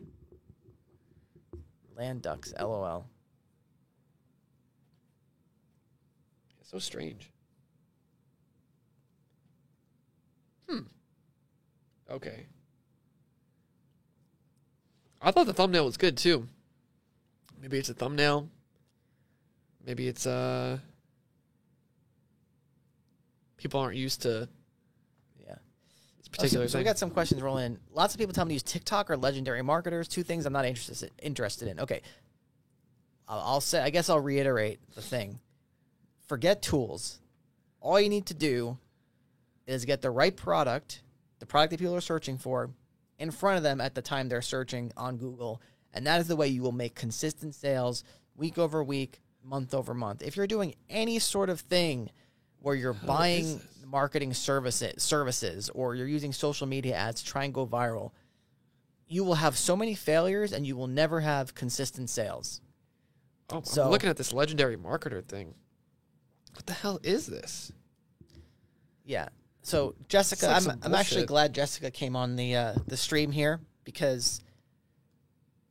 Land 1.95 2.21
ducks. 2.23 2.53
LOL. 2.59 3.05
It's 6.59 6.62
so 6.73 6.79
strange. 6.79 7.29
Hmm. 10.67 10.79
Okay. 12.09 12.47
I 15.21 15.29
thought 15.29 15.45
the 15.45 15.53
thumbnail 15.53 15.85
was 15.85 15.97
good 15.97 16.17
too. 16.17 16.47
Maybe 17.61 17.77
it's 17.77 17.89
a 17.89 17.93
thumbnail. 17.93 18.49
Maybe 19.85 20.07
it's 20.07 20.25
uh 20.25 20.79
people 23.57 23.79
aren't 23.79 23.95
used 23.95 24.23
to 24.23 24.49
Yeah. 25.39 25.53
this 26.17 26.27
Oh, 26.27 26.31
particular 26.31 26.67
so, 26.67 26.71
so 26.71 26.77
we 26.79 26.83
got 26.83 26.97
some 26.97 27.11
questions 27.11 27.43
rolling 27.43 27.65
in. 27.67 27.79
Lots 27.91 28.15
of 28.15 28.19
people 28.19 28.33
tell 28.33 28.45
me 28.45 28.49
to 28.49 28.53
use 28.55 28.63
TikTok 28.63 29.11
or 29.11 29.17
legendary 29.17 29.61
marketers. 29.61 30.07
Two 30.07 30.23
things 30.23 30.47
I'm 30.47 30.53
not 30.53 30.65
interested 30.65 31.11
interested 31.21 31.67
in. 31.67 31.79
Okay, 31.81 32.01
I'll, 33.27 33.39
I'll 33.41 33.61
say. 33.61 33.79
I 33.79 33.91
guess 33.91 34.09
I'll 34.09 34.19
reiterate 34.19 34.79
the 34.95 35.03
thing. 35.03 35.39
Forget 36.27 36.61
tools. 36.61 37.19
All 37.81 37.99
you 37.99 38.09
need 38.09 38.25
to 38.27 38.33
do 38.33 38.77
is 39.67 39.85
get 39.85 40.01
the 40.01 40.11
right 40.11 40.35
product, 40.35 41.01
the 41.39 41.45
product 41.45 41.71
that 41.71 41.79
people 41.79 41.95
are 41.95 42.01
searching 42.01 42.37
for, 42.37 42.69
in 43.19 43.31
front 43.31 43.57
of 43.57 43.63
them 43.63 43.79
at 43.81 43.95
the 43.95 44.01
time 44.01 44.29
they're 44.29 44.41
searching 44.41 44.91
on 44.97 45.17
Google, 45.17 45.61
and 45.93 46.07
that 46.07 46.21
is 46.21 46.27
the 46.27 46.35
way 46.35 46.47
you 46.47 46.61
will 46.61 46.71
make 46.71 46.95
consistent 46.95 47.55
sales 47.55 48.03
week 48.35 48.57
over 48.57 48.83
week, 48.83 49.21
month 49.43 49.73
over 49.73 49.93
month. 49.93 50.21
If 50.21 50.35
you're 50.35 50.47
doing 50.47 50.75
any 50.89 51.19
sort 51.19 51.49
of 51.49 51.59
thing 51.59 52.09
where 52.59 52.75
you're 52.75 52.93
buying 52.93 53.61
marketing 53.85 54.33
services 54.33 55.03
services 55.03 55.69
or 55.69 55.95
you're 55.95 56.07
using 56.07 56.31
social 56.33 56.65
media 56.65 56.95
ads 56.95 57.21
to 57.21 57.29
try 57.29 57.43
and 57.43 57.53
go 57.53 57.67
viral, 57.67 58.11
you 59.07 59.23
will 59.23 59.35
have 59.35 59.57
so 59.57 59.75
many 59.75 59.93
failures 59.93 60.53
and 60.53 60.65
you 60.65 60.75
will 60.75 60.87
never 60.87 61.19
have 61.19 61.53
consistent 61.53 62.09
sales. 62.09 62.61
oh, 63.51 63.61
so- 63.63 63.83
I'm 63.83 63.91
looking 63.91 64.09
at 64.09 64.17
this 64.17 64.33
legendary 64.33 64.77
marketer 64.77 65.23
thing. 65.23 65.53
What 66.53 66.65
the 66.65 66.73
hell 66.73 66.99
is 67.03 67.27
this? 67.27 67.71
Yeah. 69.05 69.29
so 69.61 69.95
Jessica, 70.07 70.47
like 70.47 70.67
I'm 70.67 70.79
I'm 70.83 70.95
actually 70.95 71.25
glad 71.25 71.53
Jessica 71.53 71.91
came 71.91 72.15
on 72.15 72.35
the 72.35 72.55
uh, 72.55 72.73
the 72.87 72.97
stream 72.97 73.31
here 73.31 73.59
because 73.83 74.41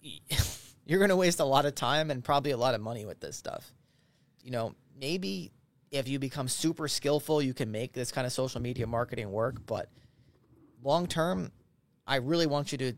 you're 0.86 1.00
gonna 1.00 1.16
waste 1.16 1.40
a 1.40 1.44
lot 1.44 1.64
of 1.64 1.74
time 1.74 2.10
and 2.10 2.22
probably 2.22 2.50
a 2.50 2.56
lot 2.56 2.74
of 2.74 2.80
money 2.80 3.06
with 3.06 3.20
this 3.20 3.36
stuff. 3.36 3.72
You 4.42 4.50
know, 4.50 4.74
maybe 4.98 5.52
if 5.90 6.08
you 6.08 6.18
become 6.18 6.48
super 6.48 6.88
skillful, 6.88 7.40
you 7.40 7.54
can 7.54 7.70
make 7.70 7.92
this 7.92 8.10
kind 8.10 8.26
of 8.26 8.32
social 8.32 8.60
media 8.60 8.86
marketing 8.86 9.30
work. 9.30 9.64
But 9.66 9.88
long 10.82 11.06
term, 11.06 11.52
I 12.06 12.16
really 12.16 12.46
want 12.46 12.72
you 12.72 12.78
to 12.78 12.94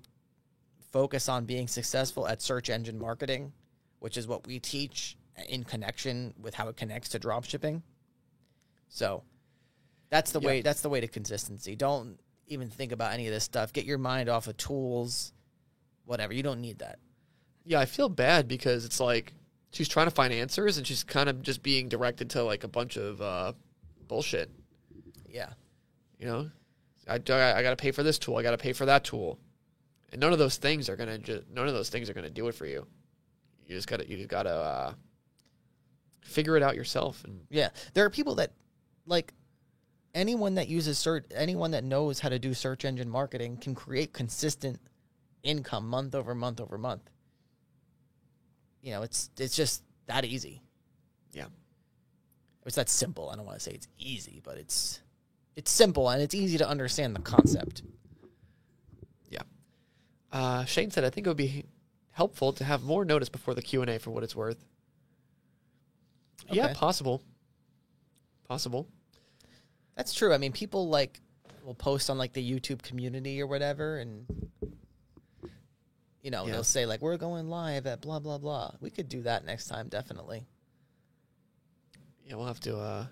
focus 0.93 1.29
on 1.29 1.45
being 1.45 1.69
successful 1.69 2.27
at 2.27 2.41
search 2.41 2.71
engine 2.71 2.99
marketing, 2.99 3.53
which 3.99 4.17
is 4.17 4.27
what 4.27 4.47
we 4.47 4.59
teach 4.59 5.17
in 5.49 5.65
connection 5.65 6.35
with 6.41 6.55
how 6.55 6.69
it 6.69 6.77
connects 6.77 7.11
to 7.11 7.19
drop 7.19 7.45
shipping. 7.45 7.83
So 8.89 9.23
that's 10.11 10.33
the 10.33 10.41
Yeah. 10.41 10.47
way 10.47 10.63
that's 10.63 10.81
the 10.83 10.89
way 10.89 11.01
to 11.01 11.09
consistency. 11.09 11.75
Don't 11.77 12.19
even 12.47 12.69
think 12.71 12.93
about 12.93 13.13
any 13.13 13.27
of 13.27 13.33
this 13.33 13.45
stuff. 13.45 13.73
Get 13.73 13.85
your 13.85 13.99
mind 13.99 14.29
off 14.29 14.47
of 14.47 14.57
tools, 14.57 15.33
whatever. 16.05 16.33
You 16.33 16.43
don't 16.43 16.61
need 16.61 16.79
that. 16.79 16.99
Yeah, 17.65 17.81
I 17.81 17.87
feel 17.87 18.09
bad 18.09 18.47
because 18.47 18.85
it's 18.85 19.01
like 19.01 19.33
she's 19.73 19.89
trying 19.89 20.07
to 20.07 20.11
find 20.15 20.33
answers 20.33 20.77
and 20.77 20.87
she's 20.87 21.03
kind 21.03 21.29
of 21.29 21.43
just 21.43 21.63
being 21.63 21.89
directed 21.89 22.31
to 22.31 22.43
like 22.45 22.63
a 22.63 22.69
bunch 22.69 22.97
of 22.97 23.21
uh, 23.21 23.55
bullshit. 24.07 24.51
Yeah. 25.29 25.55
You 26.19 26.27
know, 26.27 26.51
I, 27.09 27.15
I 27.17 27.19
got 27.63 27.71
to 27.71 27.77
pay 27.77 27.91
for 27.91 28.03
this 28.03 28.19
tool. 28.19 28.37
I 28.37 28.43
got 28.43 28.53
to 28.53 28.59
pay 28.59 28.73
for 28.73 28.87
that 28.87 29.05
tool, 29.05 29.39
and 30.13 30.21
none 30.21 30.33
of 30.33 30.39
those 30.39 30.57
things 30.57 30.89
are 30.89 30.97
gonna. 30.97 31.19
Ju- 31.19 31.45
none 31.53 31.67
of 31.67 31.75
those 31.75 31.91
things 31.91 32.09
are 32.09 32.15
gonna 32.15 32.31
do 32.31 32.47
it 32.49 32.55
for 32.55 32.65
you. 32.67 32.87
You 33.67 33.75
just 33.75 33.89
gotta. 33.89 34.09
You 34.09 34.17
just 34.17 34.29
gotta 34.29 34.51
uh, 34.55 34.93
figure 36.25 36.57
it 36.57 36.63
out 36.63 36.75
yourself. 36.75 37.23
And 37.25 37.47
Yeah. 37.51 37.69
There 37.93 38.05
are 38.05 38.11
people 38.11 38.35
that 38.37 38.53
like 39.07 39.33
anyone 40.15 40.55
that 40.57 40.69
uses 40.69 40.99
search 40.99 41.25
anyone 41.35 41.71
that 41.73 41.85
knows 41.85 42.21
how 42.21 42.29
to 42.29 42.39
do 42.39 42.55
search 42.55 42.85
engine 42.85 43.09
marketing 43.09 43.57
can 43.59 43.75
create 43.75 44.13
consistent 44.13 44.81
income 45.43 45.89
month 45.89 46.15
over 46.15 46.35
month 46.35 46.61
over 46.61 46.79
month. 46.79 47.11
You 48.81 48.93
know, 48.93 49.03
it's 49.03 49.31
it's 49.39 49.55
just 49.57 49.83
that 50.07 50.25
easy. 50.25 50.61
yeah, 51.33 51.47
It's 52.67 52.77
that 52.77 52.89
simple. 52.89 53.31
I 53.31 53.37
don't 53.37 53.47
want 53.47 53.59
to 53.59 53.65
say 53.65 53.73
it's 53.73 53.89
easy, 53.99 54.41
but 54.45 54.59
it's 54.59 55.01
it's 55.57 55.71
simple 55.71 56.09
and 56.11 56.21
it's 56.23 56.35
easy 56.35 56.59
to 56.59 56.69
understand 56.69 57.15
the 57.15 57.21
concept. 57.21 57.83
yeah. 59.31 59.43
Uh, 60.33 60.65
Shane 60.65 60.91
said, 60.91 61.05
I 61.05 61.11
think 61.11 61.27
it 61.27 61.31
would 61.31 61.37
be 61.37 61.65
helpful 62.11 62.53
to 62.55 62.65
have 62.65 62.83
more 62.83 63.05
notice 63.05 63.29
before 63.29 63.55
the 63.55 63.63
Q 63.63 63.83
and 63.83 63.91
A 63.91 63.99
for 63.99 64.11
what 64.11 64.23
it's 64.25 64.35
worth. 64.37 64.65
Yeah, 66.51 66.73
possible. 66.75 67.23
Possible. 68.49 68.87
That's 69.97 70.13
true. 70.13 70.33
I 70.35 70.39
mean, 70.39 70.53
people 70.53 70.89
like 70.89 71.21
will 71.65 71.75
post 71.75 72.11
on 72.11 72.19
like 72.19 72.33
the 72.33 72.49
YouTube 72.49 72.83
community 72.83 73.41
or 73.41 73.47
whatever, 73.47 73.99
and 73.99 74.27
you 76.23 76.31
know 76.31 76.47
Yeah. 76.47 76.53
they'll 76.53 76.65
say 76.65 76.85
like 76.87 77.01
we're 77.01 77.17
going 77.17 77.49
live 77.49 77.87
at 77.87 78.01
blah 78.01 78.19
blah 78.19 78.39
blah. 78.39 78.73
We 78.81 78.91
could 78.91 79.09
do 79.09 79.23
that 79.23 79.45
next 79.45 79.69
time, 79.69 79.89
definitely. 79.89 80.45
Yeah, 82.27 82.37
we'll 82.37 82.47
have 82.47 82.61
to 82.61 82.79
uh, 82.79 83.07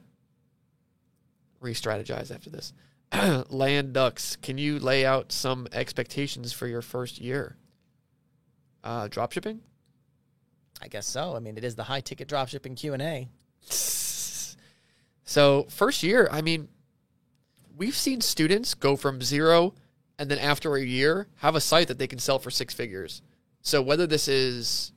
re-strategize 1.61 2.35
after 2.35 2.49
this. 2.51 2.73
Land 3.51 3.93
ducks. 3.93 4.37
Can 4.37 4.57
you 4.57 4.79
lay 4.79 5.05
out 5.05 5.33
some 5.33 5.69
expectations 5.73 6.53
for 6.55 6.67
your 6.67 6.81
first 6.81 7.21
year? 7.21 7.57
Uh, 8.83 9.09
dropshipping. 9.09 9.59
I 10.83 10.89
guess 10.89 11.07
so. 11.07 11.37
I 11.37 11.39
mean, 11.39 11.57
it 11.57 11.63
is 11.63 11.77
the 11.77 11.85
high 11.85 12.01
ticket 12.01 12.29
dropshipping 12.29 12.77
Q 12.77 12.93
and 12.93 13.03
A. 13.03 13.29
So 15.25 15.67
first 15.71 16.03
year, 16.03 16.29
I 16.31 16.43
mean, 16.43 16.69
we've 17.77 17.95
seen 17.95 18.21
students 18.21 18.75
go 18.75 18.97
from 18.97 19.23
zero 19.23 19.75
and 20.19 20.29
then 20.29 20.39
after 20.39 20.75
a 20.75 20.83
year 20.83 21.29
have 21.37 21.55
a 21.55 21.61
site 21.61 21.87
that 21.89 21.99
they 21.99 22.09
can 22.09 22.19
sell 22.19 22.41
for 22.41 22.51
six 22.51 22.75
figures. 22.75 23.23
So 23.61 23.81
whether 23.81 24.09
this 24.09 24.27
is 24.27 24.93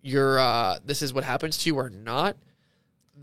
your 0.00 0.38
uh, 0.38 0.78
this 0.82 1.02
is 1.02 1.12
what 1.12 1.24
happens 1.24 1.58
to 1.58 1.68
you 1.68 1.76
or 1.76 1.90
not, 1.90 2.36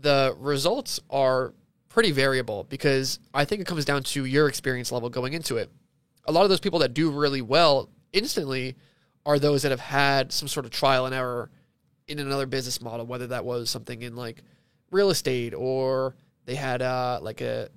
the 0.00 0.32
results 0.38 1.00
are 1.10 1.54
pretty 1.88 2.12
variable 2.12 2.64
because 2.64 3.18
I 3.34 3.44
think 3.44 3.60
it 3.60 3.66
comes 3.66 3.84
down 3.84 4.04
to 4.04 4.24
your 4.24 4.46
experience 4.46 4.92
level 4.92 5.10
going 5.10 5.32
into 5.32 5.56
it. 5.56 5.70
A 6.26 6.32
lot 6.32 6.44
of 6.44 6.50
those 6.50 6.60
people 6.60 6.78
that 6.80 6.94
do 6.94 7.10
really 7.10 7.42
well 7.42 7.90
instantly 8.12 8.76
are 9.26 9.38
those 9.38 9.62
that 9.62 9.70
have 9.70 9.80
had 9.80 10.32
some 10.32 10.48
sort 10.48 10.64
of 10.64 10.72
trial 10.72 11.04
and 11.04 11.14
error 11.14 11.50
in 12.08 12.18
another 12.18 12.46
business 12.46 12.80
model, 12.80 13.04
whether 13.04 13.26
that 13.26 13.44
was 13.44 13.68
something 13.68 14.00
in 14.00 14.16
like 14.16 14.42
real 14.90 15.10
estate 15.10 15.52
or 15.52 16.16
they 16.46 16.54
had 16.54 16.80
uh 16.80 17.18
like 17.20 17.40
a 17.40 17.68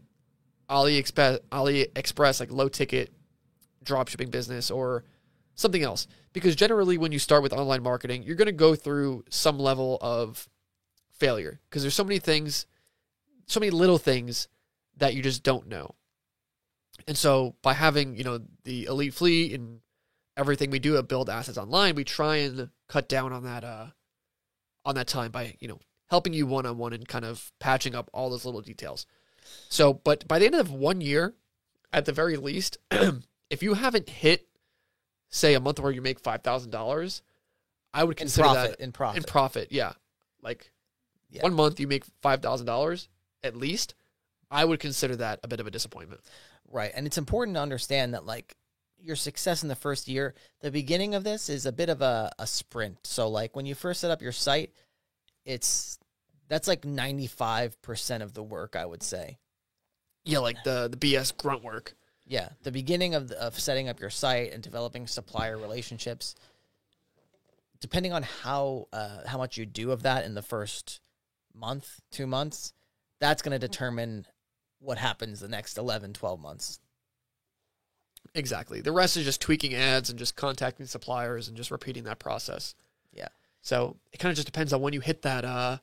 AliExpress 0.69 1.39
AliExpress 1.51 2.39
like 2.39 2.51
low 2.51 2.69
ticket 2.69 3.11
dropshipping 3.83 4.29
business 4.31 4.71
or 4.71 5.03
something 5.55 5.83
else. 5.83 6.07
Because 6.31 6.55
generally 6.55 6.97
when 6.97 7.11
you 7.11 7.19
start 7.19 7.41
with 7.41 7.51
online 7.51 7.81
marketing, 7.81 8.23
you're 8.23 8.35
going 8.35 8.45
to 8.45 8.51
go 8.51 8.75
through 8.75 9.25
some 9.29 9.57
level 9.57 9.97
of 9.99 10.47
failure 11.11 11.59
because 11.67 11.81
there's 11.81 11.95
so 11.95 12.03
many 12.03 12.19
things 12.19 12.67
so 13.49 13.59
many 13.59 13.71
little 13.71 13.97
things 13.97 14.47
that 14.97 15.15
you 15.15 15.23
just 15.23 15.43
don't 15.43 15.67
know. 15.67 15.95
And 17.07 17.17
so 17.17 17.55
by 17.61 17.73
having, 17.73 18.15
you 18.15 18.23
know, 18.23 18.39
the 18.63 18.85
elite 18.85 19.13
fleet 19.13 19.53
and 19.53 19.79
everything 20.39 20.71
we 20.71 20.79
do 20.79 20.97
at 20.97 21.07
build 21.07 21.29
assets 21.29 21.57
online, 21.57 21.93
we 21.95 22.03
try 22.03 22.37
and 22.37 22.69
cut 22.87 23.07
down 23.09 23.31
on 23.33 23.43
that 23.43 23.63
uh 23.63 23.87
on 24.85 24.95
that 24.95 25.07
time 25.07 25.29
by, 25.31 25.55
you 25.59 25.67
know, 25.67 25.79
helping 26.09 26.33
you 26.33 26.47
one 26.47 26.65
on 26.65 26.77
one 26.77 26.93
and 26.93 27.07
kind 27.07 27.25
of 27.25 27.51
patching 27.59 27.93
up 27.93 28.09
all 28.13 28.29
those 28.29 28.45
little 28.45 28.61
details. 28.61 29.05
So, 29.67 29.93
but 29.93 30.27
by 30.27 30.39
the 30.39 30.45
end 30.45 30.55
of 30.55 30.71
one 30.71 31.01
year, 31.01 31.35
at 31.91 32.05
the 32.05 32.13
very 32.13 32.37
least, 32.37 32.77
if 33.49 33.61
you 33.61 33.73
haven't 33.73 34.09
hit, 34.09 34.47
say, 35.29 35.53
a 35.53 35.59
month 35.59 35.79
where 35.79 35.91
you 35.91 36.01
make 36.01 36.19
five 36.19 36.41
thousand 36.41 36.71
dollars, 36.71 37.21
I 37.93 38.03
would 38.03 38.17
In 38.17 38.23
consider 38.25 38.43
profit, 38.47 38.77
that 38.77 38.83
in 38.83 38.91
profit. 38.91 39.17
in 39.17 39.23
profit. 39.23 39.67
Yeah, 39.71 39.93
like 40.41 40.71
Yeah. 41.29 41.43
one 41.43 41.53
month 41.53 41.79
you 41.79 41.87
make 41.87 42.05
five 42.21 42.41
thousand 42.41 42.65
dollars 42.65 43.09
at 43.43 43.55
least. 43.55 43.93
I 44.51 44.65
would 44.65 44.79
consider 44.79 45.15
that 45.17 45.39
a 45.43 45.47
bit 45.47 45.59
of 45.59 45.67
a 45.67 45.71
disappointment. 45.71 46.21
Right. 46.71 46.91
And 46.95 47.05
it's 47.05 47.17
important 47.19 47.55
to 47.55 47.61
understand 47.61 48.13
that 48.15 48.25
like 48.25 48.55
your 49.01 49.15
success 49.15 49.63
in 49.63 49.69
the 49.69 49.75
first 49.75 50.07
year, 50.07 50.33
the 50.61 50.71
beginning 50.71 51.15
of 51.15 51.23
this 51.23 51.49
is 51.49 51.65
a 51.65 51.71
bit 51.71 51.89
of 51.89 52.01
a, 52.01 52.31
a 52.39 52.47
sprint. 52.47 52.99
So 53.03 53.27
like 53.29 53.55
when 53.55 53.65
you 53.65 53.75
first 53.75 54.01
set 54.01 54.11
up 54.11 54.21
your 54.21 54.31
site, 54.31 54.71
it's 55.45 55.99
that's 56.47 56.67
like 56.67 56.81
95% 56.81 58.21
of 58.21 58.33
the 58.33 58.43
work, 58.43 58.75
I 58.75 58.85
would 58.85 59.03
say. 59.03 59.37
Yeah, 60.25 60.39
like 60.39 60.63
the 60.63 60.89
the 60.89 60.97
BS 60.97 61.35
grunt 61.35 61.63
work. 61.63 61.95
Yeah, 62.25 62.49
the 62.63 62.71
beginning 62.71 63.15
of 63.15 63.29
the, 63.29 63.41
of 63.41 63.59
setting 63.59 63.89
up 63.89 63.99
your 63.99 64.11
site 64.11 64.51
and 64.53 64.61
developing 64.61 65.07
supplier 65.07 65.57
relationships, 65.57 66.35
depending 67.79 68.13
on 68.13 68.23
how 68.23 68.87
uh, 68.93 69.25
how 69.25 69.37
much 69.37 69.57
you 69.57 69.65
do 69.65 69.91
of 69.91 70.03
that 70.03 70.25
in 70.25 70.35
the 70.35 70.41
first 70.41 70.99
month, 71.53 71.99
two 72.11 72.27
months, 72.27 72.73
that's 73.19 73.41
going 73.41 73.59
to 73.59 73.67
determine 73.67 74.25
what 74.79 74.97
happens 74.97 75.39
the 75.39 75.47
next 75.47 75.77
11, 75.77 76.13
12 76.13 76.39
months. 76.39 76.79
Exactly. 78.39 78.79
The 78.79 78.93
rest 78.93 79.17
is 79.17 79.25
just 79.25 79.41
tweaking 79.41 79.73
ads 79.75 80.09
and 80.09 80.17
just 80.17 80.37
contacting 80.37 80.85
suppliers 80.85 81.49
and 81.49 81.57
just 81.57 81.71
repeating 81.71 82.05
that 82.05 82.19
process. 82.19 82.73
Yeah. 83.11 83.27
So 83.61 83.97
it 84.13 84.19
kind 84.19 84.31
of 84.31 84.37
just 84.37 84.45
depends 84.45 84.71
on 84.71 84.79
when 84.79 84.93
you 84.93 85.01
hit 85.01 85.23
that 85.23 85.43
uh 85.43 85.79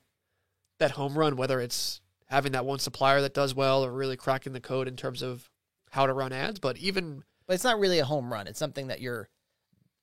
that 0.79 0.91
home 0.91 1.15
run, 1.15 1.35
whether 1.35 1.61
it's 1.61 2.01
having 2.25 2.53
that 2.53 2.65
one 2.65 2.79
supplier 2.79 3.21
that 3.21 3.35
does 3.35 3.53
well 3.53 3.85
or 3.85 3.91
really 3.91 4.17
cracking 4.17 4.53
the 4.53 4.59
code 4.59 4.87
in 4.87 4.95
terms 4.95 5.21
of 5.21 5.51
how 5.91 6.07
to 6.07 6.13
run 6.13 6.33
ads. 6.33 6.59
But 6.59 6.77
even 6.77 7.23
But 7.45 7.53
it's 7.53 7.63
not 7.63 7.79
really 7.79 7.99
a 7.99 8.05
home 8.05 8.33
run. 8.33 8.47
It's 8.47 8.57
something 8.57 8.87
that 8.87 9.01
you're 9.01 9.29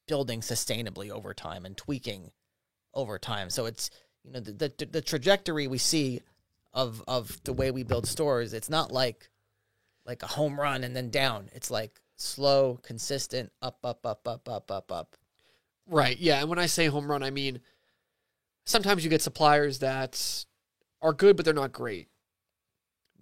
building 0.07 0.41
sustainably 0.41 1.11
over 1.11 1.35
time 1.35 1.67
and 1.67 1.77
tweaking 1.77 2.31
over 2.95 3.19
time. 3.19 3.51
So 3.51 3.67
it's 3.67 3.91
you 4.23 4.31
know 4.31 4.39
the 4.39 4.53
the, 4.53 4.87
the 4.87 5.03
trajectory 5.03 5.67
we 5.67 5.79
see 5.79 6.21
of 6.73 7.03
of 7.09 7.43
the 7.43 7.53
way 7.53 7.73
we 7.73 7.83
build 7.83 8.07
stores. 8.07 8.53
It's 8.55 8.71
not 8.71 8.93
like 8.93 9.29
like 10.07 10.23
a 10.23 10.29
home 10.29 10.61
run 10.61 10.85
and 10.85 10.95
then 10.95 11.11
down. 11.11 11.49
It's 11.53 11.73
like 11.73 12.01
slow, 12.17 12.79
consistent, 12.83 13.51
up, 13.63 13.79
up, 13.85 14.05
up, 14.07 14.27
up, 14.27 14.49
up, 14.49 14.71
up, 14.71 14.93
up. 14.93 15.17
Right. 15.87 16.19
Yeah. 16.19 16.41
And 16.41 16.49
when 16.49 16.59
I 16.59 16.67
say 16.67 16.87
home 16.87 17.11
run, 17.11 17.23
I 17.23 17.31
mean 17.31 17.61
sometimes 18.65 19.05
you 19.05 19.11
get 19.11 19.23
suppliers 19.23 19.81
that 19.81 20.45
are 21.03 21.13
good, 21.13 21.37
but 21.37 21.45
they're 21.45 21.53
not 21.55 21.73
great. 21.73 22.09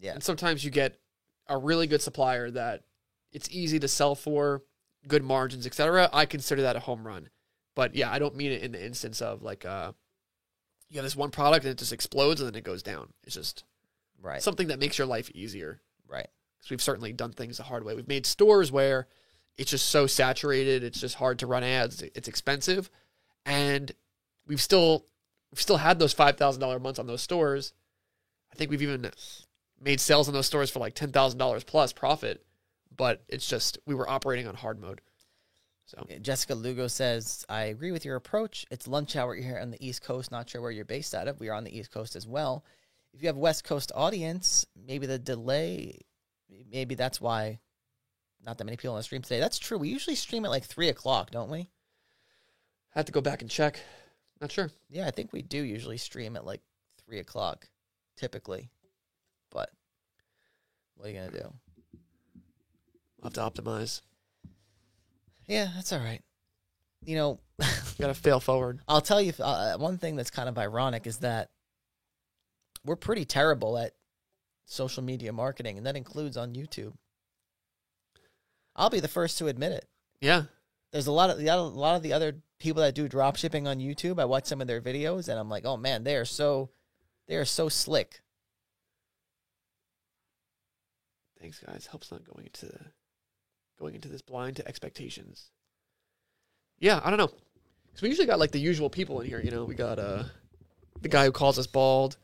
Yeah. 0.00 0.12
And 0.14 0.22
sometimes 0.22 0.64
you 0.64 0.70
get 0.70 0.98
a 1.48 1.58
really 1.58 1.86
good 1.86 2.02
supplier 2.02 2.50
that 2.52 2.84
it's 3.32 3.48
easy 3.50 3.78
to 3.80 3.88
sell 3.88 4.14
for, 4.14 4.62
good 5.08 5.24
margins, 5.24 5.66
etc. 5.66 6.08
I 6.12 6.26
consider 6.26 6.62
that 6.62 6.76
a 6.76 6.80
home 6.80 7.04
run. 7.06 7.28
But 7.74 7.94
yeah, 7.94 8.12
I 8.12 8.18
don't 8.18 8.36
mean 8.36 8.52
it 8.52 8.62
in 8.62 8.72
the 8.72 8.84
instance 8.84 9.20
of 9.22 9.42
like 9.42 9.64
uh 9.64 9.92
you 10.90 10.96
have 10.98 11.04
this 11.04 11.16
one 11.16 11.30
product 11.30 11.64
and 11.64 11.72
it 11.72 11.78
just 11.78 11.92
explodes 11.92 12.40
and 12.40 12.48
then 12.48 12.54
it 12.58 12.64
goes 12.64 12.82
down. 12.82 13.12
It's 13.24 13.34
just 13.34 13.64
Right. 14.20 14.40
something 14.42 14.68
that 14.68 14.78
makes 14.78 14.98
your 14.98 15.06
life 15.08 15.30
easier. 15.34 15.80
right. 16.06 16.28
Because 16.62 16.70
we've 16.70 16.82
certainly 16.82 17.12
done 17.12 17.32
things 17.32 17.56
the 17.56 17.64
hard 17.64 17.84
way. 17.84 17.96
We've 17.96 18.06
made 18.06 18.24
stores 18.24 18.70
where 18.70 19.08
it's 19.58 19.72
just 19.72 19.88
so 19.88 20.06
saturated, 20.06 20.84
it's 20.84 21.00
just 21.00 21.16
hard 21.16 21.40
to 21.40 21.48
run 21.48 21.64
ads, 21.64 22.02
it's 22.02 22.28
expensive, 22.28 22.88
and 23.44 23.90
we've 24.46 24.62
still 24.62 25.06
we've 25.50 25.60
still 25.60 25.78
had 25.78 25.98
those 25.98 26.12
five 26.12 26.36
thousand 26.36 26.60
dollar 26.60 26.78
months 26.78 27.00
on 27.00 27.06
those 27.08 27.20
stores. 27.20 27.72
I 28.52 28.54
think 28.54 28.70
we've 28.70 28.82
even 28.82 29.10
made 29.80 30.00
sales 30.00 30.28
in 30.28 30.34
those 30.34 30.46
stores 30.46 30.70
for 30.70 30.78
like 30.78 30.94
ten 30.94 31.10
thousand 31.10 31.38
dollars 31.38 31.64
plus 31.64 31.92
profit, 31.92 32.44
but 32.96 33.24
it's 33.28 33.48
just 33.48 33.78
we 33.84 33.94
were 33.94 34.08
operating 34.08 34.46
on 34.46 34.54
hard 34.54 34.80
mode. 34.80 35.00
So 35.84 36.06
Jessica 36.22 36.54
Lugo 36.54 36.86
says, 36.86 37.44
I 37.48 37.64
agree 37.64 37.90
with 37.90 38.04
your 38.04 38.16
approach. 38.16 38.64
It's 38.70 38.88
lunch 38.88 39.16
hour 39.16 39.34
here 39.34 39.58
on 39.58 39.70
the 39.70 39.84
East 39.86 40.02
Coast. 40.02 40.30
Not 40.30 40.48
sure 40.48 40.62
where 40.62 40.70
you're 40.70 40.86
based 40.86 41.14
out 41.14 41.28
of. 41.28 41.40
We 41.40 41.48
are 41.50 41.54
on 41.54 41.64
the 41.64 41.76
East 41.76 41.90
Coast 41.90 42.16
as 42.16 42.26
well. 42.26 42.64
If 43.12 43.20
you 43.20 43.26
have 43.26 43.36
West 43.36 43.64
Coast 43.64 43.92
audience, 43.94 44.64
maybe 44.86 45.06
the 45.06 45.18
delay, 45.18 45.98
maybe 46.70 46.94
that's 46.94 47.20
why 47.20 47.58
not 48.44 48.58
that 48.58 48.64
many 48.64 48.76
people 48.76 48.94
on 48.94 48.98
the 48.98 49.04
stream 49.04 49.22
today. 49.22 49.40
That's 49.40 49.58
true. 49.58 49.78
We 49.78 49.88
usually 49.88 50.16
stream 50.16 50.44
at 50.44 50.50
like 50.50 50.64
three 50.64 50.88
o'clock, 50.88 51.30
don't 51.30 51.50
we? 51.50 51.60
I 51.60 52.98
had 52.98 53.06
to 53.06 53.12
go 53.12 53.20
back 53.20 53.40
and 53.40 53.50
check. 53.50 53.78
Not 54.40 54.50
sure. 54.50 54.70
Yeah, 54.88 55.06
I 55.06 55.10
think 55.10 55.32
we 55.32 55.42
do 55.42 55.62
usually 55.62 55.96
stream 55.96 56.36
at 56.36 56.44
like 56.44 56.60
three 57.04 57.20
o'clock, 57.20 57.68
typically. 58.16 58.70
But 59.50 59.70
what 60.96 61.06
are 61.06 61.10
you 61.10 61.18
gonna 61.18 61.30
do? 61.30 61.52
I'll 63.22 63.30
have 63.30 63.34
to 63.34 63.62
optimize. 63.62 64.00
Yeah, 65.46 65.68
that's 65.74 65.92
all 65.92 66.00
right. 66.00 66.22
You 67.04 67.16
know, 67.16 67.40
Got 67.98 68.08
to 68.08 68.14
fail 68.14 68.40
forward. 68.40 68.80
I'll 68.88 69.00
tell 69.00 69.20
you 69.20 69.32
uh, 69.38 69.76
one 69.76 69.98
thing 69.98 70.16
that's 70.16 70.30
kind 70.30 70.48
of 70.48 70.58
ironic 70.58 71.06
is 71.06 71.18
that 71.18 71.50
we're 72.84 72.96
pretty 72.96 73.24
terrible 73.24 73.78
at 73.78 73.92
social 74.64 75.02
media 75.02 75.32
marketing, 75.32 75.76
and 75.76 75.86
that 75.86 75.96
includes 75.96 76.36
on 76.36 76.54
YouTube. 76.54 76.94
I'll 78.74 78.90
be 78.90 79.00
the 79.00 79.08
first 79.08 79.38
to 79.38 79.48
admit 79.48 79.72
it. 79.72 79.86
Yeah. 80.20 80.44
There's 80.92 81.06
a 81.06 81.12
lot 81.12 81.30
of 81.30 81.38
a 81.38 81.56
lot 81.56 81.96
of 81.96 82.02
the 82.02 82.12
other 82.12 82.42
people 82.58 82.82
that 82.82 82.94
do 82.94 83.08
drop 83.08 83.36
shipping 83.36 83.66
on 83.66 83.78
YouTube. 83.78 84.20
I 84.20 84.24
watch 84.24 84.46
some 84.46 84.60
of 84.60 84.66
their 84.66 84.80
videos, 84.80 85.28
and 85.28 85.38
I'm 85.38 85.48
like, 85.48 85.64
oh 85.64 85.76
man, 85.76 86.04
they 86.04 86.16
are 86.16 86.24
so 86.24 86.70
they 87.28 87.36
are 87.36 87.44
so 87.44 87.68
slick. 87.68 88.20
Thanks, 91.40 91.58
guys. 91.58 91.88
Helps 91.90 92.12
not 92.12 92.24
going 92.24 92.46
into 92.46 92.72
going 93.78 93.94
into 93.94 94.08
this 94.08 94.22
blind 94.22 94.56
to 94.56 94.68
expectations. 94.68 95.50
Yeah, 96.78 97.00
I 97.02 97.10
don't 97.10 97.18
know. 97.18 97.30
Because 97.86 98.02
we 98.02 98.08
usually 98.08 98.26
got 98.26 98.38
like 98.38 98.52
the 98.52 98.60
usual 98.60 98.90
people 98.90 99.20
in 99.20 99.28
here. 99.28 99.40
You 99.40 99.50
know, 99.50 99.64
we 99.64 99.74
got 99.74 99.98
uh 99.98 100.24
the 101.00 101.08
guy 101.08 101.24
who 101.24 101.32
calls 101.32 101.58
us 101.58 101.66
bald. 101.66 102.16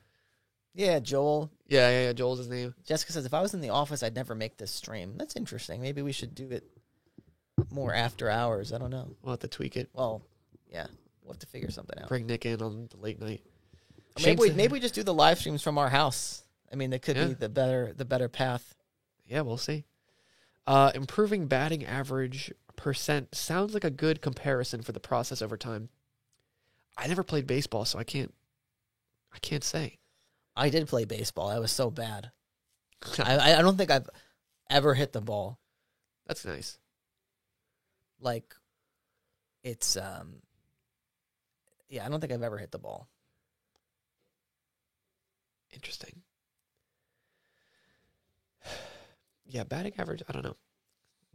Yeah, 0.79 1.01
Joel. 1.01 1.51
Yeah, 1.66 1.91
yeah, 1.91 2.03
yeah. 2.05 2.12
Joel's 2.12 2.39
his 2.39 2.49
name. 2.49 2.72
Jessica 2.87 3.11
says 3.11 3.26
if 3.26 3.35
I 3.35 3.41
was 3.41 3.53
in 3.53 3.61
the 3.61 3.70
office, 3.70 4.05
I'd 4.05 4.14
never 4.14 4.37
make 4.37 4.59
this 4.59 4.70
stream. 4.70 5.14
That's 5.16 5.35
interesting. 5.35 5.81
Maybe 5.83 6.03
we 6.03 6.12
should 6.12 6.37
do 6.37 6.49
it 6.53 6.62
more 7.72 7.93
after 7.93 8.31
hours. 8.31 8.72
I 8.72 8.79
don't 8.79 8.91
know. 8.91 9.16
We'll 9.20 9.33
have 9.33 9.41
to 9.41 9.49
tweak 9.49 9.76
it. 9.76 9.91
Well, 9.93 10.22
yeah, 10.70 10.87
we'll 11.24 11.33
have 11.33 11.41
to 11.41 11.49
figure 11.49 11.72
something 11.72 11.99
out. 12.01 12.09
Bring 12.09 12.29
Nick 12.29 12.47
in 12.47 12.62
on 12.62 12.87
the 12.93 12.97
late 12.97 13.20
night. 13.20 13.43
Maybe 14.24 14.39
we, 14.41 14.51
maybe 14.51 14.72
we 14.74 14.79
just 14.81 14.95
do 14.95 15.03
the 15.03 15.12
live 15.12 15.41
streams 15.41 15.64
from 15.64 15.79
our 15.79 15.89
house. 15.89 16.45
I 16.72 16.76
mean, 16.76 16.91
that 16.91 17.03
could 17.03 17.16
Yeah. 17.16 17.26
be 17.26 17.35
the 17.35 17.49
better 17.49 17.93
the 17.97 18.05
better 18.05 18.29
path. 18.29 18.76
Yeah, 19.26 19.41
we'll 19.41 19.57
see. 19.57 19.85
Uh, 20.64 20.93
improving 20.95 21.49
batting 21.49 21.85
average 21.85 22.53
percent 22.76 23.35
sounds 23.35 23.74
like 23.74 23.83
a 23.85 23.91
good 23.91 24.22
comparison 24.22 24.83
for 24.83 24.93
the 24.93 25.01
process 25.01 25.43
over 25.43 25.57
time. 25.57 25.89
I 26.97 27.09
never 27.09 27.24
played 27.24 27.49
baseball, 27.49 27.85
so 27.85 27.99
I 27.99 28.05
can't. 28.05 28.33
I 29.35 29.39
can't 29.41 29.64
say. 29.64 29.99
I 30.59 30.70
did 30.70 30.88
play 30.88 31.04
baseball. 31.04 31.48
I 31.48 31.59
was 31.61 31.70
so 31.72 31.90
bad. 31.90 32.30
I 33.18 33.59
I- 33.59 33.62
don't 33.62 33.76
think 33.76 33.90
I've 33.90 34.09
ever 34.68 34.92
hit 34.94 35.12
the 35.12 35.20
ball. 35.20 35.59
That's 36.26 36.44
nice. 36.44 36.78
Like, 38.20 38.54
it's 39.62 39.96
um. 39.96 40.42
Yeah, 41.88 42.04
I 42.04 42.09
don't 42.09 42.20
think 42.20 42.32
I've 42.32 42.42
ever 42.42 42.59
hit 42.59 42.70
the 42.72 42.78
ball. 42.78 43.09
Interesting. 45.72 46.22
Yeah, 49.50 49.64
batting 49.64 49.94
average. 49.96 50.22
I 50.28 50.32
don't 50.32 50.44
know. 50.44 50.56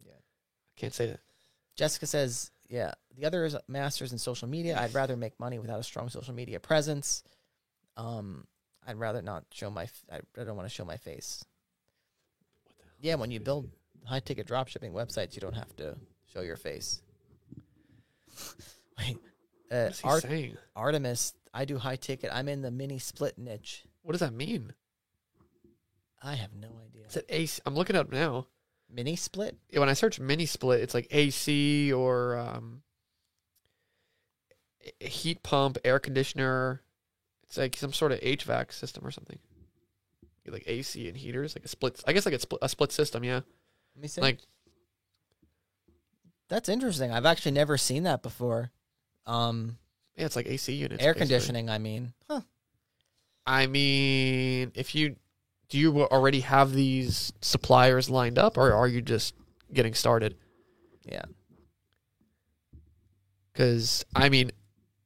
Yeah. 0.05 0.11
I 0.11 0.79
can't 0.79 0.93
say 0.93 1.07
that. 1.07 1.19
Jessica 1.75 2.05
says, 2.05 2.51
"Yeah, 2.69 2.91
the 3.17 3.25
other 3.25 3.43
is 3.43 3.57
masters 3.67 4.11
in 4.11 4.19
social 4.19 4.47
media. 4.47 4.79
I'd 4.79 4.93
rather 4.93 5.17
make 5.17 5.39
money 5.39 5.57
without 5.57 5.79
a 5.79 5.83
strong 5.83 6.09
social 6.09 6.35
media 6.35 6.59
presence. 6.59 7.23
Um, 7.97 8.45
I'd 8.87 8.97
rather 8.97 9.21
not 9.21 9.45
show 9.51 9.69
my. 9.69 9.83
f- 9.83 10.03
I, 10.11 10.17
I 10.39 10.43
don't 10.43 10.55
want 10.55 10.67
to 10.67 10.73
show 10.73 10.85
my 10.85 10.97
face. 10.97 11.43
Yeah, 12.99 13.15
when 13.15 13.31
you 13.31 13.39
build 13.39 13.69
high 14.05 14.19
ticket 14.19 14.47
drop 14.47 14.67
shipping 14.67 14.93
websites, 14.93 15.35
you 15.35 15.41
don't 15.41 15.55
have 15.55 15.75
to 15.77 15.95
show 16.33 16.41
your 16.41 16.55
face. 16.57 17.01
Wait, 18.97 19.17
uh, 19.71 19.85
What's 19.85 19.99
he 19.99 20.07
Art, 20.07 20.21
saying? 20.23 20.57
Artemis, 20.75 21.33
I 21.53 21.65
do 21.65 21.77
high 21.77 21.95
ticket. 21.95 22.29
I'm 22.33 22.47
in 22.47 22.61
the 22.61 22.71
mini 22.71 22.99
split 22.99 23.37
niche. 23.37 23.83
What 24.01 24.11
does 24.13 24.21
that 24.21 24.33
mean? 24.33 24.73
I 26.21 26.35
have 26.35 26.53
no 26.53 26.69
idea. 26.87 27.07
Is 27.07 27.17
it 27.17 27.25
AC? 27.29 27.61
I'm 27.65 27.75
looking 27.75 27.95
up 27.95 28.11
now. 28.11 28.47
Mini 28.89 29.15
split? 29.15 29.57
Yeah, 29.69 29.79
when 29.79 29.89
I 29.89 29.93
search 29.93 30.19
mini 30.19 30.45
split, 30.45 30.81
it's 30.81 30.93
like 30.93 31.07
AC 31.11 31.91
or 31.91 32.37
um, 32.37 32.83
a- 35.01 35.07
heat 35.07 35.41
pump, 35.43 35.77
air 35.83 35.99
conditioner. 35.99 36.82
It's 37.53 37.57
like 37.59 37.77
some 37.77 37.93
sort 37.93 38.11
of 38.11 38.19
HVAC 38.21 38.73
system 38.73 39.05
or 39.05 39.11
something. 39.11 39.37
Like 40.47 40.63
AC 40.65 41.07
and 41.07 41.15
heaters, 41.15 41.55
like 41.55 41.63
a 41.63 41.67
split. 41.67 42.03
I 42.07 42.11
guess 42.11 42.25
like 42.25 42.33
a 42.33 42.39
split, 42.39 42.57
a 42.63 42.67
split 42.67 42.91
system. 42.91 43.23
Yeah, 43.23 43.41
Let 43.95 44.01
me 44.01 44.07
see. 44.07 44.21
like 44.21 44.39
That's 46.49 46.67
interesting. 46.67 47.11
I've 47.11 47.27
actually 47.27 47.51
never 47.51 47.77
seen 47.77 48.03
that 48.03 48.23
before. 48.23 48.71
Um, 49.27 49.77
yeah, 50.17 50.25
it's 50.25 50.35
like 50.35 50.47
AC 50.47 50.73
units. 50.73 51.03
air 51.03 51.13
basically. 51.13 51.27
conditioning. 51.27 51.69
I 51.69 51.77
mean, 51.77 52.13
huh? 52.27 52.41
I 53.45 53.67
mean, 53.67 54.71
if 54.73 54.95
you 54.95 55.15
do, 55.69 55.77
you 55.77 56.01
already 56.05 56.39
have 56.39 56.73
these 56.73 57.33
suppliers 57.41 58.09
lined 58.09 58.39
up, 58.39 58.57
or 58.57 58.73
are 58.73 58.87
you 58.87 59.03
just 59.03 59.35
getting 59.71 59.93
started? 59.93 60.37
Yeah. 61.05 61.25
Because 63.53 64.03
I 64.15 64.29
mean, 64.29 64.51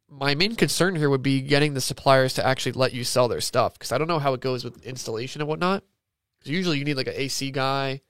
my 0.09 0.35
main 0.35 0.55
concern 0.55 0.95
here 0.95 1.09
would 1.09 1.21
be 1.23 1.41
getting 1.41 1.73
the 1.73 1.81
suppliers 1.81 2.33
to 2.35 2.45
actually 2.45 2.71
let 2.73 2.93
you 2.93 3.03
sell 3.03 3.27
their 3.27 3.41
stuff. 3.41 3.73
Because 3.73 3.91
I 3.91 3.97
don't 3.97 4.07
know 4.07 4.19
how 4.19 4.33
it 4.33 4.39
goes 4.41 4.63
with 4.63 4.83
installation 4.85 5.41
and 5.41 5.47
whatnot. 5.49 5.83
'Cause 6.41 6.49
usually 6.51 6.77
you 6.77 6.85
need 6.85 6.95
like 6.97 7.07
an 7.07 7.13
AC 7.15 7.51
guy 7.51 8.01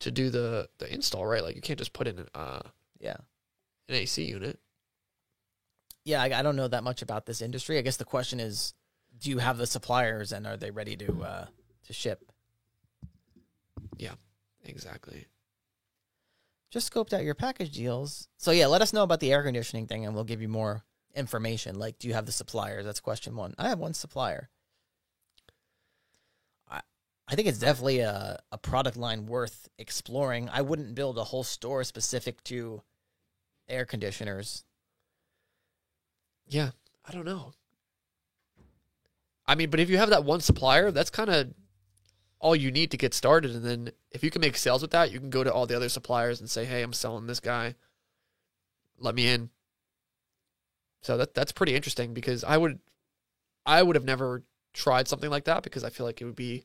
to 0.00 0.10
do 0.10 0.28
the 0.28 0.68
the 0.78 0.92
install, 0.92 1.24
right? 1.24 1.42
Like 1.42 1.54
you 1.56 1.62
can't 1.62 1.78
just 1.78 1.92
put 1.92 2.06
in 2.06 2.18
an 2.18 2.28
uh, 2.34 2.60
Yeah. 3.00 3.16
an 3.88 3.94
AC 3.94 4.24
unit. 4.24 4.58
Yeah, 6.04 6.20
I, 6.22 6.40
I 6.40 6.42
don't 6.42 6.56
know 6.56 6.68
that 6.68 6.84
much 6.84 7.00
about 7.00 7.24
this 7.26 7.40
industry. 7.40 7.78
I 7.78 7.82
guess 7.82 7.96
the 7.96 8.04
question 8.04 8.38
is, 8.40 8.74
do 9.18 9.30
you 9.30 9.38
have 9.38 9.56
the 9.56 9.66
suppliers 9.66 10.32
and 10.32 10.46
are 10.46 10.56
they 10.58 10.70
ready 10.70 10.96
to 10.96 11.22
uh, 11.22 11.46
to 11.86 11.92
ship? 11.92 12.30
Yeah, 13.96 14.14
exactly. 14.64 15.26
Just 16.70 16.92
scoped 16.92 17.12
out 17.12 17.22
your 17.24 17.34
package 17.36 17.72
deals. 17.72 18.28
So 18.36 18.50
yeah, 18.50 18.66
let 18.66 18.82
us 18.82 18.92
know 18.92 19.04
about 19.04 19.20
the 19.20 19.32
air 19.32 19.42
conditioning 19.42 19.86
thing, 19.86 20.04
and 20.04 20.14
we'll 20.14 20.24
give 20.24 20.42
you 20.42 20.48
more 20.48 20.84
information. 21.14 21.78
Like, 21.78 21.98
do 21.98 22.08
you 22.08 22.14
have 22.14 22.26
the 22.26 22.32
suppliers? 22.32 22.84
That's 22.84 23.00
question 23.00 23.36
one. 23.36 23.54
I 23.58 23.68
have 23.68 23.78
one 23.78 23.94
supplier. 23.94 24.50
I 26.68 26.80
I 27.28 27.34
think 27.34 27.48
it's 27.48 27.58
definitely 27.58 28.00
a 28.00 28.40
a 28.52 28.58
product 28.58 28.96
line 28.96 29.26
worth 29.26 29.68
exploring. 29.78 30.48
I 30.48 30.62
wouldn't 30.62 30.94
build 30.94 31.18
a 31.18 31.24
whole 31.24 31.44
store 31.44 31.84
specific 31.84 32.42
to 32.44 32.82
air 33.68 33.84
conditioners. 33.84 34.64
Yeah, 36.46 36.70
I 37.06 37.12
don't 37.12 37.24
know. 37.24 37.52
I 39.46 39.54
mean, 39.54 39.70
but 39.70 39.80
if 39.80 39.90
you 39.90 39.98
have 39.98 40.10
that 40.10 40.24
one 40.24 40.40
supplier, 40.40 40.90
that's 40.90 41.10
kind 41.10 41.30
of 41.30 41.54
all 42.38 42.56
you 42.56 42.70
need 42.70 42.90
to 42.90 42.96
get 42.96 43.14
started. 43.14 43.52
And 43.52 43.64
then 43.64 43.90
if 44.10 44.22
you 44.22 44.30
can 44.30 44.40
make 44.40 44.56
sales 44.56 44.82
with 44.82 44.90
that, 44.92 45.10
you 45.10 45.18
can 45.18 45.30
go 45.30 45.44
to 45.44 45.52
all 45.52 45.66
the 45.66 45.76
other 45.76 45.88
suppliers 45.88 46.40
and 46.40 46.50
say, 46.50 46.64
"Hey, 46.64 46.82
I'm 46.82 46.92
selling 46.92 47.26
this 47.26 47.40
guy. 47.40 47.74
Let 48.98 49.14
me 49.14 49.28
in." 49.28 49.50
So 51.04 51.16
that 51.18 51.34
that's 51.34 51.52
pretty 51.52 51.74
interesting 51.74 52.14
because 52.14 52.42
I 52.42 52.56
would, 52.56 52.80
I 53.64 53.82
would 53.82 53.94
have 53.96 54.04
never 54.04 54.42
tried 54.72 55.06
something 55.06 55.30
like 55.30 55.44
that 55.44 55.62
because 55.62 55.84
I 55.84 55.90
feel 55.90 56.06
like 56.06 56.20
it 56.20 56.24
would 56.24 56.34
be 56.34 56.64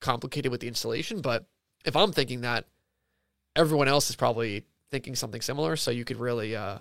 complicated 0.00 0.50
with 0.52 0.60
the 0.60 0.68
installation. 0.68 1.20
But 1.22 1.46
if 1.84 1.96
I'm 1.96 2.12
thinking 2.12 2.42
that, 2.42 2.66
everyone 3.56 3.88
else 3.88 4.10
is 4.10 4.16
probably 4.16 4.64
thinking 4.90 5.14
something 5.14 5.40
similar. 5.40 5.76
So 5.76 5.90
you 5.90 6.04
could 6.04 6.18
really. 6.18 6.54
uh 6.56 6.78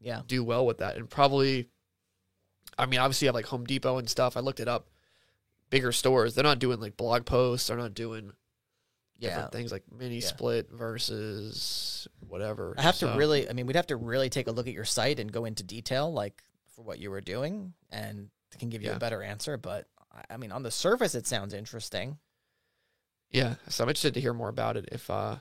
Yeah. 0.00 0.22
do 0.26 0.44
well 0.44 0.64
with 0.66 0.78
that 0.78 0.96
and 0.96 1.08
probably 1.10 1.68
I 2.78 2.86
mean 2.86 3.00
obviously 3.00 3.26
you 3.26 3.28
have 3.30 3.34
like 3.34 3.46
Home 3.46 3.64
Depot 3.64 3.98
and 3.98 4.08
stuff. 4.08 4.36
I 4.36 4.40
looked 4.40 4.60
it 4.60 4.68
up. 4.68 4.86
Bigger 5.70 5.90
stores, 5.90 6.34
they're 6.34 6.44
not 6.44 6.60
doing 6.60 6.78
like 6.80 6.96
blog 6.96 7.24
posts, 7.26 7.66
they're 7.66 7.76
not 7.76 7.94
doing 7.94 8.32
Yeah. 9.18 9.30
different 9.30 9.52
things 9.52 9.72
like 9.72 9.84
mini 9.90 10.16
Yeah. 10.18 10.26
split 10.26 10.70
versus 10.70 12.06
whatever. 12.28 12.74
I 12.76 12.82
have 12.82 12.98
to 12.98 13.14
really, 13.16 13.48
I 13.48 13.52
mean, 13.52 13.66
we'd 13.66 13.76
have 13.76 13.86
to 13.88 13.96
really 13.96 14.28
take 14.30 14.46
a 14.46 14.52
look 14.52 14.66
at 14.66 14.72
your 14.74 14.84
site 14.84 15.18
and 15.20 15.32
go 15.32 15.44
into 15.44 15.62
detail, 15.62 16.12
like 16.12 16.42
for 16.74 16.82
what 16.82 16.98
you 16.98 17.10
were 17.10 17.20
doing, 17.22 17.72
and 17.90 18.28
can 18.58 18.68
give 18.68 18.82
you 18.82 18.90
Yeah. 18.90 18.96
a 18.96 18.98
better 19.00 19.22
answer. 19.22 19.56
But 19.56 19.86
I- 20.12 20.24
I 20.34 20.36
mean, 20.36 20.52
on 20.52 20.62
the 20.62 20.70
surface, 20.70 21.14
it 21.14 21.26
sounds 21.26 21.52
interesting. 21.54 22.18
Yeah, 23.30 23.56
so 23.68 23.84
I'm 23.84 23.88
interested 23.90 24.14
to 24.14 24.20
hear 24.20 24.32
more 24.34 24.48
about 24.48 24.76
it 24.76 24.88
if 24.92 25.10
uh 25.10 25.36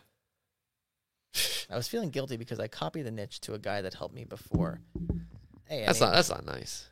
I 1.70 1.76
was 1.76 1.88
feeling 1.88 2.10
guilty 2.10 2.38
because 2.38 2.60
I 2.60 2.68
copied 2.68 3.04
the 3.04 3.12
niche 3.12 3.42
to 3.42 3.54
a 3.54 3.60
guy 3.60 3.82
that 3.82 3.94
helped 3.94 4.16
me 4.16 4.24
before. 4.26 4.82
Hey, 5.66 5.84
I 5.84 5.88
that's 5.88 6.00
mean, 6.00 6.10
not 6.10 6.16
that's 6.16 6.30
not 6.30 6.46
nice. 6.46 6.88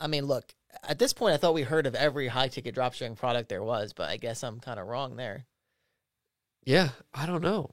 I 0.00 0.06
mean, 0.06 0.26
look, 0.26 0.54
at 0.82 0.98
this 0.98 1.12
point, 1.12 1.34
I 1.34 1.36
thought 1.36 1.54
we 1.54 1.62
heard 1.62 1.86
of 1.86 1.94
every 1.94 2.28
high 2.28 2.48
ticket 2.48 2.74
dropshipping 2.74 3.16
product 3.16 3.48
there 3.48 3.62
was, 3.62 3.92
but 3.92 4.08
I 4.08 4.16
guess 4.16 4.42
I'm 4.42 4.60
kind 4.60 4.78
of 4.80 4.86
wrong 4.86 5.16
there. 5.16 5.46
Yeah, 6.64 6.90
I 7.12 7.26
don't 7.26 7.42
know. 7.42 7.70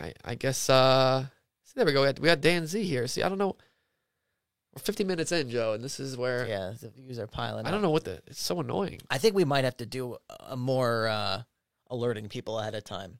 I 0.00 0.12
I 0.24 0.34
guess 0.34 0.68
uh 0.70 1.26
see, 1.64 1.72
there 1.76 1.86
we 1.86 1.92
go. 1.92 2.02
We 2.02 2.06
got, 2.08 2.20
we 2.20 2.26
got 2.26 2.40
Dan 2.40 2.66
Z 2.66 2.82
here. 2.82 3.06
See, 3.06 3.22
I 3.22 3.28
don't 3.28 3.38
know. 3.38 3.56
We're 4.74 4.82
50 4.82 5.02
minutes 5.02 5.32
in, 5.32 5.50
Joe, 5.50 5.72
and 5.72 5.82
this 5.82 5.98
is 5.98 6.16
where 6.16 6.46
Yeah, 6.46 6.72
the 6.80 6.90
views 6.90 7.18
are 7.18 7.26
piling. 7.26 7.66
I 7.66 7.72
don't 7.72 7.82
know 7.82 7.90
what 7.90 8.04
the 8.04 8.22
it's 8.26 8.40
so 8.40 8.60
annoying. 8.60 9.00
I 9.10 9.18
think 9.18 9.34
we 9.34 9.44
might 9.44 9.64
have 9.64 9.76
to 9.78 9.86
do 9.86 10.16
a 10.48 10.56
more 10.56 11.08
uh, 11.08 11.42
alerting 11.90 12.28
people 12.28 12.58
ahead 12.58 12.74
of 12.76 12.84
time 12.84 13.18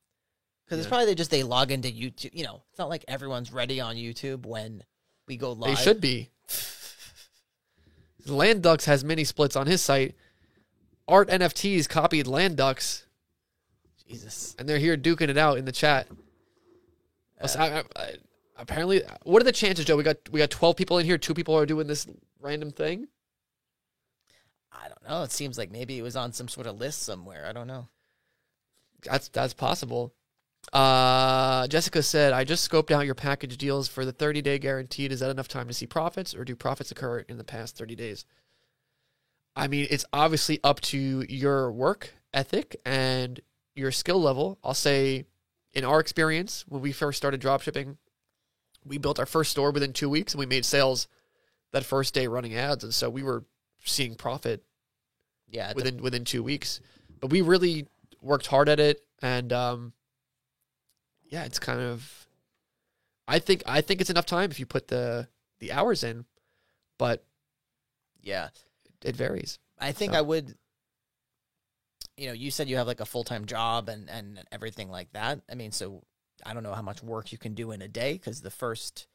because 0.65 0.79
it's 0.79 0.89
probably 0.89 1.07
they 1.07 1.17
just 1.17 1.33
they 1.33 1.43
log 1.43 1.73
into 1.73 1.89
YouTube. 1.89 2.31
You 2.35 2.45
know, 2.45 2.63
it's 2.71 2.79
not 2.79 2.89
like 2.89 3.05
everyone's 3.09 3.53
ready 3.53 3.81
on 3.81 3.97
YouTube 3.97 4.47
when 4.47 4.85
we 5.27 5.37
go 5.37 5.53
live. 5.53 5.77
They 5.77 5.83
should 5.83 6.01
be. 6.01 6.31
Land 8.27 8.63
Ducks 8.63 8.85
has 8.85 9.03
mini 9.03 9.25
splits 9.25 9.57
on 9.57 9.67
his 9.67 9.81
site. 9.81 10.15
Art 11.09 11.29
NFTs 11.29 11.89
copied 11.89 12.29
Land 12.29 12.57
Ducks, 12.57 13.05
Jesus. 14.11 14.55
and 14.59 14.69
they're 14.69 14.79
here 14.79 14.97
duking 14.97 15.29
it 15.29 15.39
out 15.39 15.59
in 15.59 15.65
the 15.65 15.73
chat. 15.73 16.09
Listen, 17.41 17.61
I- 17.61 17.79
I- 17.81 17.85
I- 17.97 18.17
apparently, 18.57 19.03
what 19.23 19.41
are 19.41 19.45
the 19.45 19.53
chances, 19.53 19.85
Joe? 19.85 19.97
We 19.97 20.03
got 20.03 20.17
we 20.31 20.39
got 20.39 20.51
12 20.51 20.77
people 20.77 20.99
in 20.99 21.07
here. 21.07 21.17
Two 21.19 21.35
people 21.35 21.57
are 21.57 21.67
doing 21.67 21.87
this 21.87 22.07
random 22.41 22.71
thing. 22.71 23.09
I 24.73 24.89
don't 24.89 25.09
know. 25.09 25.23
It 25.23 25.33
seems 25.33 25.59
like 25.59 25.71
maybe 25.71 25.99
it 25.99 26.03
was 26.03 26.17
on 26.17 26.33
some 26.33 26.49
sort 26.49 26.67
of 26.67 26.79
list 26.79 27.03
somewhere. 27.03 27.47
I 27.47 27.53
don't 27.53 27.67
know. 27.67 27.89
That's 29.03 29.29
that's 29.29 29.55
possible. 29.55 30.13
Uh, 30.73 31.67
Jessica 31.69 32.03
said, 32.03 32.33
"I 32.33 32.45
just 32.45 32.69
scoped 32.71 32.91
out 32.91 33.07
your 33.07 33.15
package 33.15 33.57
deals 33.57 33.89
for 33.89 34.05
the 34.05 34.13
30 34.13 34.43
day 34.43 34.59
guaranteed. 34.59 35.11
Is 35.11 35.21
that 35.21 35.31
enough 35.31 35.49
time 35.49 35.69
to 35.69 35.75
see 35.75 35.87
profits, 35.87 36.35
or 36.35 36.45
do 36.45 36.55
profits 36.55 36.91
occur 36.91 37.21
in 37.21 37.39
the 37.39 37.45
past 37.45 37.77
30 37.77 37.95
days?" 37.97 38.27
I 39.57 39.67
mean, 39.69 39.87
it's 39.91 40.05
obviously 40.13 40.61
up 40.63 40.81
to 40.83 41.25
your 41.29 41.73
work 41.73 42.15
ethic 42.33 42.81
and 42.85 43.41
your 43.81 43.91
skill 43.93 44.21
level. 44.21 44.59
I'll 44.63 44.75
say, 44.75 45.25
in 45.73 45.85
our 45.85 45.99
experience, 46.01 46.65
when 46.69 46.81
we 46.83 46.93
first 46.93 47.17
started 47.17 47.41
dropshipping, 47.41 47.97
we 48.85 48.99
built 48.99 49.19
our 49.19 49.27
first 49.27 49.51
store 49.51 49.71
within 49.73 49.93
two 49.93 50.09
weeks, 50.09 50.33
and 50.33 50.39
we 50.39 50.47
made 50.47 50.65
sales 50.65 51.09
that 51.73 51.85
first 51.85 52.15
day 52.15 52.27
running 52.27 52.55
ads, 52.55 52.85
and 52.85 52.95
so 52.95 53.09
we 53.11 53.23
were 53.23 53.45
seeing 53.85 54.15
profit 54.15 54.63
Yeah. 55.49 55.73
within 55.75 56.03
within 56.03 56.25
two 56.25 56.43
weeks. 56.43 56.81
But 57.21 57.29
we 57.31 57.41
really 57.43 57.87
worked 58.21 58.47
hard 58.47 58.69
at 58.69 58.81
it, 58.81 59.05
and 59.23 59.53
um, 59.53 59.93
yeah, 61.29 61.45
it's 61.45 61.59
kind 61.59 61.81
of. 61.81 62.27
I 63.29 63.39
think 63.39 63.63
I 63.67 63.81
think 63.81 64.01
it's 64.01 64.11
enough 64.11 64.27
time 64.27 64.51
if 64.51 64.59
you 64.59 64.67
put 64.67 64.89
the 64.89 65.29
the 65.61 65.73
hours 65.73 66.03
in, 66.03 66.25
but 66.99 67.25
yeah. 68.23 68.49
it 69.03 69.15
varies. 69.17 69.59
I 69.79 69.93
think 69.93 70.13
So- 70.13 70.19
I 70.19 70.23
would. 70.23 70.57
You 72.21 72.27
know, 72.27 72.33
you 72.35 72.51
said 72.51 72.69
you 72.69 72.77
have 72.77 72.87
like 72.87 73.01
a 73.01 73.07
full 73.07 73.25
time 73.25 73.47
job 73.47 73.89
and 73.89 74.11
and 74.11 74.45
everything 74.53 74.91
like 74.91 75.11
that. 75.13 75.41
I 75.51 75.55
mean, 75.55 75.73
so 75.73 76.03
I 76.45 76.53
don't 76.53 76.63
know 76.63 76.75
how 76.75 76.83
much 76.83 77.03
work 77.03 77.33
you 77.33 77.39
can 77.39 77.55
do 77.55 77.71
in 77.71 77.81
a 77.81 77.89
day 77.89 78.13
because 78.13 78.43
the 78.43 78.51
first, 78.51 79.07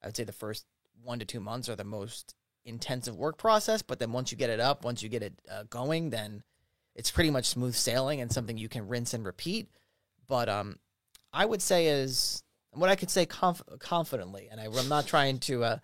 I 0.00 0.06
would 0.06 0.16
say 0.16 0.22
the 0.22 0.32
first 0.32 0.64
one 1.02 1.18
to 1.18 1.24
two 1.24 1.40
months 1.40 1.68
are 1.68 1.74
the 1.74 1.82
most 1.82 2.36
intensive 2.64 3.16
work 3.16 3.38
process. 3.38 3.82
But 3.82 3.98
then 3.98 4.12
once 4.12 4.30
you 4.30 4.38
get 4.38 4.50
it 4.50 4.60
up, 4.60 4.84
once 4.84 5.02
you 5.02 5.08
get 5.08 5.24
it 5.24 5.34
uh, 5.50 5.64
going, 5.68 6.10
then 6.10 6.44
it's 6.94 7.10
pretty 7.10 7.30
much 7.30 7.46
smooth 7.46 7.74
sailing 7.74 8.20
and 8.20 8.30
something 8.30 8.56
you 8.56 8.68
can 8.68 8.86
rinse 8.86 9.14
and 9.14 9.26
repeat. 9.26 9.68
But 10.28 10.48
um, 10.48 10.78
I 11.32 11.44
would 11.44 11.60
say 11.60 11.86
is 11.86 12.44
what 12.70 12.88
I 12.88 12.94
could 12.94 13.10
say 13.10 13.26
conf- 13.26 13.62
confidently, 13.80 14.48
and 14.48 14.60
I, 14.60 14.66
I'm 14.66 14.88
not 14.88 15.08
trying 15.08 15.40
to 15.40 15.64
uh, 15.64 15.78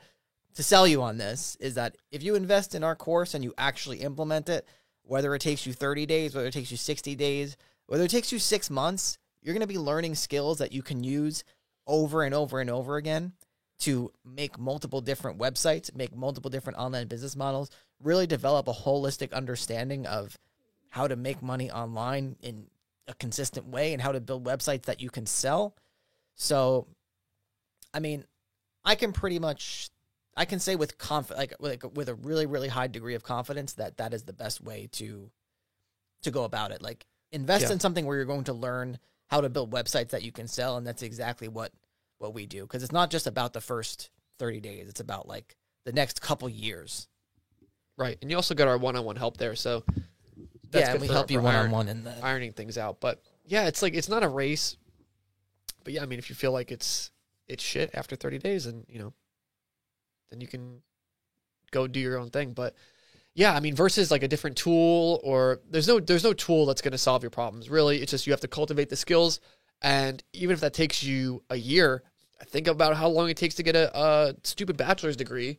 to 0.54 0.62
sell 0.62 0.86
you 0.86 1.02
on 1.02 1.18
this 1.18 1.56
is 1.60 1.74
that 1.74 1.96
if 2.10 2.22
you 2.22 2.34
invest 2.34 2.74
in 2.74 2.84
our 2.84 2.96
course 2.96 3.34
and 3.34 3.42
you 3.44 3.54
actually 3.58 3.98
implement 3.98 4.48
it, 4.48 4.66
whether 5.02 5.34
it 5.34 5.40
takes 5.40 5.66
you 5.66 5.72
30 5.72 6.06
days, 6.06 6.34
whether 6.34 6.48
it 6.48 6.52
takes 6.52 6.70
you 6.70 6.76
60 6.76 7.14
days, 7.14 7.56
whether 7.86 8.04
it 8.04 8.10
takes 8.10 8.32
you 8.32 8.38
six 8.38 8.70
months, 8.70 9.18
you're 9.42 9.54
going 9.54 9.60
to 9.60 9.66
be 9.66 9.78
learning 9.78 10.14
skills 10.14 10.58
that 10.58 10.72
you 10.72 10.82
can 10.82 11.02
use 11.02 11.44
over 11.86 12.22
and 12.22 12.34
over 12.34 12.60
and 12.60 12.70
over 12.70 12.96
again 12.96 13.32
to 13.80 14.12
make 14.24 14.58
multiple 14.58 15.00
different 15.00 15.38
websites, 15.38 15.94
make 15.94 16.14
multiple 16.14 16.50
different 16.50 16.78
online 16.78 17.08
business 17.08 17.34
models, 17.34 17.70
really 18.02 18.26
develop 18.26 18.68
a 18.68 18.72
holistic 18.72 19.32
understanding 19.32 20.06
of 20.06 20.38
how 20.90 21.08
to 21.08 21.16
make 21.16 21.42
money 21.42 21.70
online 21.70 22.36
in 22.42 22.66
a 23.08 23.14
consistent 23.14 23.66
way 23.66 23.92
and 23.92 24.02
how 24.02 24.12
to 24.12 24.20
build 24.20 24.44
websites 24.44 24.84
that 24.84 25.00
you 25.00 25.08
can 25.10 25.26
sell. 25.26 25.74
So, 26.34 26.86
I 27.94 28.00
mean, 28.00 28.24
I 28.84 28.94
can 28.94 29.12
pretty 29.12 29.38
much 29.38 29.88
I 30.40 30.46
can 30.46 30.58
say 30.58 30.74
with 30.74 30.96
conf 30.96 31.30
like 31.30 31.52
like 31.60 31.84
with 31.94 32.08
a 32.08 32.14
really 32.14 32.46
really 32.46 32.68
high 32.68 32.86
degree 32.86 33.14
of 33.14 33.22
confidence 33.22 33.74
that 33.74 33.98
that 33.98 34.14
is 34.14 34.22
the 34.22 34.32
best 34.32 34.62
way 34.62 34.88
to 34.92 35.30
to 36.22 36.30
go 36.30 36.44
about 36.44 36.70
it. 36.70 36.80
Like 36.80 37.04
invest 37.30 37.66
Yeah. 37.66 37.72
in 37.72 37.80
something 37.80 38.06
where 38.06 38.16
you're 38.16 38.24
going 38.24 38.44
to 38.44 38.54
learn 38.54 38.98
how 39.26 39.42
to 39.42 39.48
build 39.50 39.70
websites 39.70 40.08
that 40.10 40.22
you 40.22 40.32
can 40.32 40.48
sell, 40.48 40.76
and 40.78 40.86
that's 40.86 41.02
exactly 41.02 41.46
what 41.46 41.72
what 42.18 42.32
we 42.32 42.46
do. 42.46 42.62
Because 42.62 42.82
it's 42.82 42.92
not 42.92 43.10
just 43.10 43.26
about 43.26 43.52
the 43.52 43.60
first 43.60 44.08
thirty 44.38 44.60
days; 44.60 44.88
it's 44.88 45.00
about 45.00 45.28
like 45.28 45.56
the 45.84 45.92
next 45.92 46.22
couple 46.22 46.48
years. 46.48 47.06
Right, 47.98 48.16
and 48.22 48.30
you 48.30 48.36
also 48.36 48.54
got 48.54 48.66
our 48.66 48.78
one-on-one 48.78 49.16
help 49.16 49.36
there, 49.36 49.54
so 49.54 49.84
yeah, 50.72 50.92
and 50.92 51.00
we 51.02 51.06
for- 51.06 51.12
help 51.12 51.30
you 51.30 51.40
one-on-one 51.42 51.88
in 51.88 52.02
the 52.04 52.14
ironing 52.24 52.52
things 52.52 52.78
out. 52.78 52.98
But 52.98 53.22
yeah, 53.44 53.66
it's 53.66 53.82
like 53.82 53.92
it's 53.94 54.08
not 54.08 54.22
a 54.22 54.28
race. 54.28 54.76
But 55.84 55.92
yeah, 55.92 56.02
I 56.02 56.06
mean, 56.06 56.18
if 56.18 56.30
you 56.30 56.34
feel 56.34 56.52
like 56.52 56.72
it's 56.72 57.10
it's 57.46 57.62
shit 57.62 57.90
after 57.92 58.16
30 58.16 58.38
days, 58.38 58.64
and 58.66 58.86
you 58.88 58.98
know, 59.00 59.12
then 60.30 60.40
you 60.40 60.46
can 60.46 60.82
go 61.70 61.86
do 61.86 62.00
your 62.00 62.18
own 62.18 62.30
thing. 62.30 62.52
But 62.52 62.74
yeah, 63.34 63.54
I 63.54 63.60
mean, 63.60 63.74
versus 63.74 64.10
like 64.10 64.22
a 64.22 64.28
different 64.28 64.56
tool 64.56 65.20
or 65.22 65.60
there's 65.70 65.88
no 65.88 66.00
there's 66.00 66.24
no 66.24 66.32
tool 66.32 66.66
that's 66.66 66.82
going 66.82 66.92
to 66.92 66.98
solve 66.98 67.22
your 67.22 67.30
problems. 67.30 67.70
Really, 67.70 68.00
it's 68.00 68.10
just 68.10 68.26
you 68.26 68.32
have 68.32 68.40
to 68.40 68.48
cultivate 68.48 68.88
the 68.88 68.96
skills, 68.96 69.40
and 69.82 70.22
even 70.32 70.54
if 70.54 70.60
that 70.60 70.74
takes 70.74 71.02
you 71.02 71.42
a 71.50 71.56
year, 71.56 72.02
think 72.46 72.66
about 72.66 72.96
how 72.96 73.08
long 73.08 73.28
it 73.30 73.36
takes 73.36 73.54
to 73.56 73.62
get 73.62 73.76
a, 73.76 73.96
a 73.96 74.34
stupid 74.42 74.76
bachelor's 74.76 75.16
degree. 75.16 75.58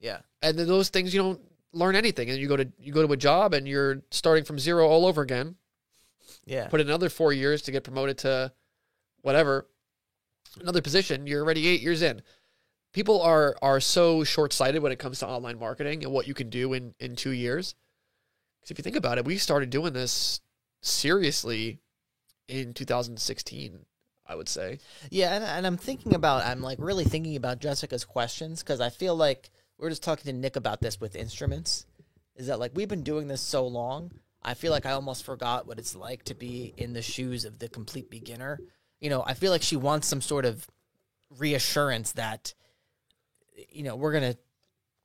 Yeah. 0.00 0.18
And 0.42 0.58
then 0.58 0.66
those 0.66 0.88
things 0.88 1.14
you 1.14 1.22
don't 1.22 1.40
learn 1.72 1.96
anything. 1.96 2.30
And 2.30 2.38
you 2.38 2.48
go 2.48 2.56
to 2.56 2.68
you 2.78 2.92
go 2.92 3.06
to 3.06 3.12
a 3.12 3.16
job 3.16 3.54
and 3.54 3.66
you're 3.66 4.02
starting 4.10 4.44
from 4.44 4.58
zero 4.58 4.86
all 4.86 5.06
over 5.06 5.22
again. 5.22 5.56
Yeah. 6.44 6.68
Put 6.68 6.80
in 6.80 6.88
another 6.88 7.08
four 7.08 7.32
years 7.32 7.62
to 7.62 7.72
get 7.72 7.84
promoted 7.84 8.18
to 8.18 8.52
whatever 9.22 9.66
another 10.60 10.82
position 10.82 11.26
you're 11.26 11.42
already 11.42 11.66
eight 11.66 11.80
years 11.80 12.02
in 12.02 12.22
people 12.94 13.20
are 13.20 13.54
are 13.60 13.80
so 13.80 14.24
short-sighted 14.24 14.82
when 14.82 14.92
it 14.92 14.98
comes 14.98 15.18
to 15.18 15.28
online 15.28 15.58
marketing 15.58 16.02
and 16.02 16.12
what 16.12 16.26
you 16.26 16.32
can 16.32 16.48
do 16.48 16.72
in 16.72 16.94
in 16.98 17.14
two 17.16 17.32
years 17.32 17.74
because 18.60 18.70
if 18.70 18.78
you 18.78 18.82
think 18.82 18.96
about 18.96 19.18
it 19.18 19.26
we 19.26 19.36
started 19.36 19.68
doing 19.68 19.92
this 19.92 20.40
seriously 20.80 21.78
in 22.48 22.72
2016 22.72 23.80
i 24.26 24.34
would 24.34 24.48
say 24.48 24.78
Yeah, 25.10 25.34
and, 25.34 25.44
and 25.44 25.66
I'm 25.66 25.76
thinking 25.76 26.14
about, 26.14 26.44
I'm 26.44 26.62
like 26.62 26.78
really 26.80 27.04
thinking 27.04 27.36
about 27.36 27.60
Jessica's 27.60 28.04
questions 28.04 28.62
because 28.62 28.80
I 28.80 28.88
feel 28.88 29.14
like 29.14 29.50
we 29.78 29.86
are 29.86 29.90
just 29.90 30.02
talking 30.02 30.24
to 30.24 30.32
Nick 30.32 30.56
about 30.56 30.80
this 30.80 31.00
with 31.00 31.14
instruments. 31.16 31.84
Is 32.36 32.46
that 32.46 32.58
like 32.58 32.72
we've 32.74 32.88
been 32.88 33.02
doing 33.02 33.28
this 33.28 33.40
so 33.42 33.66
long? 33.66 34.12
I 34.42 34.54
feel 34.54 34.72
like 34.72 34.86
I 34.86 34.92
almost 34.92 35.24
forgot 35.24 35.66
what 35.66 35.78
it's 35.78 35.94
like 35.94 36.24
to 36.24 36.34
be 36.34 36.72
in 36.76 36.92
the 36.94 37.02
shoes 37.02 37.44
of 37.44 37.58
the 37.58 37.68
complete 37.68 38.10
beginner. 38.10 38.60
You 39.00 39.10
know, 39.10 39.22
I 39.26 39.34
feel 39.34 39.50
like 39.52 39.62
she 39.62 39.76
wants 39.76 40.06
some 40.06 40.20
sort 40.20 40.44
of 40.44 40.66
reassurance 41.38 42.12
that, 42.12 42.54
you 43.70 43.82
know, 43.82 43.96
we're 43.96 44.12
gonna 44.12 44.36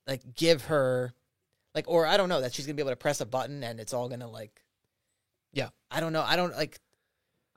like 0.07 0.35
give 0.35 0.65
her, 0.65 1.13
like, 1.75 1.85
or 1.87 2.05
I 2.05 2.17
don't 2.17 2.29
know 2.29 2.41
that 2.41 2.53
she's 2.53 2.65
gonna 2.65 2.75
be 2.75 2.81
able 2.81 2.91
to 2.91 2.95
press 2.95 3.21
a 3.21 3.25
button 3.25 3.63
and 3.63 3.79
it's 3.79 3.93
all 3.93 4.09
gonna 4.09 4.29
like, 4.29 4.63
Yeah. 5.53 5.69
I 5.91 5.99
don't 5.99 6.13
know. 6.13 6.23
I 6.23 6.35
don't 6.35 6.55
like. 6.55 6.79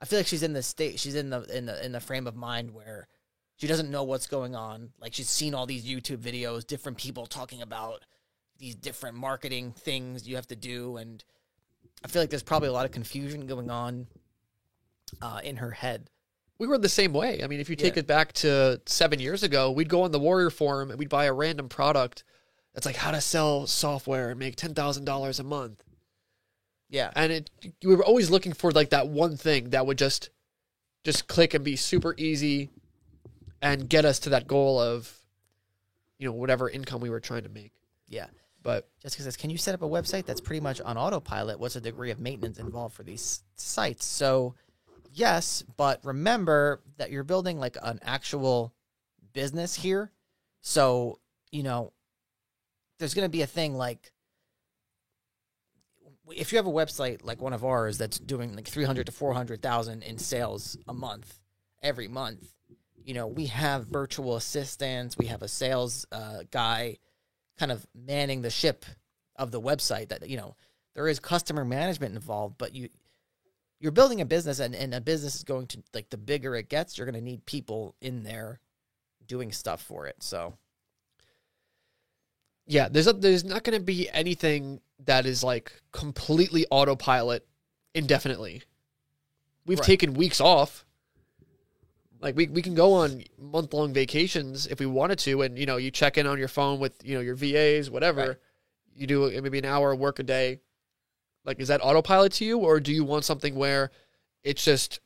I 0.01 0.05
feel 0.05 0.19
like 0.19 0.27
she's 0.27 0.43
in 0.43 0.53
the 0.53 0.63
state. 0.63 0.99
She's 0.99 1.15
in 1.15 1.29
the 1.29 1.43
in 1.55 1.65
the 1.65 1.85
in 1.85 1.91
the 1.91 1.99
frame 1.99 2.27
of 2.27 2.35
mind 2.35 2.71
where 2.71 3.07
she 3.57 3.67
doesn't 3.67 3.91
know 3.91 4.03
what's 4.03 4.27
going 4.27 4.55
on. 4.55 4.89
Like 4.99 5.13
she's 5.13 5.29
seen 5.29 5.53
all 5.53 5.65
these 5.65 5.85
YouTube 5.85 6.17
videos, 6.17 6.65
different 6.65 6.97
people 6.97 7.25
talking 7.25 7.61
about 7.61 8.03
these 8.57 8.75
different 8.75 9.17
marketing 9.17 9.71
things 9.71 10.27
you 10.27 10.35
have 10.35 10.47
to 10.47 10.55
do, 10.55 10.97
and 10.97 11.23
I 12.03 12.07
feel 12.07 12.21
like 12.21 12.29
there's 12.29 12.43
probably 12.43 12.69
a 12.69 12.73
lot 12.73 12.85
of 12.85 12.91
confusion 12.91 13.45
going 13.45 13.69
on 13.69 14.07
uh, 15.21 15.39
in 15.43 15.57
her 15.57 15.71
head. 15.71 16.09
We 16.59 16.67
were 16.67 16.77
the 16.77 16.89
same 16.89 17.13
way. 17.13 17.43
I 17.43 17.47
mean, 17.47 17.59
if 17.59 17.69
you 17.69 17.75
take 17.75 17.95
Yeah. 17.95 18.01
it 18.01 18.07
back 18.07 18.33
to 18.33 18.81
seven 18.85 19.19
years 19.19 19.43
ago, 19.43 19.71
we'd 19.71 19.89
go 19.89 20.03
on 20.03 20.11
the 20.11 20.19
Warrior 20.19 20.49
Forum 20.49 20.89
and 20.91 20.99
we'd 20.99 21.09
buy 21.09 21.25
a 21.25 21.33
random 21.33 21.67
product 21.69 22.23
that's 22.73 22.85
like 22.85 22.95
how 22.95 23.11
to 23.11 23.21
sell 23.21 23.67
software 23.67 24.29
and 24.29 24.39
make 24.39 24.55
ten 24.55 24.73
thousand 24.73 25.05
dollars 25.05 25.39
a 25.39 25.43
month. 25.43 25.83
Yeah, 26.89 27.11
And 27.15 27.31
it 27.31 27.49
we 27.83 27.95
were 27.95 28.05
always 28.05 28.29
looking 28.29 28.53
for 28.53 28.71
like 28.71 28.91
that 28.91 29.07
one 29.07 29.35
thing 29.35 29.71
that 29.71 29.85
would 29.87 29.97
just 29.97 30.29
just 31.03 31.27
click 31.27 31.53
and 31.53 31.63
be 31.65 31.75
super 31.75 32.13
easy 32.17 32.69
and 33.61 33.89
get 33.89 34.05
us 34.05 34.19
to 34.19 34.29
that 34.29 34.47
goal 34.47 34.79
of 34.79 35.11
you 36.19 36.27
know 36.27 36.33
whatever 36.33 36.69
income 36.69 37.01
we 37.01 37.09
were 37.09 37.19
trying 37.19 37.43
to 37.43 37.49
make. 37.49 37.71
yeah. 38.07 38.27
But 38.61 38.87
Jessica 39.01 39.23
says, 39.23 39.35
"Can 39.35 39.49
you 39.49 39.57
set 39.57 39.73
up 39.75 39.81
a 39.81 39.87
website 39.89 40.25
that's 40.25 40.39
pretty 40.39 40.61
much 40.61 40.79
on 40.79 40.97
autopilot? 40.97 41.59
What's 41.59 41.73
the 41.73 41.81
degree 41.81 42.11
of 42.11 42.19
maintenance 42.21 42.59
involved 42.59 42.95
for 42.95 43.03
these 43.03 43.43
sites?" 43.57 44.05
So, 44.05 44.55
yes, 45.13 45.63
but 45.77 46.03
remember 46.03 46.81
that 46.97 47.11
you're 47.11 47.23
building 47.23 47.59
like 47.59 47.77
an 47.81 47.99
actual 48.03 48.73
business 49.33 49.75
here. 49.75 50.11
So, 50.61 51.19
you 51.51 51.63
know, 51.63 51.93
there's 52.99 53.13
going 53.13 53.25
to 53.25 53.29
be 53.29 53.41
a 53.41 53.47
thing 53.47 53.75
like 53.75 54.11
if 56.31 56.51
you 56.51 56.57
have 56.57 56.67
a 56.67 56.71
website 56.71 57.19
like 57.23 57.41
one 57.41 57.53
of 57.53 57.65
ours 57.65 57.97
that's 57.97 58.17
doing 58.17 58.55
like 58.55 58.67
300 58.67 59.05
to 59.07 59.11
400,000 59.11 60.03
in 60.03 60.17
sales 60.17 60.77
a 60.87 60.93
month 60.93 61.39
every 61.81 62.07
month, 62.07 62.53
you 62.95 63.13
know, 63.13 63.27
we 63.27 63.47
have 63.47 63.85
virtual 63.87 64.37
assistants, 64.37 65.17
we 65.17 65.25
have 65.25 65.41
a 65.41 65.47
sales 65.47 66.05
uh, 66.11 66.43
guy 66.49 66.97
kind 67.59 67.71
of 67.71 67.85
manning 67.93 68.41
the 68.41 68.49
ship 68.49 68.85
of 69.35 69.51
the 69.51 69.59
website 69.59 70.09
that 70.09 70.29
you 70.29 70.37
know, 70.37 70.55
there 70.95 71.07
is 71.07 71.19
customer 71.19 71.65
management 71.65 72.15
involved, 72.15 72.57
but 72.57 72.73
you 72.73 72.89
you're 73.83 73.91
building 73.91 74.21
a 74.21 74.25
business 74.25 74.59
and, 74.59 74.73
and 74.73 74.93
a 74.95 75.01
business 75.01 75.35
is 75.35 75.43
going 75.43 75.67
to 75.67 75.83
like 75.93 76.09
the 76.09 76.15
bigger 76.17 76.55
it 76.55 76.69
gets, 76.69 76.97
you're 76.97 77.05
going 77.05 77.21
to 77.21 77.21
need 77.21 77.45
people 77.45 77.95
in 77.99 78.23
there 78.23 78.61
doing 79.27 79.51
stuff 79.51 79.81
for 79.83 80.07
it. 80.07 80.15
So, 80.23 80.53
Yeah, 82.65 82.87
there's 82.89 83.07
a, 83.07 83.13
there's 83.13 83.43
not 83.43 83.65
going 83.65 83.77
to 83.77 83.83
be 83.83 84.09
anything 84.11 84.79
that 85.03 85.25
is 85.25 85.43
like 85.43 85.73
completely 85.91 86.65
autopilot 86.71 87.45
indefinitely. 87.93 88.63
We've 89.65 89.79
Right. 89.79 89.85
taken 89.85 90.13
weeks 90.13 90.39
off. 90.39 90.85
Like 92.21 92.37
we 92.37 92.47
we 92.47 92.61
can 92.61 92.73
go 92.73 92.93
on 92.93 93.25
month 93.37 93.73
long 93.73 93.91
vacations 93.93 94.65
if 94.65 94.79
we 94.79 94.85
wanted 94.85 95.19
to, 95.19 95.41
and 95.41 95.59
you 95.59 95.65
know 95.65 95.75
you 95.75 95.91
check 95.91 96.17
in 96.17 96.25
on 96.25 96.39
your 96.39 96.47
phone 96.47 96.79
with 96.79 96.93
you 97.03 97.15
know 97.15 97.19
your 97.19 97.35
VAs, 97.35 97.89
whatever. 97.89 98.27
Right. 98.27 98.37
You 98.95 99.07
do 99.07 99.25
uh, 99.25 99.41
maybe 99.41 99.59
an 99.59 99.65
hour 99.65 99.91
of 99.91 99.99
work 99.99 100.19
a 100.19 100.23
day. 100.23 100.61
Like, 101.45 101.59
is 101.59 101.67
that 101.67 101.81
autopilot 101.83 102.31
to 102.33 102.45
you, 102.45 102.59
or 102.59 102.79
do 102.79 102.93
you 102.93 103.03
want 103.03 103.25
something 103.25 103.55
where 103.55 103.91
it's 104.43 104.63
just 104.63 104.99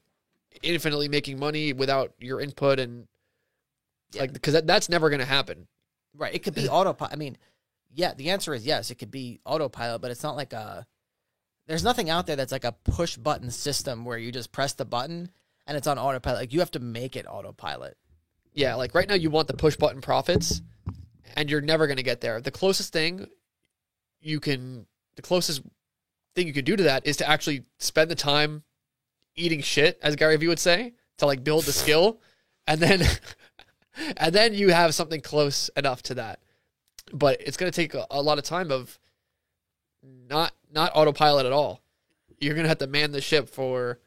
infinitely 0.61 1.07
making 1.07 1.39
money 1.39 1.73
without 1.73 2.13
your 2.19 2.39
input 2.41 2.79
and 2.79 3.07
Yeah. 4.13 4.21
like 4.21 4.33
because 4.33 4.53
that, 4.53 4.65
that's 4.67 4.89
never 4.89 5.09
going 5.09 5.19
to 5.19 5.25
happen. 5.25 5.67
Right. 6.15 6.33
It 6.33 6.43
could 6.43 6.55
be 6.55 6.67
autopilot. 6.69 7.13
I 7.13 7.15
mean, 7.15 7.37
yeah, 7.93 8.13
the 8.13 8.29
answer 8.31 8.53
is 8.53 8.65
yes. 8.65 8.89
It 8.91 8.95
could 8.95 9.11
be 9.11 9.39
autopilot, 9.45 10.01
but 10.01 10.11
it's 10.11 10.23
not 10.23 10.35
like 10.35 10.53
a. 10.53 10.85
There's 11.67 11.83
nothing 11.83 12.09
out 12.09 12.27
there 12.27 12.35
that's 12.37 12.51
like 12.51 12.63
a 12.63 12.71
push 12.71 13.17
button 13.17 13.51
system 13.51 14.05
where 14.05 14.17
you 14.17 14.31
just 14.31 14.51
press 14.51 14.73
the 14.73 14.85
button 14.85 15.29
and 15.65 15.75
it's 15.77 15.85
on 15.87 15.99
autopilot. 15.99 16.39
Like 16.39 16.53
you 16.53 16.59
have 16.59 16.71
to 16.71 16.79
make 16.79 17.15
it 17.15 17.25
autopilot. 17.27 17.97
Yeah, 18.53 18.75
like 18.75 18.95
right 18.95 19.07
now 19.07 19.15
you 19.15 19.29
want 19.29 19.47
the 19.47 19.53
push 19.53 19.75
button 19.75 19.99
profits 20.01 20.61
and 21.35 21.49
you're 21.49 21.61
never 21.61 21.85
going 21.85 21.97
to 21.97 22.03
get 22.03 22.21
there. 22.21 22.39
The 22.41 22.51
closest 22.51 22.93
thing 22.93 23.27
you 24.21 24.39
can 24.39 24.87
the 25.17 25.21
closest 25.21 25.61
thing 26.37 26.47
you 26.47 26.53
can 26.53 26.63
do 26.63 26.75
to 26.75 26.83
that 26.83 27.05
is 27.05 27.17
to 27.17 27.27
actually 27.27 27.63
spend 27.79 28.11
the 28.11 28.15
time 28.15 28.63
eating 29.35 29.59
shit 29.61 29.99
as 30.03 30.15
Gary 30.15 30.37
Vee 30.37 30.47
would 30.47 30.59
say 30.59 30.93
to 31.17 31.25
like 31.25 31.43
build 31.43 31.63
the 31.63 31.73
skill 31.73 32.21
and 32.67 32.79
then 32.79 33.01
and 34.17 34.33
then 34.33 34.53
you 34.53 34.69
have 34.69 34.93
something 34.93 35.19
close 35.19 35.69
enough 35.75 36.03
to 36.03 36.13
that. 36.13 36.39
But 37.11 37.41
it's 37.41 37.57
going 37.57 37.71
to 37.71 37.75
take 37.75 37.93
a, 37.95 38.05
a 38.11 38.21
lot 38.21 38.37
of 38.37 38.43
time 38.43 38.71
of 38.71 38.99
not 40.03 40.53
not 40.71 40.91
autopilot 40.93 41.45
at 41.45 41.51
all. 41.51 41.81
You're 42.39 42.53
going 42.53 42.65
to 42.65 42.69
have 42.69 42.77
to 42.79 42.87
man 42.87 43.11
the 43.11 43.21
ship 43.21 43.49
for 43.49 43.99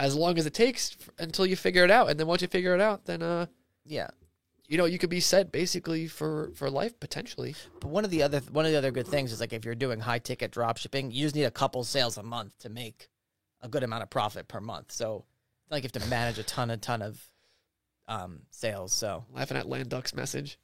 as 0.00 0.16
long 0.16 0.38
as 0.38 0.46
it 0.46 0.54
takes 0.54 0.96
until 1.18 1.46
you 1.46 1.54
figure 1.54 1.84
it 1.84 1.90
out 1.90 2.10
and 2.10 2.18
then 2.18 2.26
once 2.26 2.42
you 2.42 2.48
figure 2.48 2.74
it 2.74 2.80
out 2.80 3.04
then 3.04 3.22
uh 3.22 3.46
Yeah. 3.86 4.10
You 4.72 4.78
know 4.78 4.86
you 4.86 4.98
could 4.98 5.10
be 5.10 5.20
set 5.20 5.52
basically 5.52 6.08
for 6.08 6.50
for 6.54 6.70
life 6.70 6.98
potentially 6.98 7.54
But 7.80 7.90
one 7.90 8.06
of 8.06 8.10
the 8.10 8.22
other 8.22 8.40
one 8.50 8.64
of 8.64 8.72
the 8.72 8.78
other 8.78 8.90
good 8.90 9.06
things 9.06 9.30
is 9.30 9.38
like 9.38 9.52
if 9.52 9.66
you're 9.66 9.74
doing 9.74 10.00
high 10.00 10.18
ticket 10.18 10.50
drop 10.50 10.78
shipping, 10.78 11.10
you 11.10 11.24
just 11.24 11.34
need 11.34 11.44
a 11.44 11.50
couple 11.50 11.84
sales 11.84 12.16
a 12.16 12.22
month 12.22 12.58
to 12.60 12.70
make 12.70 13.10
a 13.60 13.68
good 13.68 13.82
amount 13.82 14.02
of 14.02 14.08
profit 14.08 14.48
per 14.48 14.62
month. 14.62 14.90
So 14.90 15.26
it's 15.64 15.72
like 15.72 15.82
you 15.82 15.90
have 15.92 16.02
to 16.02 16.08
manage 16.08 16.38
a 16.38 16.42
ton 16.42 16.70
a 16.70 16.78
ton 16.78 17.02
of 17.02 17.22
um, 18.08 18.40
sales. 18.50 18.94
So 18.94 19.26
laughing 19.30 19.58
at 19.58 19.68
land 19.68 19.90
duck's 19.90 20.14
message 20.14 20.58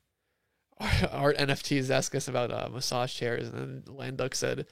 art 1.12 1.36
nfts 1.36 1.90
asked 1.90 2.14
us 2.14 2.28
about 2.28 2.50
uh, 2.50 2.70
massage 2.72 3.12
chairs 3.12 3.48
and 3.48 3.84
then 3.86 3.94
land 3.94 4.16
duck 4.16 4.34
said 4.34 4.64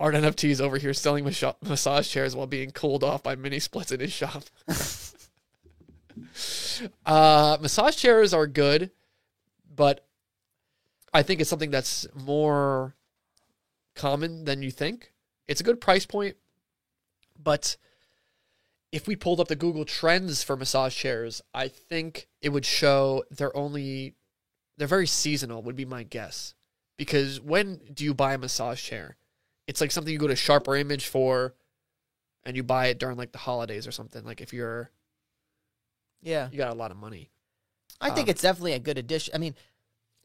art 0.00 0.16
nfts 0.16 0.60
over 0.60 0.78
here 0.78 0.92
selling 0.92 1.24
mas- 1.24 1.44
massage 1.62 2.08
chairs 2.08 2.34
while 2.34 2.48
being 2.48 2.72
cooled 2.72 3.04
off 3.04 3.22
by 3.22 3.36
mini 3.36 3.60
splits 3.60 3.92
in 3.92 4.00
his 4.00 4.12
shop 4.12 4.42
uh 7.06 7.56
massage 7.60 7.96
chairs 7.96 8.32
are 8.34 8.46
good 8.46 8.90
but 9.74 10.06
i 11.12 11.22
think 11.22 11.40
it's 11.40 11.50
something 11.50 11.70
that's 11.70 12.06
more 12.14 12.94
common 13.94 14.44
than 14.44 14.62
you 14.62 14.70
think 14.70 15.12
it's 15.46 15.60
a 15.60 15.64
good 15.64 15.80
price 15.80 16.06
point 16.06 16.36
but 17.42 17.76
if 18.92 19.06
we 19.06 19.16
pulled 19.16 19.40
up 19.40 19.48
the 19.48 19.56
Google 19.56 19.86
Trends 19.86 20.42
for 20.42 20.54
massage 20.54 20.94
chairs, 20.94 21.40
I 21.54 21.68
think 21.68 22.28
it 22.42 22.50
would 22.50 22.66
show 22.66 23.24
they're 23.30 23.56
only 23.56 24.14
they're 24.76 24.86
very 24.86 25.06
seasonal 25.06 25.62
would 25.62 25.76
be 25.76 25.86
my 25.86 26.02
guess. 26.02 26.54
Because 26.98 27.40
when 27.40 27.80
do 27.92 28.04
you 28.04 28.14
buy 28.14 28.34
a 28.34 28.38
massage 28.38 28.82
chair? 28.82 29.16
It's 29.66 29.80
like 29.80 29.90
something 29.90 30.12
you 30.12 30.18
go 30.18 30.28
to 30.28 30.36
Sharper 30.36 30.76
Image 30.76 31.06
for 31.06 31.54
and 32.44 32.54
you 32.54 32.62
buy 32.62 32.86
it 32.86 32.98
during 32.98 33.16
like 33.16 33.32
the 33.32 33.38
holidays 33.38 33.86
or 33.86 33.92
something. 33.92 34.24
Like 34.24 34.42
if 34.42 34.52
you're 34.52 34.90
yeah, 36.22 36.48
you 36.50 36.56
got 36.58 36.70
a 36.72 36.74
lot 36.76 36.90
of 36.90 36.96
money. 36.96 37.30
I 38.00 38.10
think 38.10 38.26
Um, 38.28 38.30
it's 38.30 38.42
definitely 38.42 38.72
a 38.72 38.78
good 38.78 38.98
addition. 38.98 39.34
I 39.34 39.38
mean, 39.38 39.54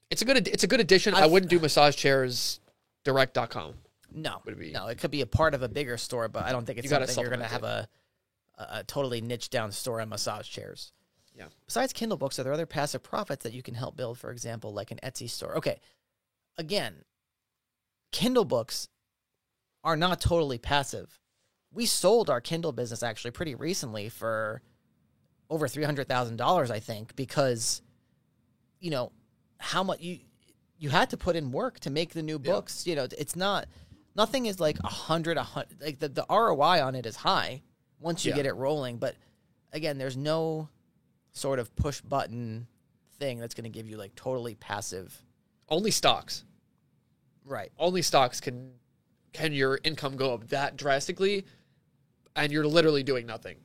It's 0.10 0.22
a 0.22 0.26
good 0.26 0.48
it's 0.48 0.64
a 0.64 0.68
good 0.68 0.80
addition. 0.80 1.14
I 1.14 1.22
I've- 1.24 1.32
wouldn't 1.34 1.50
do 1.50 1.60
massage 1.60 1.96
chairs 1.96 2.60
direct.com. 3.04 3.76
No, 4.10 4.42
Would 4.46 4.54
it 4.54 4.60
be- 4.60 4.72
no, 4.72 4.88
it 4.88 4.98
could 5.00 5.12
be 5.12 5.22
a 5.22 5.26
part 5.28 5.54
of 5.54 5.62
a 5.64 5.68
bigger 5.70 5.98
store, 5.98 6.30
but 6.30 6.44
I 6.46 6.52
don't 6.54 6.66
think 6.66 6.78
it's 6.80 6.86
you 6.86 6.90
something 6.90 7.16
you're 7.20 7.28
going 7.30 7.42
to 7.42 7.48
have 7.48 7.64
a, 7.64 7.88
a 8.58 8.68
a 8.80 8.84
totally 8.86 9.20
niche 9.22 9.50
down 9.50 9.72
store 9.74 10.00
on 10.02 10.08
massage 10.10 10.48
chairs. 10.50 10.94
Yeah. 11.36 11.50
Besides 11.66 11.92
Kindle 11.94 12.18
books, 12.18 12.40
are 12.40 12.44
there 12.44 12.54
other 12.54 12.66
passive 12.66 13.04
profits 13.04 13.44
that 13.44 13.54
you 13.54 13.62
can 13.62 13.76
help 13.76 13.96
build? 13.98 14.18
For 14.18 14.32
example, 14.32 14.74
like 14.74 14.90
an 14.92 15.00
Etsy 15.04 15.30
store. 15.30 15.56
Okay, 15.58 15.80
again, 16.58 17.04
Kindle 18.12 18.46
books 18.46 18.88
are 19.84 19.96
not 19.98 20.20
totally 20.22 20.58
passive. 20.58 21.20
We 21.72 21.86
sold 21.86 22.30
our 22.30 22.42
Kindle 22.42 22.72
business 22.72 23.04
actually 23.04 23.32
pretty 23.32 23.54
recently 23.56 24.10
for 24.10 24.62
over 25.50 25.68
three 25.68 25.84
hundred 25.84 26.08
thousand 26.08 26.38
dollars, 26.38 26.72
I 26.72 26.80
think, 26.80 27.16
because 27.16 27.82
you 28.80 28.92
know 28.92 29.12
how 29.60 29.84
much 29.84 30.02
you 30.02 30.20
you 30.78 30.90
had 30.90 31.10
to 31.10 31.18
put 31.18 31.36
in 31.36 31.52
work 31.52 31.80
to 31.82 31.90
make 31.90 32.14
the 32.14 32.22
new 32.22 32.40
Yeah. 32.44 32.52
books. 32.52 32.86
You 32.86 32.96
know, 32.96 33.08
it's 33.18 33.36
not 33.36 33.68
nothing 34.16 34.46
is 34.46 34.60
like 34.60 34.78
a 34.84 34.88
hundred, 34.88 35.38
a 35.38 35.44
hundred. 35.44 35.82
Like 35.82 36.00
the, 36.00 36.10
the 36.10 36.26
ROI 36.30 36.82
on 36.84 36.96
it 36.96 37.06
is 37.06 37.16
high 37.16 37.62
once 38.00 38.26
you 38.26 38.32
Yeah. 38.32 38.36
get 38.38 38.46
it 38.46 38.54
rolling, 38.54 38.98
but 38.98 39.16
again, 39.74 39.98
there's 39.98 40.18
no 40.18 40.70
sort 41.32 41.60
of 41.60 41.76
push 41.76 42.02
button 42.02 42.68
thing 43.20 43.40
that's 43.40 43.56
going 43.56 43.64
to 43.64 43.70
give 43.70 43.88
you 43.90 43.98
like 43.98 44.14
totally 44.16 44.56
passive. 44.56 45.20
Only 45.70 45.92
stocks. 45.92 46.44
Right. 47.44 47.72
Only 47.80 48.02
stocks 48.02 48.40
can 48.42 48.74
can 49.34 49.54
your 49.54 49.80
income 49.84 50.16
go 50.16 50.34
up 50.34 50.48
that 50.50 50.78
drastically 50.78 51.46
and 52.36 52.52
you're 52.52 52.66
literally 52.68 53.04
doing 53.04 53.26
nothing. 53.26 53.58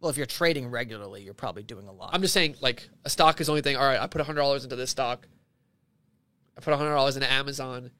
Well, 0.00 0.10
if 0.10 0.16
you're 0.16 0.26
trading 0.26 0.68
regularly, 0.70 1.22
you're 1.22 1.34
probably 1.34 1.62
doing 1.62 1.86
a 1.86 1.92
lot. 1.92 2.10
I'm 2.12 2.22
just 2.22 2.32
saying, 2.32 2.56
like 2.60 2.88
a 3.04 3.10
stock 3.10 3.40
is 3.40 3.46
the 3.48 3.52
only 3.52 3.62
thing. 3.62 3.76
All 3.76 3.84
right, 3.84 4.00
I 4.00 4.06
put 4.06 4.20
hundred 4.22 4.40
dollars 4.40 4.64
into 4.64 4.76
this 4.76 4.90
stock. 4.90 5.26
I 6.56 6.60
put 6.60 6.74
hundred 6.74 6.94
dollars 6.94 7.16
into 7.16 7.30
Amazon 7.30 7.90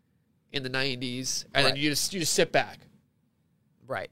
in 0.52 0.62
the 0.62 0.70
'90s, 0.70 1.44
and 1.54 1.64
Right. 1.64 1.74
then 1.74 1.76
you 1.82 1.90
just 1.90 2.12
you 2.14 2.20
just 2.20 2.32
sit 2.34 2.52
back. 2.52 2.78
right. 3.86 4.10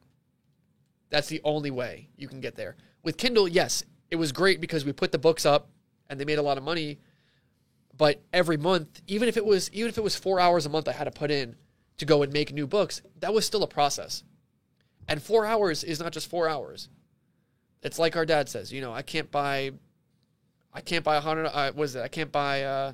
That's 1.10 1.28
the 1.28 1.40
only 1.44 1.70
way 1.70 2.10
you 2.16 2.28
can 2.28 2.40
get 2.40 2.54
there. 2.56 2.76
With 3.02 3.16
Kindle, 3.16 3.48
yes, 3.48 3.82
it 4.10 4.16
was 4.16 4.30
great 4.32 4.60
because 4.60 4.84
we 4.84 4.92
put 4.92 5.10
the 5.12 5.18
books 5.18 5.46
up, 5.46 5.70
and 6.10 6.20
they 6.20 6.26
made 6.26 6.38
a 6.38 6.42
lot 6.42 6.58
of 6.58 6.64
money. 6.64 6.98
But 7.96 8.20
every 8.32 8.58
month, 8.58 9.00
even 9.06 9.28
if 9.28 9.36
it 9.38 9.46
was 9.46 9.70
even 9.72 9.88
if 9.88 9.96
it 9.96 10.04
was 10.04 10.14
four 10.16 10.38
hours 10.40 10.66
a 10.66 10.68
month, 10.68 10.86
I 10.88 10.92
had 10.92 11.04
to 11.04 11.10
put 11.10 11.30
in 11.30 11.56
to 11.96 12.04
go 12.04 12.22
and 12.22 12.30
make 12.32 12.52
new 12.52 12.66
books. 12.66 13.00
That 13.20 13.32
was 13.32 13.46
still 13.46 13.62
a 13.62 13.66
process, 13.66 14.22
and 15.08 15.22
four 15.22 15.46
hours 15.46 15.82
is 15.84 15.98
not 16.00 16.12
just 16.12 16.28
four 16.28 16.46
hours. 16.48 16.90
It's 17.82 17.98
like 17.98 18.16
our 18.16 18.26
dad 18.26 18.48
says, 18.48 18.72
you 18.72 18.80
know, 18.80 18.92
I 18.92 19.02
can't 19.02 19.30
buy, 19.30 19.72
I 20.72 20.80
can't 20.80 21.04
buy 21.04 21.16
a 21.16 21.20
hundred. 21.20 21.46
Uh, 21.46 21.72
what 21.72 21.84
is 21.84 21.96
it? 21.96 22.02
I 22.02 22.08
can't 22.08 22.32
buy. 22.32 22.62
Uh, 22.62 22.92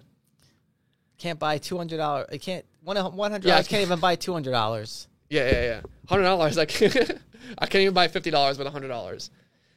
Can't 1.17 1.39
buy 1.39 1.59
two 1.59 1.79
hundred 1.79 1.99
dollars. 1.99 2.27
I 2.33 2.39
can't 2.39 2.65
one 2.83 2.97
one 3.15 3.31
hundred 3.31 3.49
Yeah, 3.49 3.59
I. 3.59 3.63
Can't 3.63 3.83
even 3.83 4.01
buy 4.01 4.17
two 4.17 4.33
hundred 4.33 4.51
dollars. 4.51 5.09
Yeah, 5.31 5.51
yeah, 5.51 5.63
yeah. 5.63 5.81
Hundred 6.09 6.25
dollars. 6.25 6.59
I 6.59 6.67
can't. 6.67 6.95
I 7.59 7.67
can't 7.67 7.83
even 7.83 7.95
buy 7.95 8.09
fifty 8.09 8.31
dollars 8.31 8.59
with 8.59 8.67
hundred 8.67 8.89
dollars. 8.89 9.31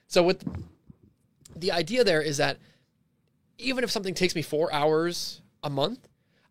So 0.07 0.23
with 0.23 0.43
the 1.55 1.71
idea 1.71 2.03
there 2.03 2.21
is 2.21 2.37
that 2.37 2.57
even 3.57 3.83
if 3.83 3.91
something 3.91 4.13
takes 4.13 4.35
me 4.35 4.41
four 4.41 4.71
hours 4.73 5.41
a 5.63 5.69
month, 5.69 6.07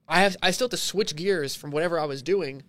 I 0.09 0.21
have 0.21 0.37
I 0.43 0.51
still 0.51 0.67
have 0.67 0.71
to 0.73 0.77
switch 0.77 1.15
gears 1.17 1.55
from 1.55 1.71
whatever 1.71 1.99
I 1.99 2.05
was 2.05 2.23
doing 2.23 2.63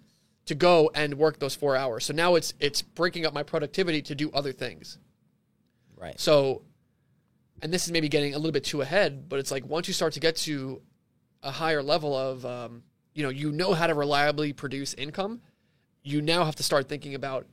to 0.45 0.55
go 0.55 0.89
and 0.95 1.15
work 1.15 1.39
those 1.39 1.55
four 1.55 1.75
hours. 1.75 2.05
So 2.05 2.13
now 2.13 2.35
it's 2.35 2.53
it's 2.59 2.81
breaking 2.81 3.25
up 3.25 3.33
my 3.33 3.43
productivity 3.43 4.01
to 4.03 4.15
do 4.15 4.31
other 4.31 4.51
things. 4.51 4.97
Right. 5.97 6.19
So, 6.19 6.61
and 7.61 7.73
this 7.73 7.85
is 7.85 7.91
maybe 7.91 8.07
getting 8.07 8.33
a 8.33 8.37
little 8.37 8.51
bit 8.51 8.63
too 8.63 8.81
ahead, 8.81 9.27
but 9.27 9.39
it's 9.39 9.51
like 9.51 9.65
once 9.65 9.87
you 9.87 9.93
start 9.93 10.13
to 10.13 10.19
get 10.19 10.35
to 10.37 10.81
a 11.43 11.51
higher 11.51 11.81
level 11.81 12.15
of, 12.15 12.45
um, 12.45 12.83
you 13.13 13.23
know, 13.23 13.29
you 13.29 13.51
know 13.51 13.73
how 13.73 13.87
to 13.87 13.93
reliably 13.93 14.53
produce 14.53 14.93
income, 14.93 15.41
you 16.03 16.21
now 16.21 16.45
have 16.45 16.55
to 16.55 16.63
start 16.63 16.87
thinking 16.87 17.15
about 17.15 17.47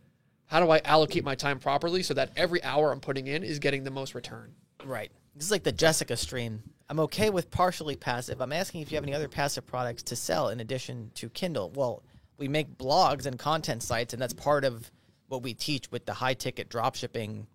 how 0.47 0.61
do 0.61 0.71
I 0.71 0.81
allocate 0.85 1.25
my 1.25 1.35
time 1.35 1.59
properly 1.59 2.03
so 2.03 2.15
that 2.15 2.31
every 2.37 2.63
hour 2.63 2.93
I'm 2.93 3.01
putting 3.01 3.27
in 3.27 3.43
is 3.43 3.59
getting 3.59 3.83
the 3.83 3.91
most 3.91 4.15
return. 4.15 4.55
Right. 4.85 5.11
This 5.35 5.47
is 5.47 5.51
like 5.51 5.65
the 5.65 5.73
Jessica 5.73 6.17
stream. 6.17 6.63
I'm 6.89 7.01
okay 7.01 7.31
with 7.31 7.51
partially 7.51 7.97
passive. 7.97 8.41
I'm 8.41 8.53
asking 8.53 8.83
if 8.83 8.93
you 8.93 8.97
have 8.97 9.05
any 9.05 9.15
other 9.15 9.29
passive 9.29 9.67
products 9.67 10.03
to 10.05 10.17
sell 10.17 10.51
in 10.51 10.61
addition 10.61 11.11
to 11.15 11.31
Kindle. 11.31 11.73
Well, 11.75 12.03
we 12.37 12.47
make 12.47 12.77
blogs 12.77 13.27
and 13.27 13.39
content 13.39 13.83
sites, 13.83 14.13
and 14.13 14.21
that's 14.21 14.35
part 14.35 14.65
of 14.65 14.91
what 15.29 15.43
we 15.43 15.55
teach 15.55 15.91
with 15.91 16.05
the 16.05 16.13
high 16.13 16.35
ticket 16.35 16.69
dropshipping. 16.69 17.47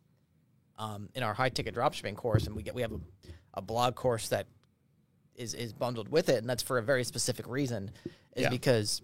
Um, 0.79 1.09
in 1.13 1.23
our 1.23 1.33
high 1.33 1.49
ticket 1.49 1.75
dropshipping 1.75 2.15
course, 2.15 2.47
and 2.47 2.55
we 2.55 2.63
get 2.63 2.73
we 2.73 2.81
have 2.83 2.93
a, 2.93 2.99
a 3.55 3.61
blog 3.61 3.95
course 3.95 4.29
that 4.29 4.47
is 5.35 5.53
is 5.53 5.73
bundled 5.73 6.07
with 6.07 6.29
it, 6.29 6.37
and 6.37 6.49
that's 6.49 6.63
for 6.63 6.77
a 6.77 6.81
very 6.81 7.03
specific 7.03 7.45
reason, 7.47 7.91
is 8.37 8.43
Yeah. 8.43 8.49
because 8.49 9.01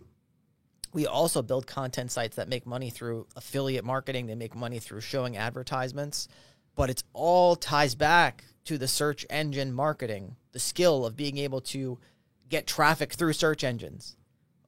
we 0.94 1.06
also 1.06 1.42
build 1.42 1.68
content 1.68 2.12
sites 2.12 2.38
that 2.38 2.48
make 2.48 2.66
money 2.66 2.90
through 2.90 3.28
affiliate 3.36 3.84
marketing. 3.84 4.28
They 4.28 4.36
make 4.36 4.56
money 4.56 4.80
through 4.80 5.02
showing 5.02 5.36
advertisements, 5.36 6.30
but 6.76 6.90
it's 6.90 7.04
all 7.12 7.58
ties 7.58 7.94
back 7.94 8.46
to 8.64 8.78
the 8.78 8.88
search 8.88 9.26
engine 9.30 9.74
marketing, 9.74 10.38
the 10.54 10.60
skill 10.60 11.06
of 11.06 11.18
being 11.18 11.38
able 11.38 11.60
to 11.60 12.00
get 12.48 12.68
traffic 12.68 13.12
through 13.12 13.34
search 13.34 13.66
engines. 13.66 14.16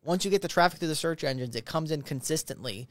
Once 0.04 0.26
you 0.26 0.32
get 0.32 0.42
the 0.42 0.50
traffic 0.50 0.80
through 0.80 0.90
the 0.90 0.96
search 0.96 1.24
engines, 1.24 1.56
it 1.56 1.66
comes 1.66 1.90
in 1.90 2.02
consistently. 2.02 2.90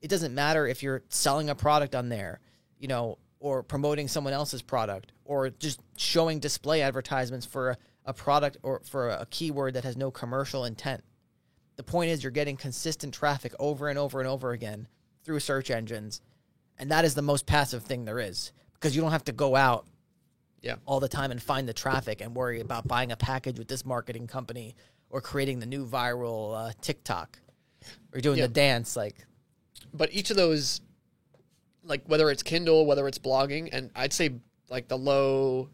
It 0.00 0.08
doesn't 0.08 0.34
matter 0.34 0.66
if 0.66 0.82
you're 0.82 1.02
selling 1.10 1.48
a 1.48 1.54
product 1.54 1.94
on 1.94 2.08
there, 2.08 2.40
you 2.80 2.88
know, 2.88 3.18
or 3.42 3.62
promoting 3.64 4.06
someone 4.06 4.32
else's 4.32 4.62
product, 4.62 5.10
or 5.24 5.50
just 5.50 5.80
showing 5.96 6.38
display 6.38 6.80
advertisements 6.80 7.44
for 7.44 7.70
a, 7.70 7.76
a 8.06 8.12
product 8.14 8.56
or 8.62 8.80
for 8.88 9.10
a 9.10 9.26
keyword 9.30 9.74
that 9.74 9.82
has 9.82 9.96
no 9.96 10.12
commercial 10.12 10.64
intent. 10.64 11.02
The 11.74 11.82
point 11.82 12.10
is, 12.10 12.22
you're 12.22 12.30
getting 12.30 12.56
consistent 12.56 13.12
traffic 13.12 13.52
over 13.58 13.88
and 13.88 13.98
over 13.98 14.20
and 14.20 14.28
over 14.28 14.52
again 14.52 14.86
through 15.24 15.40
search 15.40 15.70
engines. 15.72 16.20
And 16.78 16.90
that 16.92 17.04
is 17.04 17.14
the 17.16 17.22
most 17.22 17.44
passive 17.44 17.82
thing 17.82 18.04
there 18.04 18.20
is 18.20 18.52
because 18.74 18.94
you 18.94 19.02
don't 19.02 19.10
have 19.10 19.24
to 19.24 19.32
go 19.32 19.56
out 19.56 19.86
Yeah. 20.60 20.76
all 20.86 21.00
the 21.00 21.08
time 21.08 21.32
and 21.32 21.42
find 21.42 21.68
the 21.68 21.72
traffic 21.74 22.20
and 22.20 22.36
worry 22.36 22.60
about 22.60 22.86
buying 22.86 23.10
a 23.10 23.16
package 23.16 23.58
with 23.58 23.66
this 23.66 23.84
marketing 23.84 24.28
company 24.28 24.76
or 25.10 25.20
creating 25.20 25.58
the 25.58 25.66
new 25.66 25.84
viral 25.84 26.54
uh, 26.56 26.72
TikTok 26.80 27.38
or 28.14 28.20
doing 28.20 28.38
Yeah. 28.38 28.46
the 28.46 28.52
dance. 28.52 28.94
Like, 28.96 29.26
but 29.92 30.12
each 30.14 30.30
of 30.30 30.36
those 30.36 30.80
like 31.84 32.02
whether 32.06 32.30
it's 32.30 32.42
kindle 32.42 32.86
whether 32.86 33.06
it's 33.08 33.18
blogging 33.18 33.68
and 33.72 33.90
i'd 33.96 34.12
say 34.12 34.30
like 34.70 34.88
the 34.88 34.96
low 34.96 35.68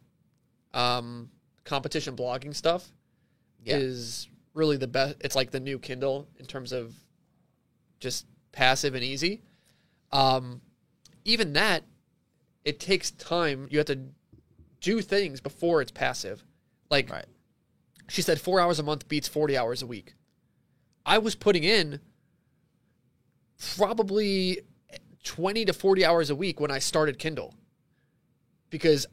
um 0.74 1.30
competition 1.64 2.16
blogging 2.16 2.54
stuff 2.54 2.86
Yeah. 3.64 3.76
is 3.76 4.28
really 4.54 4.76
the 4.76 4.86
best 4.88 5.16
it's 5.20 5.36
like 5.36 5.50
the 5.50 5.60
new 5.60 5.78
kindle 5.78 6.28
in 6.38 6.46
terms 6.46 6.72
of 6.72 6.94
just 8.00 8.26
passive 8.52 8.94
and 8.94 9.04
easy 9.04 9.42
um 10.12 10.60
even 11.24 11.52
that 11.54 11.84
it 12.64 12.80
takes 12.80 13.10
time 13.12 13.68
you 13.70 13.78
have 13.78 13.86
to 13.86 14.00
do 14.80 15.00
things 15.02 15.40
before 15.40 15.82
it's 15.82 15.90
passive 15.90 16.42
like 16.90 17.10
right. 17.10 17.26
she 18.08 18.22
said 18.22 18.40
four 18.40 18.60
hours 18.60 18.78
a 18.78 18.82
month 18.82 19.08
beats 19.08 19.28
40 19.28 19.56
hours 19.58 19.82
a 19.82 19.86
week. 19.86 20.14
I 21.04 21.18
was 21.18 21.34
putting 21.34 21.64
in 21.64 22.00
probably 23.76 24.60
20 25.28 25.66
to 25.66 25.74
40 25.74 26.06
hours 26.06 26.30
a 26.30 26.34
week 26.34 26.58
when 26.58 26.70
I 26.70 26.78
started 26.78 27.18
Kindle 27.18 27.54
because 28.70 29.06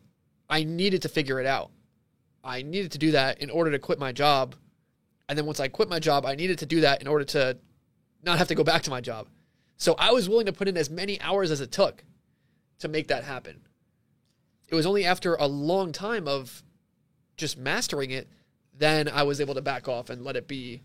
I 0.49 0.63
needed 0.63 1.01
to 1.01 1.09
figure 1.09 1.41
it 1.41 1.45
out. 1.45 1.72
I 2.41 2.61
needed 2.61 2.93
to 2.93 2.97
do 2.97 3.11
that 3.11 3.41
in 3.41 3.49
order 3.49 3.70
to 3.72 3.80
quit 3.80 3.99
my 3.99 4.13
job. 4.13 4.55
And 5.28 5.38
then 5.38 5.45
once 5.45 5.59
I 5.59 5.68
quit 5.68 5.89
my 5.89 5.99
job, 5.99 6.26
I 6.26 6.36
needed 6.36 6.59
to 6.59 6.66
do 6.66 6.82
that 6.82 7.01
in 7.01 7.07
order 7.09 7.26
to 7.26 7.57
not 8.24 8.38
have 8.38 8.47
to 8.47 8.55
go 8.55 8.63
back 8.63 8.84
to 8.84 8.89
my 8.89 9.01
job. 9.01 9.28
So 9.76 9.93
I 9.99 10.11
was 10.11 10.30
willing 10.30 10.45
to 10.45 10.53
put 10.53 10.70
in 10.70 10.78
as 10.78 10.89
many 10.89 11.20
hours 11.20 11.51
as 11.51 11.59
it 11.59 11.74
took 11.74 12.05
to 12.80 12.88
make 12.88 13.09
that 13.09 13.26
happen. 13.26 13.59
It 14.70 14.76
was 14.76 14.86
only 14.86 15.03
after 15.03 15.36
a 15.36 15.47
long 15.47 15.91
time 15.91 16.30
of 16.30 16.63
just 17.36 17.57
mastering 17.57 18.11
it, 18.11 18.30
then 18.74 19.09
I 19.09 19.24
was 19.24 19.41
able 19.41 19.55
to 19.55 19.61
back 19.61 19.89
off 19.89 20.09
and 20.09 20.24
let 20.24 20.38
it 20.38 20.47
be 20.47 20.82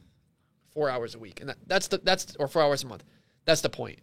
four 0.72 0.90
hours 0.90 1.14
a 1.14 1.20
week. 1.20 1.40
And 1.40 1.50
that, 1.50 1.58
that's 1.68 1.86
the 1.86 1.98
that's 1.98 2.34
or 2.40 2.48
four 2.48 2.62
hours 2.62 2.82
a 2.82 2.88
month. 2.88 3.04
That's 3.44 3.60
the 3.60 3.70
point. 3.70 4.00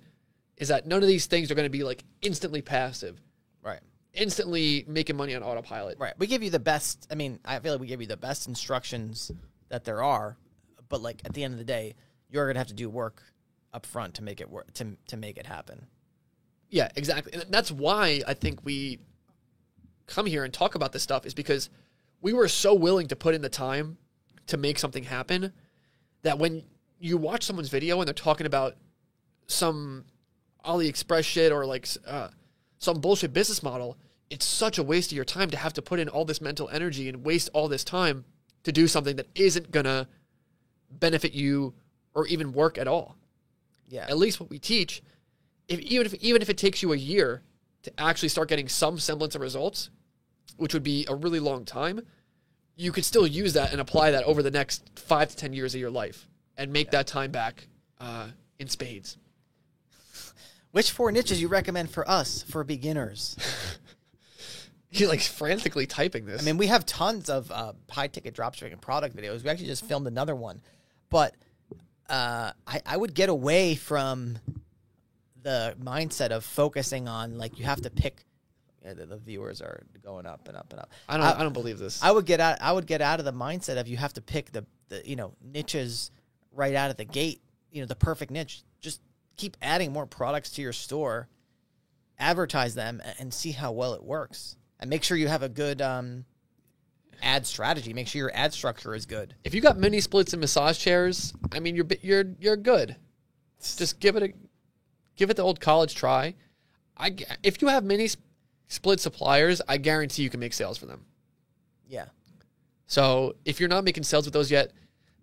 Is 0.57 0.69
that 0.69 0.85
none 0.87 1.01
of 1.01 1.07
these 1.07 1.27
things 1.27 1.51
are 1.51 1.55
going 1.55 1.65
to 1.65 1.69
be 1.69 1.83
like 1.83 2.03
instantly 2.21 2.61
passive, 2.61 3.21
Right. 3.61 3.79
instantly 4.13 4.83
making 4.87 5.15
money 5.15 5.35
on 5.35 5.43
autopilot. 5.43 5.97
Right. 5.99 6.13
We 6.17 6.27
give 6.27 6.41
you 6.43 6.49
the 6.49 6.59
best. 6.59 7.07
I 7.11 7.15
mean, 7.15 7.39
I 7.45 7.59
feel 7.59 7.73
like 7.73 7.81
we 7.81 7.87
give 7.87 8.01
you 8.01 8.07
the 8.07 8.17
best 8.17 8.47
instructions 8.47 9.31
that 9.69 9.83
there 9.83 10.01
are, 10.01 10.37
but 10.89 11.01
like 11.01 11.21
at 11.25 11.33
the 11.33 11.43
end 11.43 11.53
of 11.53 11.59
the 11.59 11.65
day, 11.65 11.93
you're 12.29 12.47
gonna 12.47 12.59
have 12.59 12.67
to 12.67 12.73
do 12.73 12.89
work 12.89 13.21
up 13.73 13.85
front 13.85 14.15
to 14.15 14.23
make 14.23 14.41
it 14.41 14.49
work 14.49 14.73
to 14.73 14.97
to 15.07 15.17
make 15.17 15.37
it 15.37 15.45
happen. 15.45 15.85
Yeah, 16.69 16.89
exactly. 16.95 17.33
And 17.33 17.45
that's 17.49 17.71
why 17.71 18.21
I 18.27 18.33
think 18.33 18.65
we 18.65 18.99
come 20.07 20.25
here 20.25 20.43
and 20.43 20.53
talk 20.53 20.75
about 20.75 20.91
this 20.91 21.03
stuff 21.03 21.25
is 21.25 21.33
because 21.33 21.69
we 22.21 22.33
were 22.33 22.47
so 22.47 22.73
willing 22.73 23.07
to 23.07 23.15
put 23.15 23.35
in 23.35 23.41
the 23.41 23.49
time 23.49 23.97
to 24.47 24.57
make 24.57 24.79
something 24.79 25.03
happen 25.03 25.53
that 26.23 26.39
when 26.39 26.63
you 26.99 27.17
watch 27.17 27.43
someone's 27.43 27.69
video 27.69 27.99
and 27.99 28.07
they're 28.07 28.13
talking 28.13 28.47
about 28.47 28.75
some 29.47 30.05
AliExpress 30.65 31.23
shit 31.23 31.51
or 31.51 31.65
like 31.65 31.87
uh, 32.05 32.29
some 32.77 32.99
bullshit 32.99 33.33
business 33.33 33.63
model, 33.63 33.97
it's 34.29 34.45
such 34.45 34.77
a 34.77 34.83
waste 34.83 35.11
of 35.11 35.15
your 35.15 35.25
time 35.25 35.49
to 35.49 35.57
have 35.57 35.73
to 35.73 35.81
put 35.81 35.99
in 35.99 36.09
all 36.09 36.25
this 36.25 36.41
mental 36.41 36.69
energy 36.69 37.07
and 37.09 37.23
waste 37.23 37.49
all 37.53 37.67
this 37.67 37.83
time 37.83 38.25
to 38.63 38.71
do 38.71 38.87
something 38.87 39.15
that 39.15 39.27
isn't 39.35 39.71
gonna 39.71 40.07
benefit 40.91 41.33
you 41.33 41.73
or 42.13 42.27
even 42.27 42.51
work 42.53 42.77
at 42.77 42.87
all 42.87 43.15
Yeah. 43.89 44.05
at 44.09 44.17
least 44.17 44.39
what 44.39 44.49
we 44.49 44.59
teach, 44.59 45.01
if 45.67 45.79
even 45.79 46.05
if 46.05 46.13
even 46.15 46.41
if 46.41 46.49
it 46.49 46.57
takes 46.57 46.81
you 46.81 46.91
a 46.93 46.97
year 46.97 47.41
to 47.83 47.91
actually 47.99 48.29
start 48.29 48.49
getting 48.49 48.67
some 48.67 48.99
semblance 48.99 49.35
of 49.35 49.41
results, 49.41 49.89
which 50.57 50.73
would 50.73 50.83
be 50.83 51.05
a 51.07 51.15
really 51.15 51.39
long 51.39 51.63
time, 51.65 52.01
you 52.75 52.91
could 52.91 53.05
still 53.05 53.25
use 53.27 53.53
that 53.53 53.71
and 53.71 53.79
apply 53.79 54.11
that 54.11 54.23
over 54.23 54.43
the 54.43 54.51
next 54.51 54.89
five 54.99 55.29
to 55.29 55.35
ten 55.35 55.53
years 55.53 55.73
of 55.73 55.79
your 55.79 55.91
life 55.91 56.27
and 56.57 56.73
make 56.73 56.91
that 56.91 57.07
time 57.07 57.31
back 57.31 57.67
uh, 57.99 58.27
in 58.59 58.67
spades. 58.67 59.17
Which 60.77 60.91
four 60.91 61.11
niches 61.11 61.41
you 61.41 61.47
recommend 61.47 61.89
for 61.89 62.07
us 62.07 62.43
for 62.43 62.63
beginners? 62.63 63.35
You're 64.91 65.09
like 65.09 65.21
frantically 65.21 65.87
typing 65.87 66.27
this. 66.27 66.39
I 66.39 66.45
mean, 66.45 66.57
we 66.57 66.67
have 66.67 66.85
tons 66.85 67.31
of 67.31 67.51
uh, 67.51 67.73
high 67.89 68.05
ticket 68.05 68.35
dropshipping 68.35 68.73
and 68.73 68.79
product 68.79 69.17
videos. 69.17 69.43
We 69.43 69.49
actually 69.49 69.65
just 69.65 69.85
filmed 69.85 70.05
another 70.05 70.35
one, 70.35 70.61
but 71.09 71.33
uh, 72.07 72.51
I, 72.67 72.81
I 72.85 72.95
would 72.95 73.15
get 73.15 73.29
away 73.29 73.73
from 73.73 74.37
the 75.41 75.75
mindset 75.81 76.29
of 76.29 76.45
focusing 76.45 77.07
on 77.07 77.39
like 77.39 77.57
you 77.57 77.65
have 77.65 77.81
to 77.81 77.89
pick. 77.89 78.23
The, 78.83 79.07
the 79.07 79.17
viewers 79.17 79.63
are 79.63 79.81
going 80.03 80.27
up 80.27 80.47
and 80.47 80.55
up 80.55 80.67
and 80.69 80.79
up. 80.79 80.91
I 81.09 81.17
don't. 81.17 81.25
I, 81.25 81.41
don't 81.41 81.53
believe 81.53 81.79
this. 81.79 82.03
I 82.03 82.11
would 82.11 82.27
get 82.27 82.39
out. 82.39 82.59
I 82.61 82.71
would 82.71 82.85
get 82.85 83.01
out 83.01 83.17
of 83.17 83.25
the 83.25 83.33
mindset 83.33 83.79
of 83.79 83.87
you 83.87 83.97
have 83.97 84.13
to 84.13 84.21
pick 84.21 84.51
the, 84.51 84.63
the 84.89 85.01
you 85.03 85.15
know 85.15 85.33
niches 85.43 86.11
right 86.51 86.75
out 86.75 86.91
of 86.91 86.97
the 86.97 87.05
gate. 87.05 87.41
You 87.71 87.81
know 87.81 87.87
the 87.87 87.95
perfect 87.95 88.29
niche. 88.29 88.61
Keep 89.37 89.57
adding 89.61 89.93
more 89.93 90.05
products 90.05 90.49
to 90.51 90.61
your 90.61 90.73
store, 90.73 91.27
advertise 92.19 92.75
them, 92.75 93.01
and 93.19 93.33
see 93.33 93.51
how 93.51 93.71
well 93.71 93.93
it 93.93 94.03
works. 94.03 94.55
And 94.79 94.89
make 94.89 95.03
sure 95.03 95.17
you 95.17 95.27
have 95.27 95.43
a 95.43 95.49
good 95.49 95.81
um, 95.81 96.25
ad 97.21 97.45
strategy. 97.45 97.93
Make 97.93 98.07
sure 98.07 98.19
your 98.19 98.31
ad 98.33 98.53
structure 98.53 98.93
is 98.93 99.05
good. 99.05 99.35
if 99.43 99.53
you 99.53 99.61
got 99.61 99.77
mini 99.77 99.99
splits 99.99 100.33
and 100.33 100.41
massage 100.41 100.77
chairs, 100.77 101.33
I 101.51 101.59
mean, 101.59 101.75
you're 101.75 101.87
you're 102.01 102.25
you're 102.39 102.57
good. 102.57 102.95
Just 103.61 103.99
give 103.99 104.15
it 104.15 104.23
a 104.23 104.33
give 105.15 105.29
it 105.29 105.37
the 105.37 105.43
old 105.43 105.59
college 105.59 105.95
try. 105.95 106.35
I 106.97 107.15
if 107.43 107.61
you 107.61 107.67
have 107.67 107.83
mini 107.83 108.09
split 108.67 108.99
suppliers, 108.99 109.61
I 109.67 109.77
guarantee 109.77 110.23
you 110.23 110.29
can 110.29 110.39
make 110.39 110.53
sales 110.53 110.77
for 110.77 110.85
them. 110.85 111.05
Yeah, 111.87 112.05
So 112.87 113.35
if 113.45 113.59
you're 113.59 113.69
not 113.69 113.85
making 113.85 114.03
sales 114.03 114.25
with 114.25 114.33
those 114.33 114.51
yet, 114.51 114.73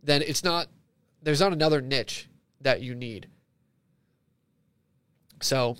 then 0.02 0.22
it's 0.22 0.42
not 0.42 0.68
there's 1.22 1.40
not 1.40 1.52
another 1.52 1.80
niche 1.80 2.28
that 2.60 2.80
you 2.80 2.94
need. 2.94 3.28
So 5.44 5.76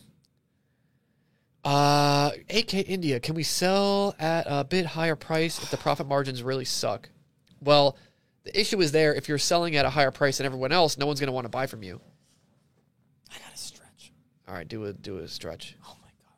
uh 1.65 2.31
AK 2.51 2.75
India, 2.75 3.19
can 3.19 3.35
we 3.35 3.43
sell 3.43 4.15
at 4.19 4.45
a 4.47 4.63
bit 4.63 4.85
higher 4.85 5.17
price 5.17 5.63
if 5.63 5.71
the 5.71 5.79
profit 5.79 6.07
margins 6.07 6.43
really 6.43 6.67
suck? 6.67 7.09
Well, 7.63 7.97
the 8.45 8.61
issue 8.61 8.79
is 8.83 8.93
there 8.93 9.15
if 9.15 9.27
you're 9.27 9.39
selling 9.39 9.75
at 9.77 9.87
a 9.87 9.91
higher 9.91 10.11
price 10.11 10.37
than 10.37 10.45
everyone 10.45 10.71
else, 10.71 10.99
no 10.99 11.07
one's 11.07 11.19
going 11.19 11.29
to 11.29 11.33
want 11.33 11.47
to 11.47 11.49
buy 11.49 11.67
from 11.67 11.83
you. 11.83 11.99
I 13.35 13.39
got 13.39 13.53
to 13.53 13.57
stretch. 13.59 14.13
All 14.47 14.55
right, 14.55 14.69
do 14.69 14.85
a 14.85 14.93
do 14.93 15.17
a 15.19 15.27
stretch. 15.29 15.77
Oh 15.87 15.97
my 16.03 16.09
god, 16.09 16.37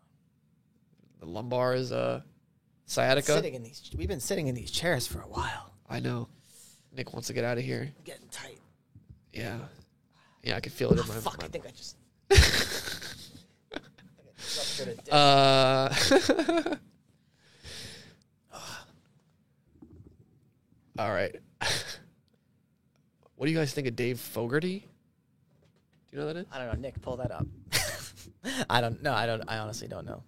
The 1.18 1.26
lumbar 1.26 1.74
is 1.74 1.90
uh 1.90 2.20
sciatica. 2.84 3.32
sitting 3.32 3.54
in 3.54 3.64
these. 3.64 3.90
We've 3.98 4.06
been 4.06 4.20
sitting 4.20 4.46
in 4.46 4.54
these 4.54 4.70
chairs 4.70 5.08
for 5.08 5.20
a 5.20 5.28
while. 5.28 5.72
I 5.90 5.98
know. 5.98 6.28
Nick 6.96 7.12
wants 7.12 7.26
to 7.26 7.32
get 7.32 7.42
out 7.42 7.58
of 7.58 7.64
here. 7.64 7.90
Getting 8.04 8.28
tight. 8.28 8.60
Yeah. 9.32 9.58
Yeah, 10.44 10.54
I 10.56 10.60
can 10.60 10.70
feel 10.70 10.92
it 10.92 11.00
in 11.00 11.08
my, 11.08 11.14
Fuck, 11.14 11.40
my 11.40 11.46
I 11.46 11.48
think 11.48 11.66
I 11.66 11.70
just. 11.70 11.96
I 12.30 12.34
got 13.74 13.82
ruptured 14.56 14.88
a 14.88 14.94
disc. 14.94 15.12
Uh, 15.12 15.94
all 20.98 21.12
right. 21.12 21.34
what 23.36 23.46
do 23.46 23.52
you 23.52 23.58
guys 23.58 23.72
think 23.72 23.86
of 23.86 23.96
Dave 23.96 24.20
Fogarty? 24.20 24.86
Do 26.10 26.12
you 26.12 26.18
know 26.18 26.26
who 26.28 26.34
that 26.34 26.40
is? 26.40 26.46
I 26.52 26.58
don't 26.58 26.68
know. 26.68 26.74
Nick, 26.80 27.00
pull 27.02 27.16
that 27.18 27.30
up. 27.30 27.46
I 28.70 28.80
don't 28.80 29.02
know. 29.02 29.12
I 29.12 29.26
don't. 29.26 29.42
I 29.48 29.58
honestly 29.58 29.88
don't 29.88 30.06
know. 30.06 30.22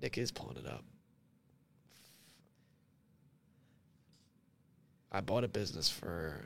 Nick 0.00 0.16
is 0.16 0.32
pulling 0.32 0.56
it 0.56 0.66
up. 0.66 0.82
I 5.12 5.20
bought 5.20 5.44
a 5.44 5.48
business 5.48 5.88
for 5.90 6.44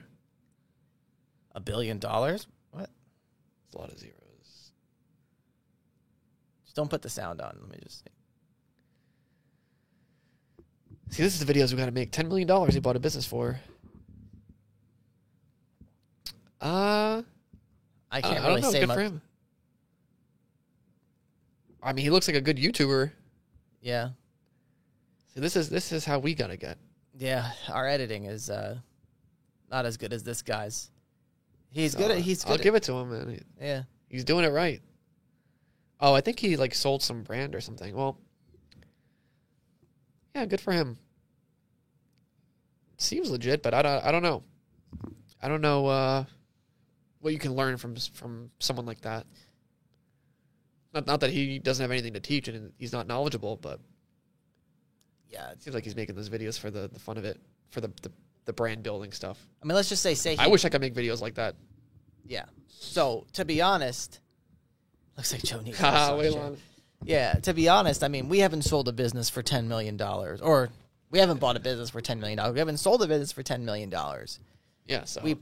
A 1.54 1.60
billion 1.60 1.98
dollars? 1.98 2.46
What? 2.70 2.90
It's 3.66 3.74
a 3.74 3.78
lot 3.78 3.90
of 3.92 3.98
zeros. 3.98 4.14
Just 6.64 6.74
don't 6.76 6.88
put 6.90 7.02
the 7.02 7.10
sound 7.10 7.40
on. 7.40 7.56
Let 7.60 7.70
me 7.70 7.78
just 7.82 7.98
see. 8.04 8.10
See, 11.10 11.22
this 11.22 11.38
is 11.38 11.44
the 11.44 11.52
videos 11.52 11.70
we 11.70 11.76
got 11.78 11.86
to 11.86 11.92
make. 11.92 12.10
Ten 12.10 12.26
million 12.28 12.48
dollars 12.48 12.74
he 12.74 12.80
bought 12.80 12.96
a 12.96 13.00
business 13.00 13.26
for. 13.26 13.60
Uh, 16.60 17.22
I 18.10 18.20
can't 18.22 18.40
I 18.42 18.48
really 18.48 18.60
don't 18.62 18.62
know. 18.62 18.70
say 18.70 18.80
Good 18.80 18.88
much. 18.88 18.96
for 18.96 19.02
him. 19.02 19.22
I 21.82 21.92
mean, 21.92 22.02
he 22.04 22.10
looks 22.10 22.26
like 22.26 22.36
a 22.36 22.40
good 22.40 22.56
YouTuber. 22.56 23.12
Yeah. 23.82 24.10
See, 25.34 25.40
this 25.40 25.54
is 25.56 25.68
this 25.68 25.92
is 25.92 26.04
how 26.06 26.18
we 26.18 26.34
gotta 26.34 26.56
get. 26.56 26.78
Yeah, 27.16 27.50
our 27.68 27.86
editing 27.86 28.24
is 28.24 28.50
uh 28.50 28.78
not 29.70 29.86
as 29.86 29.96
good 29.96 30.12
as 30.12 30.22
this 30.22 30.42
guy's. 30.42 30.90
He's 31.70 31.94
good 31.94 32.10
at 32.10 32.18
he's 32.18 32.44
Good 32.44 32.50
I'll 32.50 32.54
at, 32.56 32.62
give 32.62 32.74
it 32.74 32.82
to 32.84 32.92
him, 32.94 33.10
man. 33.10 33.28
He- 33.30 33.64
yeah. 33.66 33.82
He's 34.08 34.24
doing 34.24 34.44
it 34.44 34.50
right. 34.50 34.80
Oh, 36.00 36.14
I 36.14 36.20
think 36.20 36.38
he 36.38 36.56
like 36.56 36.74
sold 36.74 37.02
some 37.02 37.22
brand 37.22 37.54
or 37.54 37.60
something. 37.60 37.94
Well, 37.94 38.18
yeah, 40.34 40.44
good 40.46 40.60
for 40.60 40.72
him. 40.72 40.98
Seems 42.96 43.30
legit, 43.30 43.62
but 43.62 43.74
I 43.74 43.82
don't. 43.82 44.04
I 44.04 44.12
don't 44.12 44.22
know. 44.22 44.42
I 45.42 45.48
don't 45.48 45.60
know 45.60 45.86
uh, 45.86 46.24
what 47.20 47.32
you 47.32 47.38
can 47.38 47.54
learn 47.54 47.76
from 47.76 47.96
from 47.96 48.50
someone 48.60 48.86
like 48.86 49.00
that. 49.02 49.26
Not 50.92 51.06
not 51.06 51.20
that 51.20 51.30
he 51.30 51.58
doesn't 51.58 51.82
have 51.82 51.90
anything 51.90 52.14
to 52.14 52.20
teach 52.20 52.46
and 52.48 52.72
he's 52.78 52.92
not 52.92 53.06
knowledgeable, 53.06 53.56
but 53.56 53.80
Yeah. 55.30 55.50
it 55.50 55.62
seems 55.62 55.74
like 55.74 55.84
he's 55.84 55.96
making 55.96 56.14
those 56.14 56.28
videos 56.30 56.58
for 56.58 56.70
the, 56.70 56.88
the 56.92 56.98
fun 57.00 57.18
of 57.18 57.24
it, 57.24 57.40
for 57.70 57.80
the, 57.80 57.88
the 58.02 58.10
the 58.46 58.52
brand 58.52 58.82
building 58.82 59.10
stuff. 59.10 59.38
I 59.62 59.66
mean 59.66 59.74
let's 59.74 59.88
just 59.88 60.02
say 60.02 60.14
say 60.14 60.34
he, 60.36 60.38
I 60.40 60.48
wish 60.48 60.64
I 60.64 60.68
could 60.68 60.80
make 60.80 60.94
videos 60.94 61.20
like 61.20 61.34
that. 61.34 61.56
Yeah. 62.26 62.44
So 62.68 63.26
to 63.32 63.44
be 63.44 63.62
honest, 63.62 64.20
looks 65.16 65.32
like 65.32 65.42
Joe 65.42 65.60
needs 65.60 65.78
shit. 65.78 66.58
Yeah, 67.04 67.34
to 67.34 67.54
be 67.54 67.68
honest, 67.68 68.04
I 68.04 68.08
mean 68.08 68.28
we 68.28 68.40
haven't 68.40 68.62
sold 68.62 68.88
a 68.88 68.92
business 68.92 69.30
for 69.30 69.42
ten 69.42 69.66
million 69.68 69.96
dollars. 69.96 70.40
Or 70.40 70.68
we 71.10 71.18
haven't 71.18 71.40
bought 71.40 71.56
a 71.56 71.60
business 71.60 71.90
for 71.90 72.00
ten 72.00 72.20
million 72.20 72.36
dollars. 72.38 72.52
We 72.54 72.58
haven't 72.58 72.78
sold 72.78 73.02
a 73.02 73.06
business 73.06 73.32
for 73.32 73.42
ten 73.42 73.64
million 73.64 73.88
dollars. 73.90 74.40
Yeah, 74.86 75.04
so 75.04 75.22
We 75.22 75.36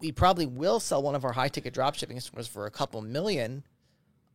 we 0.00 0.12
probably 0.12 0.46
will 0.46 0.80
sell 0.80 1.02
one 1.02 1.14
of 1.14 1.24
our 1.24 1.32
high 1.32 1.48
ticket 1.48 1.74
drop 1.74 1.94
shipping 1.94 2.18
stores 2.20 2.48
for 2.48 2.66
a 2.66 2.70
couple 2.70 3.02
million. 3.02 3.62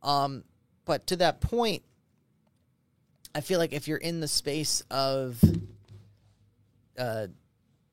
Um, 0.02 0.44
but 0.84 1.06
to 1.08 1.16
that 1.16 1.40
point, 1.40 1.82
I 3.36 3.42
feel 3.42 3.58
like 3.58 3.74
if 3.74 3.86
you're 3.86 3.98
in 3.98 4.20
the 4.20 4.28
space 4.28 4.82
of, 4.90 5.38
uh, 6.98 7.26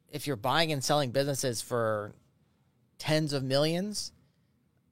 if 0.10 0.26
you're 0.26 0.38
buying 0.38 0.72
and 0.72 0.82
selling 0.82 1.12
businesses 1.12 1.62
for 1.62 2.14
tens 2.98 3.34
of 3.34 3.44
millions, 3.44 4.14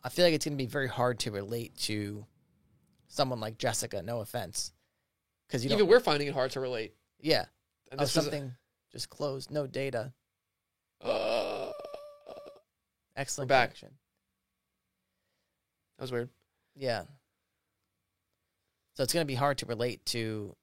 I 0.04 0.10
feel 0.10 0.26
like 0.26 0.34
it's 0.34 0.43
going 0.43 0.58
to 0.58 0.62
be 0.62 0.68
very 0.68 0.89
hard 0.89 1.20
to 1.20 1.32
relate 1.32 1.78
to 1.84 2.26
someone 3.08 3.39
like 3.39 3.58
Jessica. 3.60 4.02
No 4.02 4.20
offense, 4.20 4.74
because 5.47 5.66
even 5.66 5.88
we're 5.88 6.02
finding 6.02 6.28
it 6.28 6.34
hard 6.34 6.52
to 6.52 6.60
relate. 6.60 6.95
Yeah. 7.22 7.45
And 7.89 8.02
Oh, 8.02 8.04
something 8.06 8.52
just 8.91 9.10
closed. 9.10 9.52
No 9.52 9.68
data. 9.68 10.12
Uh, 10.99 11.72
Excellent 13.16 13.47
back. 13.47 13.70
connection. 13.70 13.91
that 15.97 16.04
was 16.04 16.12
weird. 16.12 16.30
Yeah. 16.76 17.04
So 18.94 19.04
it's 19.04 19.14
going 19.14 19.26
to 19.26 19.32
be 19.32 19.36
hard 19.36 19.58
to 19.60 19.66
relate 19.66 20.06
to 20.08 20.56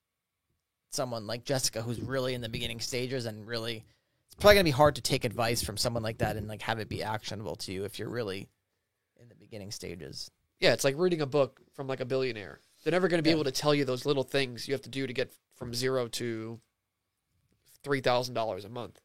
someone 0.90 1.26
like 1.26 1.44
Jessica 1.44 1.82
who's 1.82 2.00
really 2.00 2.34
in 2.34 2.40
the 2.40 2.48
beginning 2.48 2.80
stages 2.80 3.26
and 3.26 3.46
really 3.46 3.84
it's 4.26 4.34
probably 4.36 4.54
going 4.54 4.64
to 4.64 4.68
be 4.68 4.70
hard 4.70 4.94
to 4.96 5.02
take 5.02 5.24
advice 5.24 5.62
from 5.62 5.76
someone 5.76 6.02
like 6.02 6.18
that 6.18 6.36
and 6.36 6.48
like 6.48 6.62
have 6.62 6.78
it 6.78 6.88
be 6.88 7.02
actionable 7.02 7.56
to 7.56 7.72
you 7.72 7.84
if 7.84 7.98
you're 7.98 8.08
really 8.08 8.48
in 9.20 9.28
the 9.28 9.34
beginning 9.34 9.70
stages. 9.70 10.30
Yeah, 10.60 10.72
it's 10.72 10.84
like 10.84 10.94
reading 10.98 11.20
a 11.20 11.26
book 11.26 11.60
from 11.74 11.86
like 11.86 12.00
a 12.00 12.04
billionaire. 12.06 12.60
They're 12.82 12.90
never 12.92 13.08
going 13.08 13.18
to 13.18 13.22
be 13.22 13.30
Yeah. 13.30 13.36
able 13.36 13.44
to 13.44 13.50
tell 13.52 13.74
you 13.74 13.84
those 13.84 14.06
little 14.06 14.22
things 14.22 14.66
you 14.66 14.74
have 14.74 14.82
to 14.82 14.88
do 14.90 15.06
to 15.06 15.12
get 15.12 15.32
from 15.56 15.74
zero 15.74 16.08
to 16.08 16.60
three 17.82 18.00
thousand 18.00 18.34
dollars 18.34 18.64
a 18.64 18.68
month. 18.68 19.00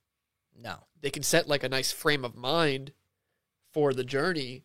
No. 0.55 0.75
They 1.01 1.09
can 1.09 1.23
set 1.23 1.47
like 1.47 1.63
a 1.63 1.69
nice 1.69 1.91
frame 1.91 2.23
of 2.23 2.35
mind 2.35 2.93
for 3.71 3.93
the 3.93 4.03
journey 4.03 4.63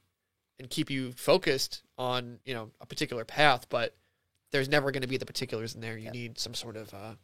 and 0.58 0.68
keep 0.70 0.90
you 0.90 1.12
focused 1.12 1.82
on 1.96 2.38
you 2.44 2.54
know 2.54 2.70
a 2.80 2.86
particular 2.86 3.24
path, 3.24 3.66
but 3.68 3.96
there's 4.50 4.68
never 4.68 4.90
going 4.90 5.02
to 5.02 5.08
be 5.08 5.16
the 5.16 5.26
particulars 5.26 5.74
in 5.74 5.80
there. 5.80 5.96
You 5.96 6.06
Yeah. 6.06 6.10
need 6.12 6.38
some 6.38 6.54
sort 6.54 6.76
of 6.76 6.92
uh, 6.94 7.14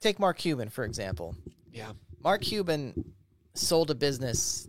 Take 0.00 0.18
Mark 0.18 0.38
Cuban 0.38 0.68
for 0.68 0.84
example. 0.84 1.34
yeah. 1.72 1.92
Mark 2.22 2.42
Cuban 2.42 3.14
sold 3.54 3.90
a 3.90 3.94
business 3.94 4.68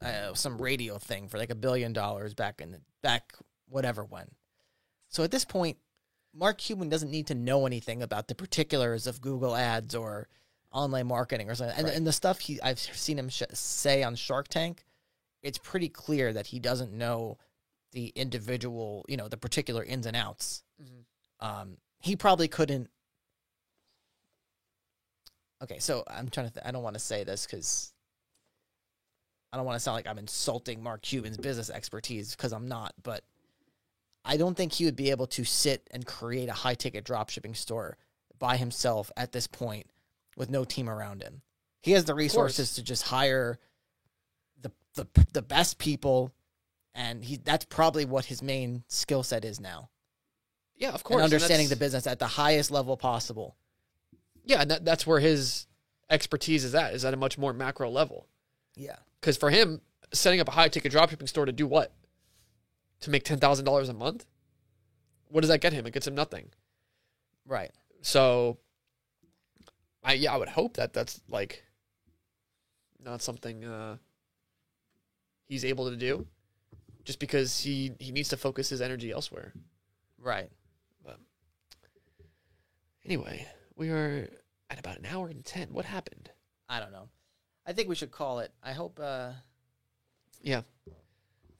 uh, 0.00 0.32
some 0.34 0.60
radio 0.62 0.96
thing 0.98 1.26
for 1.28 1.38
like 1.38 1.50
a 1.50 1.54
billion 1.56 1.92
dollars 1.92 2.32
back 2.34 2.60
in 2.60 2.70
the 2.70 2.80
back 3.02 3.32
whatever 3.68 4.04
when. 4.04 4.28
So 5.08 5.24
at 5.24 5.30
this 5.32 5.44
point, 5.44 5.76
Mark 6.34 6.58
Cuban 6.58 6.88
doesn't 6.88 7.10
need 7.10 7.26
to 7.28 7.34
know 7.34 7.66
anything 7.66 8.02
about 8.02 8.28
the 8.28 8.34
particulars 8.36 9.06
of 9.08 9.20
Google 9.20 9.56
Ads 9.56 9.94
or 9.96 10.28
online 10.70 11.06
marketing 11.08 11.50
or 11.50 11.54
something. 11.56 11.76
And, 11.76 11.86
Right. 11.88 11.96
and 11.96 12.06
the 12.06 12.12
stuff 12.12 12.38
he 12.40 12.60
I've 12.62 12.78
seen 12.78 13.18
him 13.18 13.28
sh- 13.28 13.42
say 13.54 14.02
on 14.04 14.14
Shark 14.14 14.46
Tank, 14.48 14.84
it's 15.42 15.58
pretty 15.58 15.88
clear 15.88 16.32
that 16.32 16.46
he 16.48 16.60
doesn't 16.60 16.92
know 16.92 17.38
the 17.92 18.08
individual, 18.14 19.04
you 19.08 19.16
know, 19.16 19.26
the 19.28 19.36
particular 19.38 19.82
ins 19.82 20.06
and 20.06 20.16
outs. 20.16 20.62
Mhm. 20.80 21.04
Um, 21.40 21.76
he 22.00 22.16
probably 22.16 22.48
couldn't. 22.48 22.88
Okay, 25.62 25.78
so 25.78 26.04
I'm 26.08 26.28
trying 26.28 26.48
to. 26.48 26.52
Th- 26.52 26.66
I 26.66 26.70
don't 26.70 26.82
want 26.82 26.94
to 26.94 27.00
say 27.00 27.24
this 27.24 27.46
because 27.46 27.92
I 29.52 29.56
don't 29.56 29.66
want 29.66 29.76
to 29.76 29.80
sound 29.80 29.96
like 29.96 30.06
I'm 30.06 30.18
insulting 30.18 30.82
Mark 30.82 31.02
Cuban's 31.02 31.36
business 31.36 31.70
expertise 31.70 32.34
because 32.36 32.52
I'm 32.52 32.68
not. 32.68 32.94
But 33.02 33.24
I 34.24 34.36
don't 34.36 34.56
think 34.56 34.72
he 34.72 34.84
would 34.84 34.96
be 34.96 35.10
able 35.10 35.26
to 35.28 35.44
sit 35.44 35.88
and 35.90 36.06
create 36.06 36.48
a 36.48 36.52
high 36.54 36.74
ticket 36.74 37.04
dropshipping 37.04 37.56
store 37.56 37.96
by 38.38 38.56
himself 38.56 39.10
at 39.16 39.32
this 39.32 39.46
point 39.46 39.86
with 40.36 40.50
no 40.50 40.64
team 40.64 40.88
around 40.88 41.22
him. 41.22 41.42
He 41.82 41.92
has 41.92 42.04
the 42.04 42.14
resources 42.14 42.74
to 42.74 42.82
just 42.82 43.04
hire 43.04 43.58
the 44.60 44.70
the 44.94 45.06
the 45.32 45.42
best 45.42 45.78
people, 45.78 46.32
and 46.94 47.24
he 47.24 47.36
that's 47.36 47.64
probably 47.64 48.04
what 48.04 48.26
his 48.26 48.42
main 48.42 48.84
skill 48.88 49.22
set 49.22 49.44
is 49.44 49.60
now. 49.60 49.90
Yeah, 50.78 50.90
of 50.90 51.04
course. 51.04 51.22
And 51.22 51.24
and 51.24 51.34
understanding 51.34 51.68
the 51.68 51.76
business 51.76 52.06
at 52.06 52.18
the 52.18 52.26
highest 52.26 52.70
level 52.70 52.96
possible. 52.96 53.56
Yeah, 54.44 54.62
and 54.62 54.70
that, 54.70 54.84
that's 54.84 55.06
where 55.06 55.20
his 55.20 55.66
expertise 56.08 56.64
is 56.64 56.74
at, 56.74 56.94
is 56.94 57.04
at 57.04 57.12
a 57.12 57.16
much 57.16 57.36
more 57.36 57.52
macro 57.52 57.90
level. 57.90 58.26
Yeah. 58.76 58.96
Because 59.20 59.36
for 59.36 59.50
him, 59.50 59.80
setting 60.12 60.40
up 60.40 60.48
a 60.48 60.52
high 60.52 60.68
ticket 60.68 60.92
dropshipping 60.92 61.28
store 61.28 61.44
to 61.46 61.52
do 61.52 61.66
what? 61.66 61.92
To 63.00 63.10
make 63.10 63.24
ten 63.24 63.38
thousand 63.38 63.64
dollars 63.64 63.88
a 63.88 63.94
month? 63.94 64.24
What 65.28 65.42
does 65.42 65.50
that 65.50 65.60
get 65.60 65.72
him? 65.72 65.86
It 65.86 65.92
gets 65.92 66.06
him 66.06 66.14
nothing. 66.14 66.50
Right. 67.46 67.70
So, 68.00 68.58
I 70.02 70.14
yeah, 70.14 70.32
I 70.32 70.36
would 70.36 70.48
hope 70.48 70.76
that 70.76 70.92
that's 70.92 71.20
like 71.28 71.64
not 73.04 73.20
something 73.20 73.64
uh, 73.64 73.96
he's 75.46 75.64
able 75.64 75.90
to 75.90 75.96
do, 75.96 76.26
just 77.04 77.18
because 77.18 77.60
he 77.60 77.92
he 77.98 78.12
needs 78.12 78.28
to 78.30 78.36
focus 78.36 78.68
his 78.68 78.80
energy 78.80 79.10
elsewhere. 79.10 79.52
Right. 80.18 80.50
Anyway, 83.08 83.46
we 83.74 83.88
are 83.88 84.28
at 84.68 84.78
about 84.78 84.98
an 84.98 85.06
hour 85.06 85.28
and 85.28 85.42
ten. 85.42 85.68
What 85.72 85.86
happened? 85.86 86.30
I 86.68 86.78
don't 86.78 86.92
know. 86.92 87.08
I 87.64 87.72
think 87.72 87.88
we 87.88 87.94
should 87.94 88.10
call 88.10 88.40
it. 88.40 88.52
I 88.62 88.72
hope 88.72 89.00
uh 89.02 89.30
Yeah. 90.42 90.60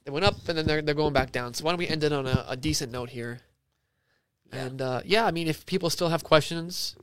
They 0.05 0.11
went 0.11 0.27
up 0.27 0.47
and 0.47 0.59
then 0.59 0.67
they're 0.67 0.83
they're 0.83 0.95
going 0.95 1.15
back 1.15 1.33
down. 1.33 1.55
So 1.55 1.65
why 1.65 1.71
don't 1.71 1.79
we 1.79 1.89
end 1.89 2.05
it 2.05 2.13
on 2.13 2.27
a, 2.27 2.45
a 2.51 2.57
decent 2.57 2.93
note 2.93 3.09
here? 3.09 3.41
Yeah. 4.53 4.65
And 4.65 4.83
uh, 4.83 5.01
yeah, 5.07 5.25
I 5.25 5.31
mean, 5.31 5.49
if 5.49 5.65
people 5.65 5.89
still 5.89 6.11
have 6.11 6.23
questions, 6.23 6.97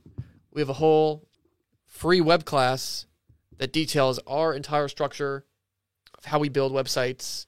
we 0.52 0.60
have 0.60 0.68
a 0.68 0.74
whole 0.74 1.26
free 1.88 2.20
web 2.20 2.44
class 2.44 3.06
that 3.58 3.72
details 3.72 4.20
our 4.28 4.54
entire 4.54 4.86
structure 4.86 5.44
of 6.16 6.26
how 6.26 6.38
we 6.38 6.50
build 6.50 6.70
websites, 6.70 7.46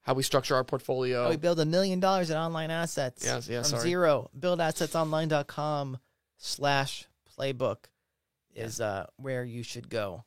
how 0.00 0.14
we 0.14 0.22
structure 0.22 0.54
our 0.54 0.64
portfolio. 0.64 1.24
how 1.24 1.30
we 1.30 1.36
build 1.36 1.60
a 1.60 1.66
million 1.66 2.00
dollars 2.00 2.30
in 2.30 2.38
online 2.38 2.70
assets. 2.70 3.22
Yes, 3.22 3.50
yeah, 3.50 3.60
from 3.60 3.70
sorry. 3.70 3.82
zero. 3.82 4.30
Buildassetsonline.com 4.38 5.98
slash 6.38 7.06
playbook 7.38 7.86
is 8.54 8.80
uh 8.80 9.06
where 9.16 9.44
you 9.44 9.62
should 9.62 9.90
go. 9.90 10.24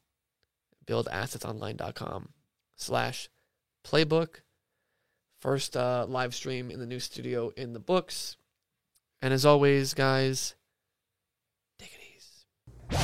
buildassetsonline.com 0.86 2.30
slash 2.76 3.30
playbook. 3.84 4.42
First 5.40 5.76
uh, 5.76 6.06
live 6.08 6.36
stream 6.36 6.70
in 6.70 6.80
the 6.80 6.86
new 6.86 7.00
studio 7.00 7.52
in 7.58 7.74
the 7.74 7.80
books. 7.80 8.38
And 9.24 9.34
as 9.34 9.46
always, 9.46 9.94
guys, 9.96 10.56
take 11.80 11.94
it 11.94 12.00
easy. 12.16 12.98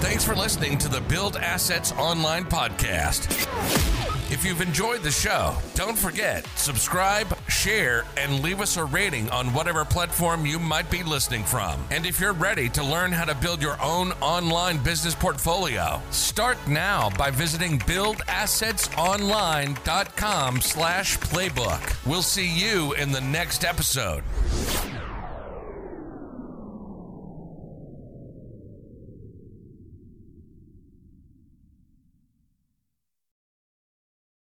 Thanks 0.00 0.24
for 0.24 0.34
listening 0.34 0.78
to 0.78 0.88
the 0.88 1.00
Build 1.02 1.36
Assets 1.36 1.92
Online 1.92 2.44
podcast. 2.44 3.95
If 4.28 4.44
you've 4.44 4.60
enjoyed 4.60 5.04
the 5.04 5.12
show, 5.12 5.54
don't 5.74 5.96
forget, 5.96 6.44
subscribe, 6.56 7.28
share, 7.48 8.04
and 8.16 8.42
leave 8.42 8.60
us 8.60 8.76
a 8.76 8.84
rating 8.84 9.30
on 9.30 9.54
whatever 9.54 9.84
platform 9.84 10.44
you 10.44 10.58
might 10.58 10.90
be 10.90 11.04
listening 11.04 11.44
from. 11.44 11.80
And 11.92 12.04
if 12.04 12.18
you're 12.18 12.32
ready 12.32 12.68
to 12.70 12.82
learn 12.82 13.12
how 13.12 13.24
to 13.24 13.36
build 13.36 13.62
your 13.62 13.80
own 13.80 14.10
online 14.20 14.82
business 14.82 15.14
portfolio, 15.14 16.02
start 16.10 16.58
now 16.66 17.08
by 17.10 17.30
visiting 17.30 17.78
buildassetsonline.com 17.80 20.60
slash 20.60 21.18
playbook. 21.18 22.06
We'll 22.06 22.22
see 22.22 22.52
you 22.52 22.94
in 22.94 23.12
the 23.12 23.20
next 23.20 23.64
episode. 23.64 24.24